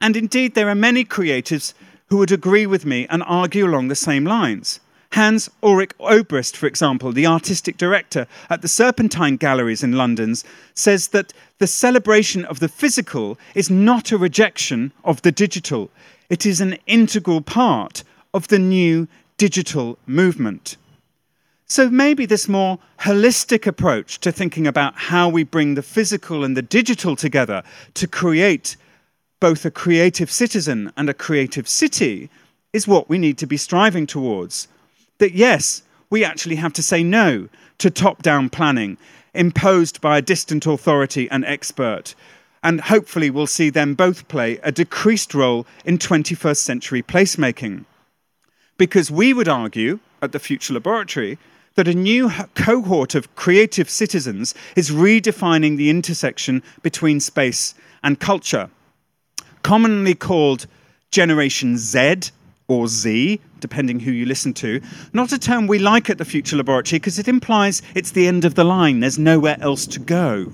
And 0.00 0.16
indeed, 0.16 0.54
there 0.54 0.68
are 0.68 0.74
many 0.74 1.04
creatives 1.04 1.74
who 2.08 2.18
would 2.18 2.32
agree 2.32 2.66
with 2.66 2.84
me 2.84 3.06
and 3.08 3.22
argue 3.24 3.66
along 3.66 3.88
the 3.88 3.94
same 3.94 4.24
lines. 4.24 4.80
Hans 5.12 5.48
Ulrich 5.62 5.92
Obrist, 5.98 6.56
for 6.56 6.66
example, 6.66 7.12
the 7.12 7.26
artistic 7.26 7.76
director 7.76 8.26
at 8.50 8.60
the 8.62 8.68
Serpentine 8.68 9.36
Galleries 9.36 9.82
in 9.82 9.92
London, 9.92 10.34
says 10.74 11.08
that 11.08 11.32
the 11.58 11.66
celebration 11.66 12.44
of 12.44 12.60
the 12.60 12.68
physical 12.68 13.38
is 13.54 13.70
not 13.70 14.12
a 14.12 14.18
rejection 14.18 14.92
of 15.04 15.22
the 15.22 15.32
digital, 15.32 15.90
it 16.28 16.44
is 16.44 16.60
an 16.60 16.76
integral 16.86 17.40
part 17.40 18.04
of 18.34 18.48
the 18.48 18.58
new 18.58 19.08
digital 19.36 19.98
movement. 20.06 20.76
So 21.66 21.90
maybe 21.90 22.26
this 22.26 22.48
more 22.48 22.78
holistic 23.00 23.66
approach 23.66 24.20
to 24.20 24.30
thinking 24.30 24.66
about 24.66 24.94
how 24.94 25.28
we 25.28 25.42
bring 25.42 25.74
the 25.74 25.82
physical 25.82 26.44
and 26.44 26.56
the 26.56 26.62
digital 26.62 27.16
together 27.16 27.62
to 27.94 28.06
create 28.06 28.76
both 29.40 29.64
a 29.64 29.70
creative 29.70 30.30
citizen 30.30 30.92
and 30.96 31.10
a 31.10 31.14
creative 31.14 31.68
city 31.68 32.30
is 32.72 32.86
what 32.86 33.08
we 33.08 33.18
need 33.18 33.36
to 33.38 33.46
be 33.46 33.56
striving 33.56 34.06
towards. 34.06 34.68
That 35.18 35.32
yes, 35.34 35.82
we 36.08 36.24
actually 36.24 36.56
have 36.56 36.72
to 36.74 36.82
say 36.82 37.02
no 37.02 37.48
to 37.78 37.90
top 37.90 38.22
down 38.22 38.48
planning 38.48 38.96
imposed 39.34 40.00
by 40.00 40.18
a 40.18 40.22
distant 40.22 40.66
authority 40.66 41.28
and 41.30 41.44
expert. 41.44 42.14
And 42.62 42.80
hopefully, 42.80 43.28
we'll 43.28 43.46
see 43.46 43.70
them 43.70 43.94
both 43.94 44.28
play 44.28 44.58
a 44.62 44.72
decreased 44.72 45.34
role 45.34 45.66
in 45.84 45.98
21st 45.98 46.56
century 46.56 47.02
placemaking 47.02 47.84
because 48.78 49.10
we 49.10 49.32
would 49.32 49.48
argue 49.48 49.98
at 50.22 50.32
the 50.32 50.38
Future 50.38 50.74
Laboratory 50.74 51.38
that 51.76 51.88
a 51.88 51.94
new 51.94 52.30
cohort 52.54 53.14
of 53.14 53.34
creative 53.36 53.88
citizens 53.88 54.54
is 54.74 54.90
redefining 54.90 55.76
the 55.76 55.90
intersection 55.90 56.62
between 56.82 57.20
space 57.20 57.74
and 58.02 58.18
culture. 58.18 58.70
Commonly 59.62 60.14
called 60.14 60.66
Generation 61.10 61.76
Z 61.76 62.30
or 62.68 62.88
Z, 62.88 63.40
depending 63.60 64.00
who 64.00 64.10
you 64.10 64.26
listen 64.26 64.52
to, 64.54 64.80
not 65.12 65.32
a 65.32 65.38
term 65.38 65.66
we 65.66 65.78
like 65.78 66.10
at 66.10 66.18
the 66.18 66.24
Future 66.24 66.56
Laboratory 66.56 66.98
because 66.98 67.18
it 67.18 67.28
implies 67.28 67.82
it's 67.94 68.10
the 68.12 68.26
end 68.26 68.44
of 68.44 68.54
the 68.54 68.64
line, 68.64 69.00
there's 69.00 69.18
nowhere 69.18 69.56
else 69.60 69.86
to 69.86 70.00
go. 70.00 70.50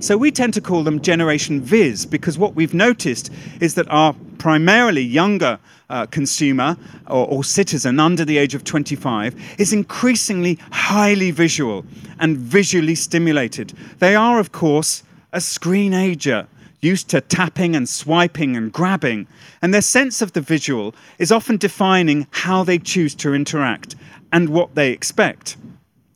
So 0.00 0.18
we 0.18 0.30
tend 0.30 0.54
to 0.54 0.60
call 0.60 0.82
them 0.82 1.00
Generation 1.00 1.60
Viz 1.60 2.04
because 2.04 2.36
what 2.36 2.54
we've 2.54 2.74
noticed 2.74 3.30
is 3.60 3.74
that 3.74 3.90
our 3.90 4.14
primarily 4.38 5.02
younger 5.02 5.58
uh, 5.90 6.06
consumer 6.06 6.76
or, 7.06 7.26
or 7.26 7.44
citizen 7.44 8.00
under 8.00 8.24
the 8.24 8.38
age 8.38 8.54
of 8.54 8.64
25 8.64 9.34
is 9.58 9.72
increasingly 9.72 10.58
highly 10.70 11.30
visual 11.30 11.84
and 12.18 12.36
visually 12.36 12.94
stimulated. 12.94 13.72
They 13.98 14.14
are, 14.14 14.38
of 14.38 14.52
course, 14.52 15.02
a 15.32 15.40
screen 15.40 15.92
ager 15.92 16.46
used 16.80 17.08
to 17.08 17.20
tapping 17.20 17.74
and 17.74 17.88
swiping 17.88 18.56
and 18.56 18.72
grabbing, 18.72 19.26
and 19.62 19.72
their 19.72 19.80
sense 19.80 20.20
of 20.20 20.32
the 20.32 20.40
visual 20.40 20.94
is 21.18 21.32
often 21.32 21.56
defining 21.56 22.26
how 22.30 22.62
they 22.62 22.78
choose 22.78 23.14
to 23.14 23.34
interact 23.34 23.96
and 24.32 24.50
what 24.50 24.74
they 24.74 24.90
expect. 24.90 25.56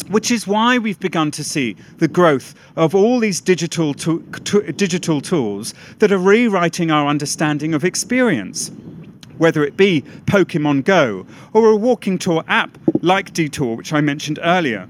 Which 0.08 0.30
is 0.30 0.46
why 0.46 0.78
we've 0.78 0.98
begun 1.00 1.30
to 1.32 1.44
see 1.44 1.76
the 1.98 2.08
growth 2.08 2.54
of 2.76 2.94
all 2.94 3.20
these 3.20 3.40
digital, 3.40 3.92
to- 3.94 4.24
to- 4.44 4.72
digital 4.72 5.20
tools 5.20 5.74
that 5.98 6.12
are 6.12 6.18
rewriting 6.18 6.90
our 6.90 7.08
understanding 7.08 7.74
of 7.74 7.84
experience 7.84 8.70
whether 9.38 9.62
it 9.64 9.76
be 9.76 10.02
Pokemon 10.26 10.84
Go 10.84 11.24
or 11.52 11.68
a 11.68 11.76
walking 11.76 12.18
tour 12.18 12.42
app 12.48 12.76
like 13.02 13.32
Detour, 13.32 13.76
which 13.76 13.92
I 13.92 14.00
mentioned 14.00 14.40
earlier 14.42 14.88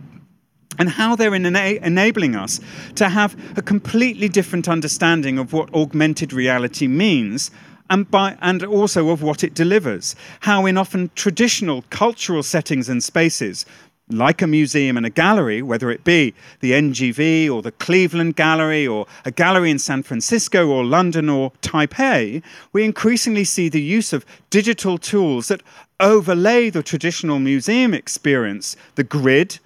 and 0.78 0.88
how 0.88 1.16
they're 1.16 1.34
ena- 1.34 1.78
enabling 1.82 2.34
us 2.34 2.60
to 2.94 3.08
have 3.08 3.36
a 3.58 3.62
completely 3.62 4.28
different 4.28 4.68
understanding 4.68 5.38
of 5.38 5.52
what 5.52 5.72
augmented 5.74 6.32
reality 6.32 6.86
means 6.86 7.50
and, 7.90 8.10
by, 8.10 8.36
and 8.40 8.62
also 8.64 9.08
of 9.10 9.22
what 9.22 9.42
it 9.42 9.54
delivers. 9.54 10.14
How, 10.40 10.66
in 10.66 10.76
often 10.76 11.10
traditional 11.14 11.82
cultural 11.90 12.42
settings 12.42 12.88
and 12.88 13.02
spaces, 13.02 13.64
like 14.10 14.42
a 14.42 14.46
museum 14.46 14.96
and 14.96 15.06
a 15.06 15.10
gallery, 15.10 15.62
whether 15.62 15.90
it 15.90 16.04
be 16.04 16.34
the 16.60 16.72
NGV 16.72 17.50
or 17.50 17.62
the 17.62 17.72
Cleveland 17.72 18.36
Gallery 18.36 18.86
or 18.86 19.06
a 19.24 19.30
gallery 19.30 19.70
in 19.70 19.78
San 19.78 20.02
Francisco 20.02 20.68
or 20.68 20.84
London 20.84 21.28
or 21.28 21.52
Taipei, 21.62 22.42
we 22.72 22.84
increasingly 22.84 23.44
see 23.44 23.68
the 23.68 23.82
use 23.82 24.12
of 24.12 24.24
digital 24.50 24.98
tools 24.98 25.48
that 25.48 25.62
overlay 26.00 26.70
the 26.70 26.82
traditional 26.82 27.38
museum 27.38 27.92
experience, 27.92 28.76
the 28.94 29.04
grid, 29.04 29.58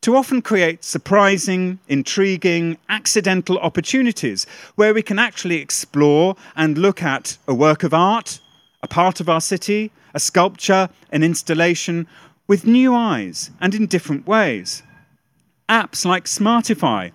to 0.00 0.16
often 0.16 0.42
create 0.42 0.84
surprising, 0.84 1.78
intriguing, 1.88 2.76
accidental 2.90 3.58
opportunities 3.58 4.46
where 4.74 4.92
we 4.92 5.02
can 5.02 5.18
actually 5.18 5.56
explore 5.56 6.36
and 6.56 6.76
look 6.76 7.02
at 7.02 7.38
a 7.48 7.54
work 7.54 7.82
of 7.82 7.94
art, 7.94 8.38
a 8.82 8.86
part 8.86 9.18
of 9.18 9.30
our 9.30 9.40
city, 9.40 9.90
a 10.12 10.20
sculpture, 10.20 10.90
an 11.10 11.22
installation, 11.22 12.06
with 12.46 12.66
new 12.66 12.94
eyes 12.94 13.50
and 13.60 13.74
in 13.74 13.86
different 13.86 14.26
ways. 14.26 14.82
Apps 15.68 16.04
like 16.04 16.24
Smartify 16.24 17.12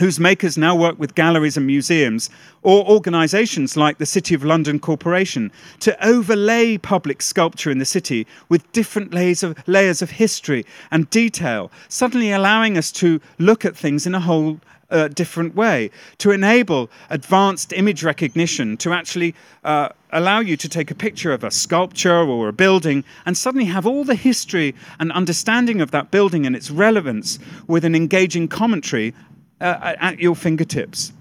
whose 0.00 0.18
makers 0.18 0.56
now 0.56 0.74
work 0.74 0.98
with 0.98 1.14
galleries 1.14 1.58
and 1.58 1.66
museums, 1.66 2.30
or 2.62 2.88
organisations 2.88 3.76
like 3.76 3.98
the 3.98 4.06
City 4.06 4.34
of 4.34 4.42
London 4.42 4.78
Corporation, 4.78 5.52
to 5.80 6.06
overlay 6.06 6.78
public 6.78 7.20
sculpture 7.20 7.70
in 7.70 7.76
the 7.76 7.84
city 7.84 8.26
with 8.48 8.72
different 8.72 9.12
layers 9.12 9.42
of, 9.42 9.56
layers 9.66 10.00
of 10.00 10.10
history 10.10 10.64
and 10.90 11.10
detail, 11.10 11.70
suddenly 11.88 12.32
allowing 12.32 12.78
us 12.78 12.90
to 12.90 13.20
look 13.38 13.66
at 13.66 13.76
things 13.76 14.06
in 14.06 14.14
a 14.14 14.20
whole 14.20 14.58
uh, 14.90 15.08
different 15.08 15.54
way, 15.54 15.90
to 16.18 16.30
enable 16.30 16.90
advanced 17.10 17.72
image 17.72 18.02
recognition, 18.02 18.76
to 18.78 18.92
actually 18.92 19.34
uh, 19.64 19.88
allow 20.12 20.40
you 20.40 20.56
to 20.56 20.68
take 20.68 20.90
a 20.90 20.94
picture 20.94 21.32
of 21.32 21.44
a 21.44 21.50
sculpture 21.50 22.16
or 22.16 22.48
a 22.48 22.52
building 22.52 23.04
and 23.26 23.36
suddenly 23.36 23.66
have 23.66 23.86
all 23.86 24.04
the 24.04 24.14
history 24.14 24.74
and 24.98 25.12
understanding 25.12 25.80
of 25.80 25.90
that 25.90 26.10
building 26.10 26.46
and 26.46 26.56
its 26.56 26.70
relevance 26.70 27.38
with 27.66 27.84
an 27.84 27.94
engaging 27.94 28.48
commentary 28.48 29.14
uh, 29.60 29.94
at 30.00 30.18
your 30.18 30.34
fingertips. 30.34 31.12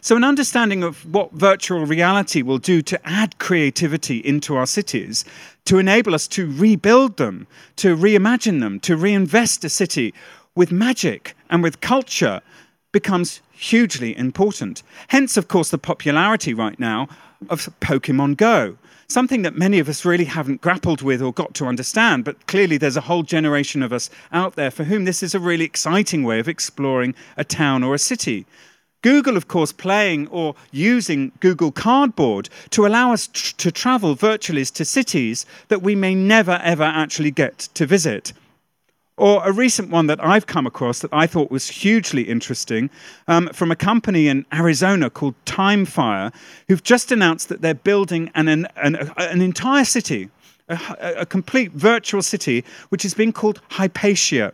So, 0.00 0.16
an 0.16 0.24
understanding 0.24 0.82
of 0.82 1.04
what 1.14 1.30
virtual 1.32 1.86
reality 1.86 2.42
will 2.42 2.58
do 2.58 2.82
to 2.82 3.00
add 3.08 3.38
creativity 3.38 4.18
into 4.18 4.56
our 4.56 4.66
cities, 4.66 5.24
to 5.66 5.78
enable 5.78 6.14
us 6.14 6.26
to 6.28 6.50
rebuild 6.50 7.18
them, 7.18 7.46
to 7.76 7.96
reimagine 7.96 8.58
them, 8.58 8.80
to 8.80 8.96
reinvest 8.96 9.64
a 9.64 9.68
city 9.68 10.12
with 10.56 10.72
magic 10.72 11.36
and 11.50 11.62
with 11.62 11.80
culture 11.80 12.40
becomes 12.92 13.40
hugely 13.50 14.16
important. 14.16 14.82
Hence, 15.08 15.36
of 15.36 15.48
course, 15.48 15.70
the 15.70 15.78
popularity 15.78 16.54
right 16.54 16.78
now 16.78 17.08
of 17.50 17.68
Pokemon 17.80 18.36
Go. 18.36 18.76
something 19.08 19.42
that 19.42 19.54
many 19.58 19.78
of 19.78 19.90
us 19.90 20.06
really 20.06 20.24
haven't 20.24 20.62
grappled 20.62 21.02
with 21.02 21.20
or 21.20 21.34
got 21.34 21.52
to 21.52 21.66
understand. 21.66 22.24
But 22.24 22.46
clearly, 22.46 22.78
there's 22.78 22.96
a 22.96 23.02
whole 23.02 23.22
generation 23.22 23.82
of 23.82 23.92
us 23.92 24.08
out 24.32 24.54
there 24.54 24.70
for 24.70 24.84
whom 24.84 25.04
this 25.04 25.22
is 25.22 25.34
a 25.34 25.38
really 25.38 25.66
exciting 25.66 26.24
way 26.24 26.38
of 26.38 26.48
exploring 26.48 27.14
a 27.36 27.44
town 27.44 27.82
or 27.82 27.94
a 27.94 27.98
city. 27.98 28.46
Google, 29.02 29.36
of 29.36 29.48
course, 29.48 29.72
playing 29.72 30.28
or 30.28 30.54
using 30.70 31.32
Google 31.40 31.72
Cardboard 31.72 32.48
to 32.70 32.86
allow 32.86 33.12
us 33.12 33.26
tr- 33.26 33.54
to 33.58 33.72
travel 33.72 34.14
virtually 34.14 34.64
to 34.64 34.84
cities 34.84 35.44
that 35.68 35.82
we 35.82 35.94
may 35.94 36.14
never 36.14 36.60
ever 36.62 36.84
actually 36.84 37.32
get 37.32 37.58
to 37.74 37.84
visit. 37.84 38.32
Or 39.22 39.40
a 39.44 39.52
recent 39.52 39.88
one 39.88 40.08
that 40.08 40.18
I've 40.20 40.46
come 40.46 40.66
across 40.66 40.98
that 40.98 41.12
I 41.12 41.28
thought 41.28 41.48
was 41.48 41.68
hugely 41.68 42.22
interesting 42.22 42.90
um, 43.28 43.48
from 43.52 43.70
a 43.70 43.76
company 43.76 44.26
in 44.26 44.44
Arizona 44.52 45.10
called 45.10 45.36
Timefire, 45.44 46.34
who've 46.66 46.82
just 46.82 47.12
announced 47.12 47.48
that 47.48 47.62
they're 47.62 47.72
building 47.72 48.32
an, 48.34 48.48
an, 48.48 48.66
an, 48.74 48.96
an 49.16 49.40
entire 49.40 49.84
city, 49.84 50.28
a, 50.68 50.76
a 51.18 51.24
complete 51.24 51.70
virtual 51.70 52.20
city, 52.20 52.64
which 52.88 53.04
is 53.04 53.14
being 53.14 53.32
called 53.32 53.60
Hypatia. 53.70 54.52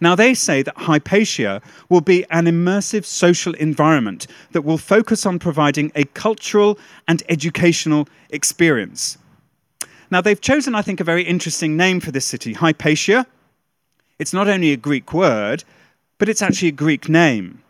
Now, 0.00 0.16
they 0.16 0.34
say 0.34 0.62
that 0.62 0.76
Hypatia 0.76 1.62
will 1.88 2.00
be 2.00 2.26
an 2.30 2.46
immersive 2.46 3.04
social 3.04 3.54
environment 3.54 4.26
that 4.50 4.62
will 4.62 4.78
focus 4.78 5.24
on 5.24 5.38
providing 5.38 5.92
a 5.94 6.02
cultural 6.02 6.80
and 7.06 7.22
educational 7.28 8.08
experience. 8.30 9.18
Now, 10.10 10.20
they've 10.20 10.40
chosen, 10.40 10.74
I 10.74 10.82
think, 10.82 10.98
a 10.98 11.04
very 11.04 11.22
interesting 11.22 11.76
name 11.76 12.00
for 12.00 12.10
this 12.10 12.26
city, 12.26 12.54
Hypatia. 12.54 13.24
It's 14.18 14.32
not 14.32 14.48
only 14.48 14.72
a 14.72 14.76
Greek 14.76 15.12
word, 15.12 15.64
but 16.18 16.28
it's 16.28 16.42
actually 16.42 16.68
a 16.68 16.72
Greek 16.72 17.08
name. 17.08 17.62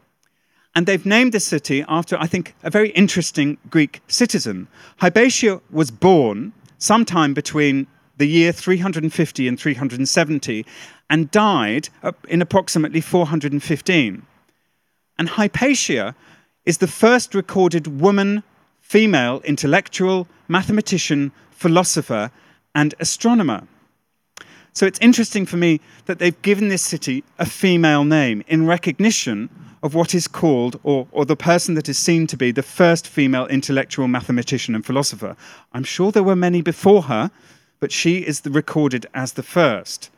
And 0.74 0.86
they've 0.86 1.04
named 1.04 1.32
the 1.32 1.40
city 1.40 1.84
after, 1.88 2.16
I 2.18 2.26
think, 2.26 2.54
a 2.62 2.70
very 2.70 2.90
interesting 2.90 3.58
Greek 3.68 4.00
citizen. 4.08 4.68
Hypatia 4.98 5.60
was 5.70 5.90
born 5.90 6.52
sometime 6.78 7.34
between 7.34 7.86
the 8.16 8.26
year 8.26 8.52
350 8.52 9.48
and 9.48 9.58
370 9.58 10.66
and 11.10 11.30
died 11.30 11.88
in 12.28 12.42
approximately 12.42 13.00
415. 13.00 14.22
And 15.18 15.28
Hypatia 15.28 16.14
is 16.64 16.78
the 16.78 16.86
first 16.86 17.34
recorded 17.34 18.00
woman, 18.00 18.42
female 18.80 19.40
intellectual, 19.44 20.28
mathematician, 20.48 21.32
philosopher, 21.50 22.30
and 22.74 22.94
astronomer. 23.00 23.66
So 24.72 24.86
it's 24.86 24.98
interesting 25.00 25.46
for 25.46 25.56
me 25.56 25.80
that 26.06 26.18
they've 26.18 26.40
given 26.42 26.68
this 26.68 26.82
city 26.82 27.24
a 27.38 27.46
female 27.46 28.04
name 28.04 28.44
in 28.46 28.66
recognition 28.66 29.48
of 29.82 29.94
what 29.94 30.14
is 30.14 30.26
called, 30.26 30.78
or, 30.82 31.06
or 31.12 31.24
the 31.24 31.36
person 31.36 31.74
that 31.74 31.88
is 31.88 31.98
seen 31.98 32.26
to 32.26 32.36
be, 32.36 32.50
the 32.50 32.62
first 32.62 33.06
female 33.06 33.46
intellectual 33.46 34.08
mathematician 34.08 34.74
and 34.74 34.84
philosopher. 34.84 35.36
I'm 35.72 35.84
sure 35.84 36.10
there 36.10 36.22
were 36.22 36.36
many 36.36 36.62
before 36.62 37.02
her, 37.02 37.30
but 37.80 37.92
she 37.92 38.18
is 38.18 38.42
recorded 38.44 39.06
as 39.14 39.34
the 39.34 39.42
first. 39.42 40.10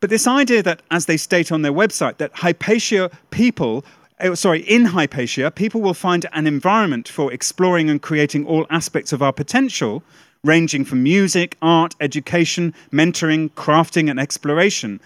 But 0.00 0.10
this 0.10 0.26
idea 0.26 0.64
that, 0.64 0.82
as 0.90 1.06
they 1.06 1.16
state 1.16 1.52
on 1.52 1.62
their 1.62 1.72
website, 1.72 2.16
that 2.16 2.32
Hypatia 2.34 3.08
people, 3.30 3.84
uh, 4.18 4.34
sorry, 4.34 4.62
in 4.62 4.86
Hypatia, 4.86 5.52
people 5.52 5.80
will 5.80 5.94
find 5.94 6.26
an 6.32 6.48
environment 6.48 7.06
for 7.06 7.32
exploring 7.32 7.88
and 7.88 8.02
creating 8.02 8.44
all 8.44 8.66
aspects 8.68 9.12
of 9.12 9.22
our 9.22 9.32
potential, 9.32 10.02
ranging 10.44 10.84
from 10.84 11.04
music, 11.04 11.56
art, 11.62 11.94
education, 12.00 12.74
mentoring, 12.92 13.48
crafting, 13.52 14.10
and 14.10 14.18
exploration, 14.18 15.00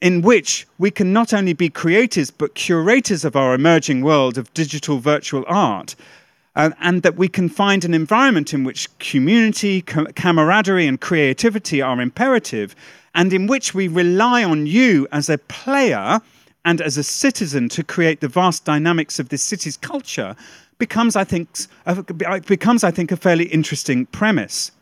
in 0.00 0.22
which 0.22 0.66
we 0.78 0.90
can 0.90 1.12
not 1.12 1.34
only 1.34 1.52
be 1.52 1.68
creators 1.68 2.30
but 2.30 2.54
curators 2.54 3.22
of 3.22 3.36
our 3.36 3.54
emerging 3.54 4.00
world 4.00 4.38
of 4.38 4.52
digital 4.54 4.98
virtual 4.98 5.44
art, 5.46 5.94
uh, 6.56 6.70
and 6.80 7.02
that 7.02 7.16
we 7.16 7.28
can 7.28 7.50
find 7.50 7.84
an 7.84 7.92
environment 7.92 8.54
in 8.54 8.64
which 8.64 8.88
community, 8.98 9.82
camaraderie, 9.82 10.86
and 10.86 11.02
creativity 11.02 11.82
are 11.82 12.00
imperative, 12.00 12.74
and 13.14 13.34
in 13.34 13.46
which 13.46 13.74
we 13.74 13.88
rely 13.88 14.42
on 14.42 14.66
you 14.66 15.06
as 15.12 15.28
a 15.28 15.36
player 15.36 16.18
and 16.64 16.80
as 16.80 16.96
a 16.96 17.02
citizen 17.02 17.68
to 17.68 17.84
create 17.84 18.20
the 18.20 18.28
vast 18.28 18.64
dynamics 18.64 19.18
of 19.18 19.28
this 19.28 19.42
city's 19.42 19.76
culture 19.76 20.34
becomes, 20.82 21.14
I 21.14 21.22
think, 21.22 21.48
becomes, 22.44 22.82
I 22.82 22.90
think, 22.90 23.12
a 23.12 23.16
fairly 23.16 23.44
interesting 23.44 24.06
premise. 24.06 24.72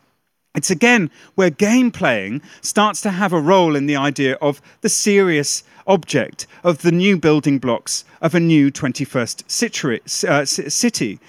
It's 0.55 0.71
again 0.71 1.11
where 1.35 1.51
game 1.51 1.91
playing 1.91 2.41
starts 2.61 3.01
to 3.01 3.11
have 3.11 3.33
a 3.33 3.39
role 3.39 3.75
in 3.75 3.85
the 3.85 3.97
idea 3.97 4.33
of 4.41 4.63
the 4.81 4.89
serious 4.89 5.63
object 5.85 6.47
of 6.63 6.81
the 6.81 6.91
new 6.91 7.17
building 7.17 7.59
blocks 7.59 8.03
of 8.19 8.33
a 8.33 8.39
new 8.39 8.71
21st 8.71 10.27
uh, 10.27 10.45
city 10.45 11.19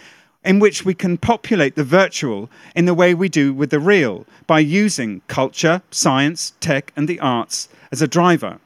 in 0.42 0.58
which 0.58 0.86
we 0.86 0.94
can 0.94 1.18
populate 1.18 1.74
the 1.76 1.84
virtual 1.84 2.48
in 2.74 2.86
the 2.86 2.94
way 2.94 3.12
we 3.12 3.28
do 3.28 3.52
with 3.52 3.68
the 3.68 3.78
real 3.78 4.24
by 4.46 4.58
using 4.58 5.20
culture, 5.28 5.82
science, 5.90 6.54
tech, 6.60 6.94
and 6.96 7.06
the 7.08 7.20
arts 7.20 7.68
as 7.92 8.00
a 8.00 8.08
driver. 8.08 8.58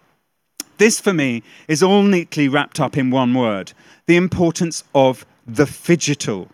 This, 0.78 1.00
for 1.00 1.12
me, 1.12 1.42
is 1.66 1.82
all 1.82 2.04
neatly 2.04 2.46
wrapped 2.46 2.78
up 2.78 2.96
in 2.96 3.10
one 3.10 3.34
word 3.34 3.72
the 4.06 4.16
importance 4.16 4.84
of 4.94 5.26
the 5.46 5.64
phygital. 5.64 6.48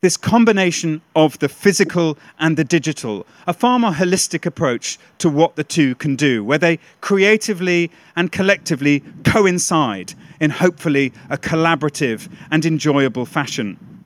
This 0.00 0.16
combination 0.18 1.00
of 1.16 1.38
the 1.38 1.48
physical 1.48 2.18
and 2.38 2.56
the 2.56 2.64
digital, 2.64 3.26
a 3.46 3.54
far 3.54 3.78
more 3.78 3.92
holistic 3.92 4.44
approach 4.44 4.98
to 5.18 5.30
what 5.30 5.56
the 5.56 5.64
two 5.64 5.94
can 5.94 6.14
do, 6.14 6.44
where 6.44 6.58
they 6.58 6.78
creatively 7.00 7.90
and 8.14 8.30
collectively 8.30 9.02
coincide 9.24 10.12
in 10.40 10.50
hopefully 10.50 11.12
a 11.30 11.38
collaborative 11.38 12.28
and 12.50 12.66
enjoyable 12.66 13.24
fashion. 13.24 14.04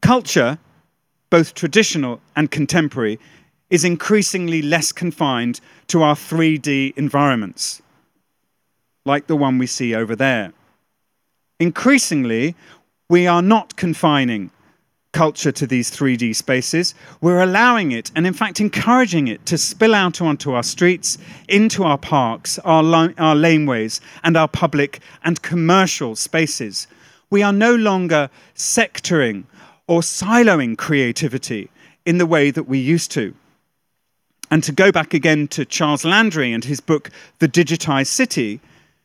Culture, 0.00 0.58
both 1.28 1.54
traditional 1.54 2.20
and 2.34 2.50
contemporary, 2.50 3.18
is 3.68 3.84
increasingly 3.84 4.62
less 4.62 4.90
confined 4.92 5.60
to 5.88 6.02
our 6.02 6.14
3D 6.14 6.96
environments, 6.96 7.82
like 9.04 9.26
the 9.26 9.36
one 9.36 9.58
we 9.58 9.66
see 9.66 9.94
over 9.94 10.16
there. 10.16 10.52
Increasingly, 11.60 12.54
we 13.12 13.26
are 13.26 13.42
not 13.42 13.76
confining 13.76 14.50
culture 15.12 15.52
to 15.52 15.66
these 15.66 15.90
3D 15.90 16.34
spaces. 16.34 16.94
We're 17.20 17.42
allowing 17.42 17.92
it, 17.92 18.10
and 18.16 18.26
in 18.26 18.32
fact, 18.32 18.58
encouraging 18.58 19.28
it 19.28 19.44
to 19.44 19.58
spill 19.58 19.94
out 19.94 20.22
onto 20.22 20.52
our 20.52 20.62
streets, 20.62 21.18
into 21.46 21.84
our 21.84 21.98
parks, 21.98 22.58
our, 22.60 22.82
our 23.18 23.36
laneways, 23.36 24.00
and 24.24 24.34
our 24.34 24.48
public 24.48 25.00
and 25.24 25.42
commercial 25.42 26.16
spaces. 26.16 26.86
We 27.28 27.42
are 27.42 27.52
no 27.52 27.74
longer 27.74 28.30
sectoring 28.54 29.44
or 29.86 30.00
siloing 30.00 30.78
creativity 30.78 31.68
in 32.06 32.16
the 32.16 32.24
way 32.24 32.50
that 32.50 32.64
we 32.66 32.78
used 32.78 33.10
to. 33.10 33.34
And 34.50 34.64
to 34.64 34.72
go 34.72 34.90
back 34.90 35.12
again 35.12 35.48
to 35.48 35.66
Charles 35.66 36.06
Landry 36.06 36.50
and 36.50 36.64
his 36.64 36.80
book, 36.80 37.10
The 37.40 37.48
Digitized 37.48 38.06
City, 38.06 38.62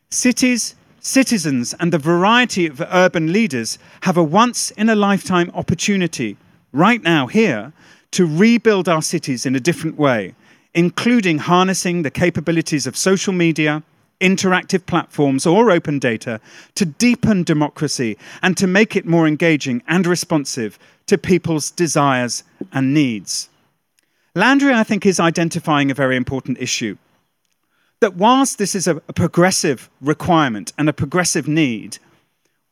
cities, 0.10 0.76
citizens, 1.08 1.74
and 1.80 1.92
the 1.92 1.98
variety 1.98 2.68
of 2.68 2.82
urban 2.82 3.32
leaders 3.32 3.80
have 4.02 4.18
a 4.18 4.24
once 4.24 4.72
in 4.72 4.90
a 4.90 4.96
lifetime 4.96 5.52
opportunity 5.54 6.38
right 6.74 7.02
now, 7.02 7.28
here, 7.28 7.74
to 8.12 8.26
rebuild 8.26 8.88
our 8.88 9.02
cities 9.02 9.46
in 9.46 9.56
a 9.56 9.60
different 9.60 9.98
way, 9.98 10.36
including 10.74 11.40
harnessing 11.40 12.04
the 12.04 12.12
capabilities 12.12 12.86
of 12.86 12.98
social 12.98 13.34
media 13.34 13.84
interactive 14.20 14.86
platforms 14.86 15.46
or 15.46 15.70
open 15.70 16.00
data 16.00 16.40
to 16.76 16.86
deepen 16.86 17.44
democracy 17.44 18.18
and 18.42 18.58
to 18.58 18.68
make 18.68 18.96
it 18.96 19.06
more 19.06 19.28
engaging 19.28 19.84
and 19.88 20.08
responsive 20.08 20.80
to 21.06 21.18
people's 21.18 21.72
desires 21.72 22.44
and 22.72 22.94
needs. 22.94 23.50
Landry, 24.36 24.74
I 24.74 24.84
think, 24.84 25.06
is 25.06 25.20
identifying 25.20 25.90
a 25.90 25.96
very 25.96 26.16
important 26.16 26.58
issue. 26.60 26.98
That 28.00 28.16
whilst 28.16 28.58
this 28.58 28.76
is 28.76 28.88
a, 28.88 28.98
a 29.08 29.14
progressive 29.14 29.90
requirement 30.02 30.74
and 30.78 30.88
a 30.88 30.94
progressive 30.94 31.48
need, 31.48 31.98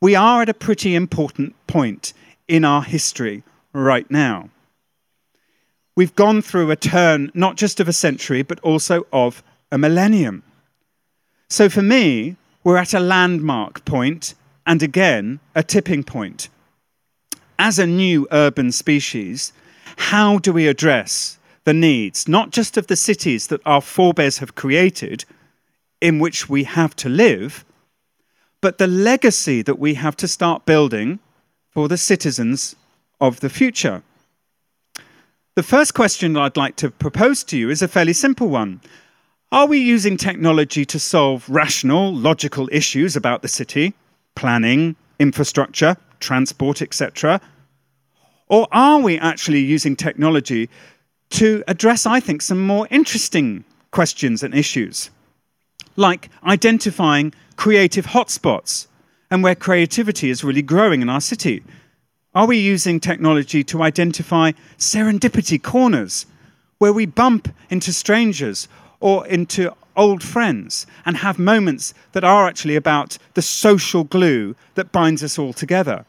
we 0.01 0.15
are 0.15 0.41
at 0.41 0.49
a 0.49 0.53
pretty 0.53 0.93
important 0.93 1.55
point 1.67 2.13
in 2.47 2.63
our 2.63 2.83
history 2.83 3.43
right 3.73 4.09
now. 4.11 4.49
We've 5.95 6.15
gone 6.15 6.41
through 6.41 6.69
a 6.71 6.75
turn 6.75 7.31
not 7.33 7.55
just 7.55 7.79
of 7.79 7.87
a 7.87 7.93
century, 7.93 8.43
but 8.43 8.59
also 8.59 9.07
of 9.13 9.41
a 9.71 9.77
millennium. 9.77 10.43
So 11.49 11.69
for 11.69 11.81
me, 11.81 12.35
we're 12.63 12.77
at 12.77 12.93
a 12.93 12.99
landmark 12.99 13.85
point 13.85 14.35
and 14.65 14.81
again, 14.83 15.39
a 15.53 15.63
tipping 15.63 16.03
point. 16.03 16.49
As 17.57 17.79
a 17.79 17.87
new 17.87 18.27
urban 18.31 18.71
species, 18.71 19.53
how 19.95 20.39
do 20.39 20.51
we 20.51 20.67
address 20.67 21.37
the 21.65 21.73
needs, 21.73 22.27
not 22.27 22.51
just 22.51 22.77
of 22.77 22.87
the 22.87 22.95
cities 22.95 23.47
that 23.47 23.61
our 23.65 23.81
forebears 23.81 24.37
have 24.37 24.55
created, 24.55 25.25
in 25.99 26.19
which 26.19 26.47
we 26.47 26.63
have 26.63 26.95
to 26.95 27.09
live, 27.09 27.65
but 28.61 28.77
the 28.77 28.87
legacy 28.87 29.61
that 29.61 29.79
we 29.79 29.95
have 29.95 30.15
to 30.17 30.27
start 30.27 30.65
building 30.65 31.19
for 31.71 31.87
the 31.87 31.97
citizens 31.97 32.75
of 33.19 33.39
the 33.41 33.49
future? 33.49 34.01
The 35.55 35.63
first 35.63 35.93
question 35.93 36.37
I'd 36.37 36.57
like 36.57 36.75
to 36.77 36.91
propose 36.91 37.43
to 37.45 37.57
you 37.57 37.69
is 37.69 37.81
a 37.81 37.87
fairly 37.87 38.13
simple 38.13 38.47
one. 38.47 38.81
Are 39.51 39.67
we 39.67 39.79
using 39.79 40.17
technology 40.17 40.85
to 40.85 40.99
solve 40.99 41.47
rational, 41.49 42.13
logical 42.13 42.67
issues 42.71 43.15
about 43.15 43.41
the 43.41 43.47
city, 43.47 43.93
planning, 44.35 44.95
infrastructure, 45.19 45.95
transport, 46.19 46.81
etc.? 46.81 47.39
Or 48.47 48.67
are 48.71 48.99
we 48.99 49.17
actually 49.17 49.61
using 49.61 49.95
technology 49.95 50.69
to 51.31 51.63
address, 51.67 52.05
I 52.05 52.19
think, 52.19 52.41
some 52.41 52.65
more 52.65 52.87
interesting 52.89 53.63
questions 53.91 54.43
and 54.43 54.53
issues, 54.53 55.09
like 55.95 56.29
identifying 56.43 57.33
creative 57.55 58.07
hotspots 58.07 58.87
and 59.31 59.43
where 59.43 59.55
creativity 59.55 60.29
is 60.29 60.43
really 60.43 60.61
growing 60.61 61.01
in 61.01 61.09
our 61.09 61.21
city? 61.21 61.63
Are 62.33 62.47
we 62.47 62.57
using 62.57 62.99
technology 62.99 63.63
to 63.63 63.81
identify 63.81 64.51
serendipity 64.77 65.61
corners 65.61 66.25
where 66.79 66.93
we 66.93 67.05
bump 67.05 67.53
into 67.69 67.93
strangers 67.93 68.67
or 68.99 69.25
into 69.27 69.73
old 69.95 70.21
friends 70.21 70.85
and 71.05 71.17
have 71.17 71.39
moments 71.39 71.93
that 72.11 72.23
are 72.23 72.47
actually 72.47 72.75
about 72.75 73.17
the 73.33 73.41
social 73.41 74.03
glue 74.03 74.55
that 74.75 74.91
binds 74.91 75.23
us 75.23 75.39
all 75.39 75.53
together? 75.53 76.05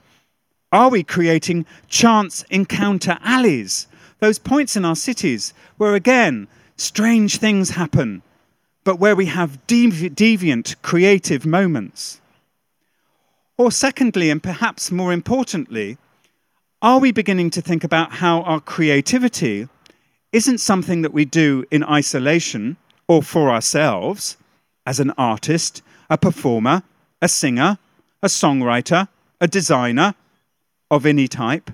Are 0.73 0.91
we 0.91 1.05
creating 1.05 1.65
chance 1.89 2.45
encounter 2.51 3.19
alleys? 3.23 3.87
Those 4.21 4.39
points 4.39 4.77
in 4.77 4.85
our 4.85 4.97
cities 4.97 5.53
where, 5.77 5.95
again, 5.95 6.49
strange 6.77 7.37
things 7.37 7.71
happen, 7.71 8.23
but 8.85 8.99
where 8.99 9.17
we 9.17 9.27
have 9.27 9.67
devi- 9.67 10.11
deviant, 10.11 10.77
creative 10.83 11.45
moments. 11.45 12.21
Or, 13.59 13.71
secondly, 13.71 14.31
and 14.31 14.43
perhaps 14.43 14.91
more 14.91 15.13
importantly, 15.13 15.99
are 16.83 16.99
we 16.99 17.11
beginning 17.11 17.51
to 17.51 17.63
think 17.63 17.85
about 17.85 18.13
how 18.13 18.43
our 18.43 18.61
creativity 18.61 19.69
isn't 20.33 20.59
something 20.59 21.03
that 21.03 21.13
we 21.13 21.25
do 21.25 21.65
in 21.71 21.83
isolation 21.85 22.77
or 23.09 23.23
for 23.23 23.51
ourselves 23.51 24.37
as 24.85 25.01
an 25.01 25.11
artist, 25.17 25.83
a 26.11 26.19
performer, 26.19 26.83
a 27.23 27.29
singer, 27.29 27.79
a 28.23 28.29
songwriter, 28.29 29.09
a 29.41 29.49
designer 29.49 30.15
of 30.91 31.07
any 31.07 31.29
type? 31.29 31.71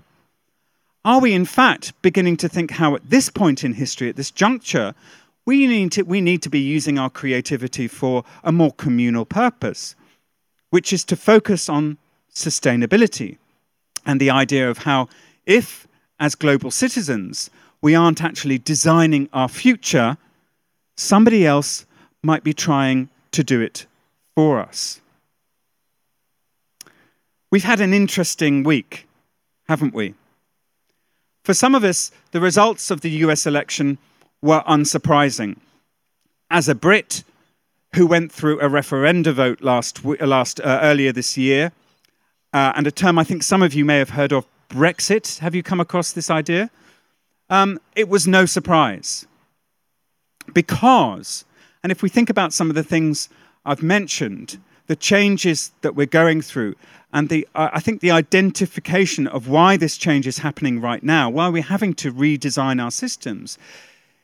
Are 1.04 1.20
we, 1.20 1.32
in 1.32 1.44
fact, 1.44 1.92
beginning 2.02 2.36
to 2.38 2.48
think 2.48 2.70
how, 2.70 2.94
at 2.94 3.10
this 3.10 3.28
point 3.28 3.64
in 3.64 3.74
history, 3.74 4.08
at 4.08 4.16
this 4.16 4.30
juncture, 4.30 4.94
we 5.44 5.66
need 5.66 5.92
to, 5.92 6.02
we 6.02 6.20
need 6.20 6.42
to 6.42 6.48
be 6.48 6.60
using 6.60 6.98
our 6.98 7.10
creativity 7.10 7.88
for 7.88 8.24
a 8.44 8.52
more 8.52 8.72
communal 8.72 9.24
purpose, 9.24 9.96
which 10.70 10.92
is 10.92 11.04
to 11.04 11.16
focus 11.16 11.68
on 11.68 11.98
sustainability 12.32 13.38
and 14.06 14.20
the 14.20 14.30
idea 14.30 14.70
of 14.70 14.78
how, 14.78 15.08
if 15.44 15.88
as 16.20 16.36
global 16.36 16.70
citizens 16.70 17.50
we 17.80 17.96
aren't 17.96 18.22
actually 18.22 18.58
designing 18.58 19.28
our 19.32 19.48
future, 19.48 20.16
somebody 20.96 21.44
else 21.44 21.84
might 22.22 22.44
be 22.44 22.54
trying 22.54 23.08
to 23.32 23.42
do 23.42 23.60
it 23.60 23.86
for 24.36 24.60
us. 24.60 25.00
We've 27.50 27.64
had 27.64 27.80
an 27.80 27.92
interesting 27.92 28.62
week, 28.62 29.08
haven't 29.68 29.94
we? 29.94 30.14
For 31.42 31.54
some 31.54 31.74
of 31.74 31.82
us, 31.82 32.12
the 32.30 32.40
results 32.40 32.90
of 32.90 33.00
the 33.00 33.10
US 33.10 33.46
election 33.46 33.98
were 34.40 34.62
unsurprising. 34.68 35.56
As 36.50 36.68
a 36.68 36.74
Brit 36.74 37.24
who 37.94 38.06
went 38.06 38.32
through 38.32 38.60
a 38.60 38.68
referenda 38.68 39.32
vote 39.32 39.60
last, 39.60 40.04
last 40.04 40.60
uh, 40.60 40.80
earlier 40.82 41.12
this 41.12 41.36
year, 41.36 41.72
uh, 42.52 42.72
and 42.76 42.86
a 42.86 42.90
term 42.90 43.18
I 43.18 43.24
think 43.24 43.42
some 43.42 43.62
of 43.62 43.74
you 43.74 43.84
may 43.84 43.98
have 43.98 44.10
heard 44.10 44.32
of, 44.32 44.46
Brexit. 44.68 45.38
Have 45.40 45.54
you 45.54 45.62
come 45.62 45.80
across 45.80 46.12
this 46.12 46.30
idea? 46.30 46.70
Um, 47.50 47.78
it 47.94 48.08
was 48.08 48.26
no 48.26 48.46
surprise. 48.46 49.26
Because, 50.54 51.44
and 51.82 51.92
if 51.92 52.02
we 52.02 52.08
think 52.08 52.30
about 52.30 52.52
some 52.52 52.70
of 52.70 52.74
the 52.74 52.82
things 52.82 53.28
I've 53.64 53.82
mentioned, 53.82 54.58
the 54.86 54.96
changes 54.96 55.72
that 55.82 55.94
we're 55.94 56.06
going 56.06 56.42
through, 56.42 56.74
and 57.12 57.28
the, 57.28 57.46
uh, 57.54 57.68
I 57.72 57.80
think 57.80 58.00
the 58.00 58.10
identification 58.10 59.26
of 59.26 59.48
why 59.48 59.76
this 59.76 59.96
change 59.96 60.26
is 60.26 60.38
happening 60.38 60.80
right 60.80 61.02
now, 61.02 61.28
why 61.28 61.48
we're 61.48 61.62
having 61.62 61.94
to 61.94 62.12
redesign 62.12 62.82
our 62.82 62.90
systems, 62.90 63.58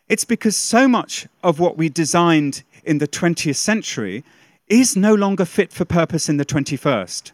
it's 0.09 0.25
because 0.25 0.57
so 0.57 0.89
much 0.89 1.27
of 1.43 1.61
what 1.61 1.77
we 1.77 1.89
designed 1.91 2.63
in 2.85 2.99
the 2.99 3.09
20th 3.09 3.57
century 3.57 4.25
is 4.69 4.97
no 4.97 5.15
longer 5.15 5.45
fit 5.45 5.73
for 5.73 5.85
purpose 5.85 6.29
in 6.29 6.39
the 6.39 6.47
21st. 6.47 7.33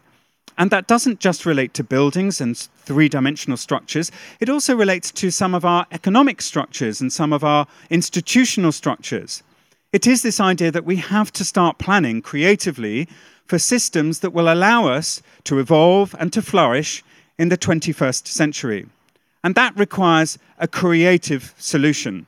And 0.58 0.70
that 0.70 0.86
doesn't 0.86 1.20
just 1.20 1.46
relate 1.46 1.74
to 1.74 1.84
buildings 1.84 2.40
and 2.40 2.56
three 2.56 3.08
dimensional 3.08 3.56
structures, 3.56 4.10
it 4.40 4.48
also 4.48 4.76
relates 4.76 5.10
to 5.12 5.30
some 5.30 5.54
of 5.54 5.64
our 5.64 5.86
economic 5.90 6.40
structures 6.42 7.00
and 7.00 7.12
some 7.12 7.32
of 7.32 7.42
our 7.42 7.66
institutional 7.90 8.72
structures. 8.72 9.42
It 9.94 10.08
is 10.08 10.22
this 10.22 10.40
idea 10.40 10.72
that 10.72 10.84
we 10.84 10.96
have 10.96 11.32
to 11.34 11.44
start 11.44 11.78
planning 11.78 12.20
creatively 12.20 13.06
for 13.46 13.60
systems 13.60 14.18
that 14.18 14.32
will 14.32 14.52
allow 14.52 14.88
us 14.88 15.22
to 15.44 15.60
evolve 15.60 16.16
and 16.18 16.32
to 16.32 16.42
flourish 16.42 17.04
in 17.38 17.48
the 17.48 17.56
21st 17.56 18.26
century. 18.26 18.86
And 19.44 19.54
that 19.54 19.78
requires 19.78 20.36
a 20.58 20.66
creative 20.66 21.54
solution. 21.58 22.26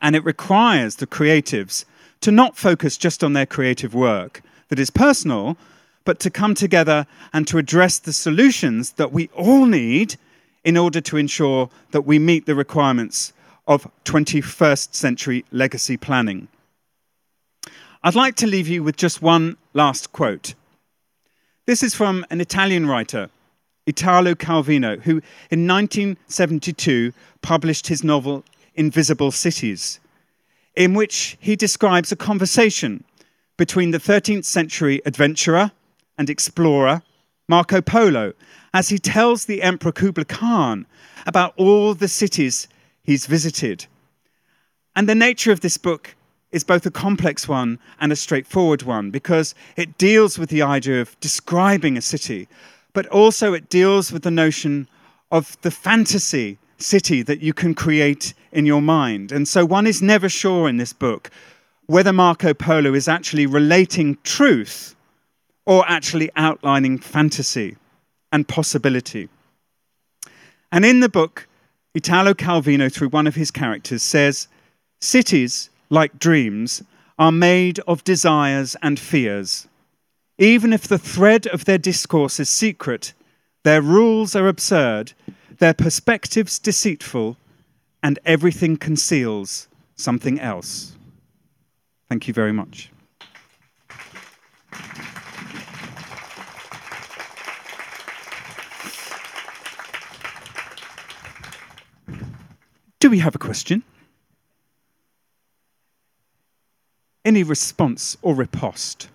And 0.00 0.16
it 0.16 0.24
requires 0.24 0.96
the 0.96 1.06
creatives 1.06 1.84
to 2.20 2.32
not 2.32 2.56
focus 2.56 2.96
just 2.96 3.22
on 3.22 3.32
their 3.32 3.46
creative 3.46 3.94
work 3.94 4.42
that 4.68 4.80
is 4.80 4.90
personal, 4.90 5.56
but 6.04 6.18
to 6.18 6.30
come 6.30 6.56
together 6.56 7.06
and 7.32 7.46
to 7.46 7.58
address 7.58 8.00
the 8.00 8.12
solutions 8.12 8.94
that 8.94 9.12
we 9.12 9.28
all 9.36 9.66
need 9.66 10.16
in 10.64 10.76
order 10.76 11.00
to 11.02 11.16
ensure 11.16 11.70
that 11.92 12.02
we 12.02 12.18
meet 12.18 12.46
the 12.46 12.56
requirements 12.56 13.32
of 13.68 13.88
21st 14.04 14.96
century 14.96 15.44
legacy 15.52 15.96
planning. 15.96 16.48
I'd 18.04 18.16
like 18.16 18.34
to 18.36 18.48
leave 18.48 18.66
you 18.66 18.82
with 18.82 18.96
just 18.96 19.22
one 19.22 19.56
last 19.74 20.12
quote. 20.12 20.54
This 21.66 21.84
is 21.84 21.94
from 21.94 22.26
an 22.30 22.40
Italian 22.40 22.88
writer, 22.88 23.30
Italo 23.86 24.34
Calvino, 24.34 25.00
who 25.02 25.22
in 25.52 25.68
1972 25.68 27.12
published 27.42 27.86
his 27.86 28.02
novel 28.02 28.42
Invisible 28.74 29.30
Cities, 29.30 30.00
in 30.74 30.94
which 30.94 31.36
he 31.38 31.54
describes 31.54 32.10
a 32.10 32.16
conversation 32.16 33.04
between 33.56 33.92
the 33.92 33.98
13th 33.98 34.46
century 34.46 35.00
adventurer 35.06 35.70
and 36.18 36.28
explorer 36.28 37.02
Marco 37.48 37.80
Polo 37.80 38.32
as 38.74 38.88
he 38.88 38.98
tells 38.98 39.44
the 39.44 39.62
Emperor 39.62 39.92
Kublai 39.92 40.24
Khan 40.24 40.86
about 41.24 41.54
all 41.56 41.94
the 41.94 42.08
cities 42.08 42.66
he's 43.04 43.26
visited. 43.26 43.86
And 44.96 45.08
the 45.08 45.14
nature 45.14 45.52
of 45.52 45.60
this 45.60 45.78
book 45.78 46.16
is 46.52 46.62
both 46.62 46.86
a 46.86 46.90
complex 46.90 47.48
one 47.48 47.78
and 48.00 48.12
a 48.12 48.16
straightforward 48.16 48.82
one 48.82 49.10
because 49.10 49.54
it 49.76 49.98
deals 49.98 50.38
with 50.38 50.50
the 50.50 50.62
idea 50.62 51.00
of 51.00 51.18
describing 51.20 51.96
a 51.96 52.02
city, 52.02 52.46
but 52.92 53.06
also 53.06 53.54
it 53.54 53.68
deals 53.68 54.12
with 54.12 54.22
the 54.22 54.30
notion 54.30 54.86
of 55.30 55.60
the 55.62 55.70
fantasy 55.70 56.58
city 56.76 57.22
that 57.22 57.40
you 57.40 57.54
can 57.54 57.74
create 57.74 58.34
in 58.52 58.66
your 58.66 58.82
mind. 58.82 59.32
And 59.32 59.48
so 59.48 59.64
one 59.64 59.86
is 59.86 60.02
never 60.02 60.28
sure 60.28 60.68
in 60.68 60.76
this 60.76 60.92
book 60.92 61.30
whether 61.86 62.12
Marco 62.12 62.54
Polo 62.54 62.94
is 62.94 63.08
actually 63.08 63.46
relating 63.46 64.16
truth 64.22 64.94
or 65.66 65.84
actually 65.88 66.30
outlining 66.36 66.98
fantasy 66.98 67.76
and 68.30 68.46
possibility. 68.46 69.28
And 70.70 70.84
in 70.84 71.00
the 71.00 71.08
book, 71.08 71.48
Italo 71.94 72.34
Calvino, 72.34 72.92
through 72.92 73.10
one 73.10 73.26
of 73.26 73.34
his 73.34 73.50
characters, 73.50 74.02
says 74.02 74.48
cities 75.00 75.70
like 75.92 76.18
dreams, 76.18 76.82
are 77.18 77.30
made 77.30 77.78
of 77.80 78.02
desires 78.02 78.74
and 78.82 78.98
fears. 78.98 79.68
Even 80.38 80.72
if 80.72 80.88
the 80.88 80.98
thread 80.98 81.46
of 81.48 81.66
their 81.66 81.76
discourse 81.76 82.40
is 82.40 82.48
secret, 82.48 83.12
their 83.62 83.82
rules 83.82 84.34
are 84.34 84.48
absurd, 84.48 85.12
their 85.58 85.74
perspectives 85.74 86.58
deceitful, 86.58 87.36
and 88.02 88.18
everything 88.24 88.78
conceals 88.78 89.68
something 89.94 90.40
else. 90.40 90.96
Thank 92.08 92.26
you 92.26 92.32
very 92.32 92.52
much. 92.52 92.90
Do 102.98 103.10
we 103.10 103.18
have 103.18 103.34
a 103.34 103.38
question? 103.38 103.82
Any 107.24 107.42
response 107.42 108.16
or 108.22 108.34
riposte. 108.34 109.08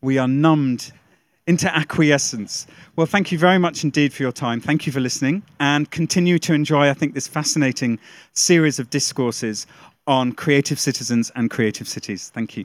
We 0.00 0.18
are 0.18 0.28
numbed 0.28 0.92
into 1.46 1.74
acquiescence. 1.74 2.66
Well, 2.94 3.06
thank 3.06 3.32
you 3.32 3.38
very 3.38 3.58
much 3.58 3.82
indeed 3.82 4.12
for 4.12 4.22
your 4.22 4.32
time. 4.32 4.60
Thank 4.60 4.86
you 4.86 4.92
for 4.92 5.00
listening 5.00 5.42
and 5.58 5.90
continue 5.90 6.38
to 6.40 6.52
enjoy, 6.52 6.88
I 6.88 6.94
think, 6.94 7.14
this 7.14 7.26
fascinating 7.26 7.98
series 8.32 8.78
of 8.78 8.90
discourses 8.90 9.66
on 10.06 10.32
creative 10.32 10.78
citizens 10.78 11.32
and 11.34 11.50
creative 11.50 11.88
cities. 11.88 12.30
Thank 12.34 12.56
you. 12.56 12.64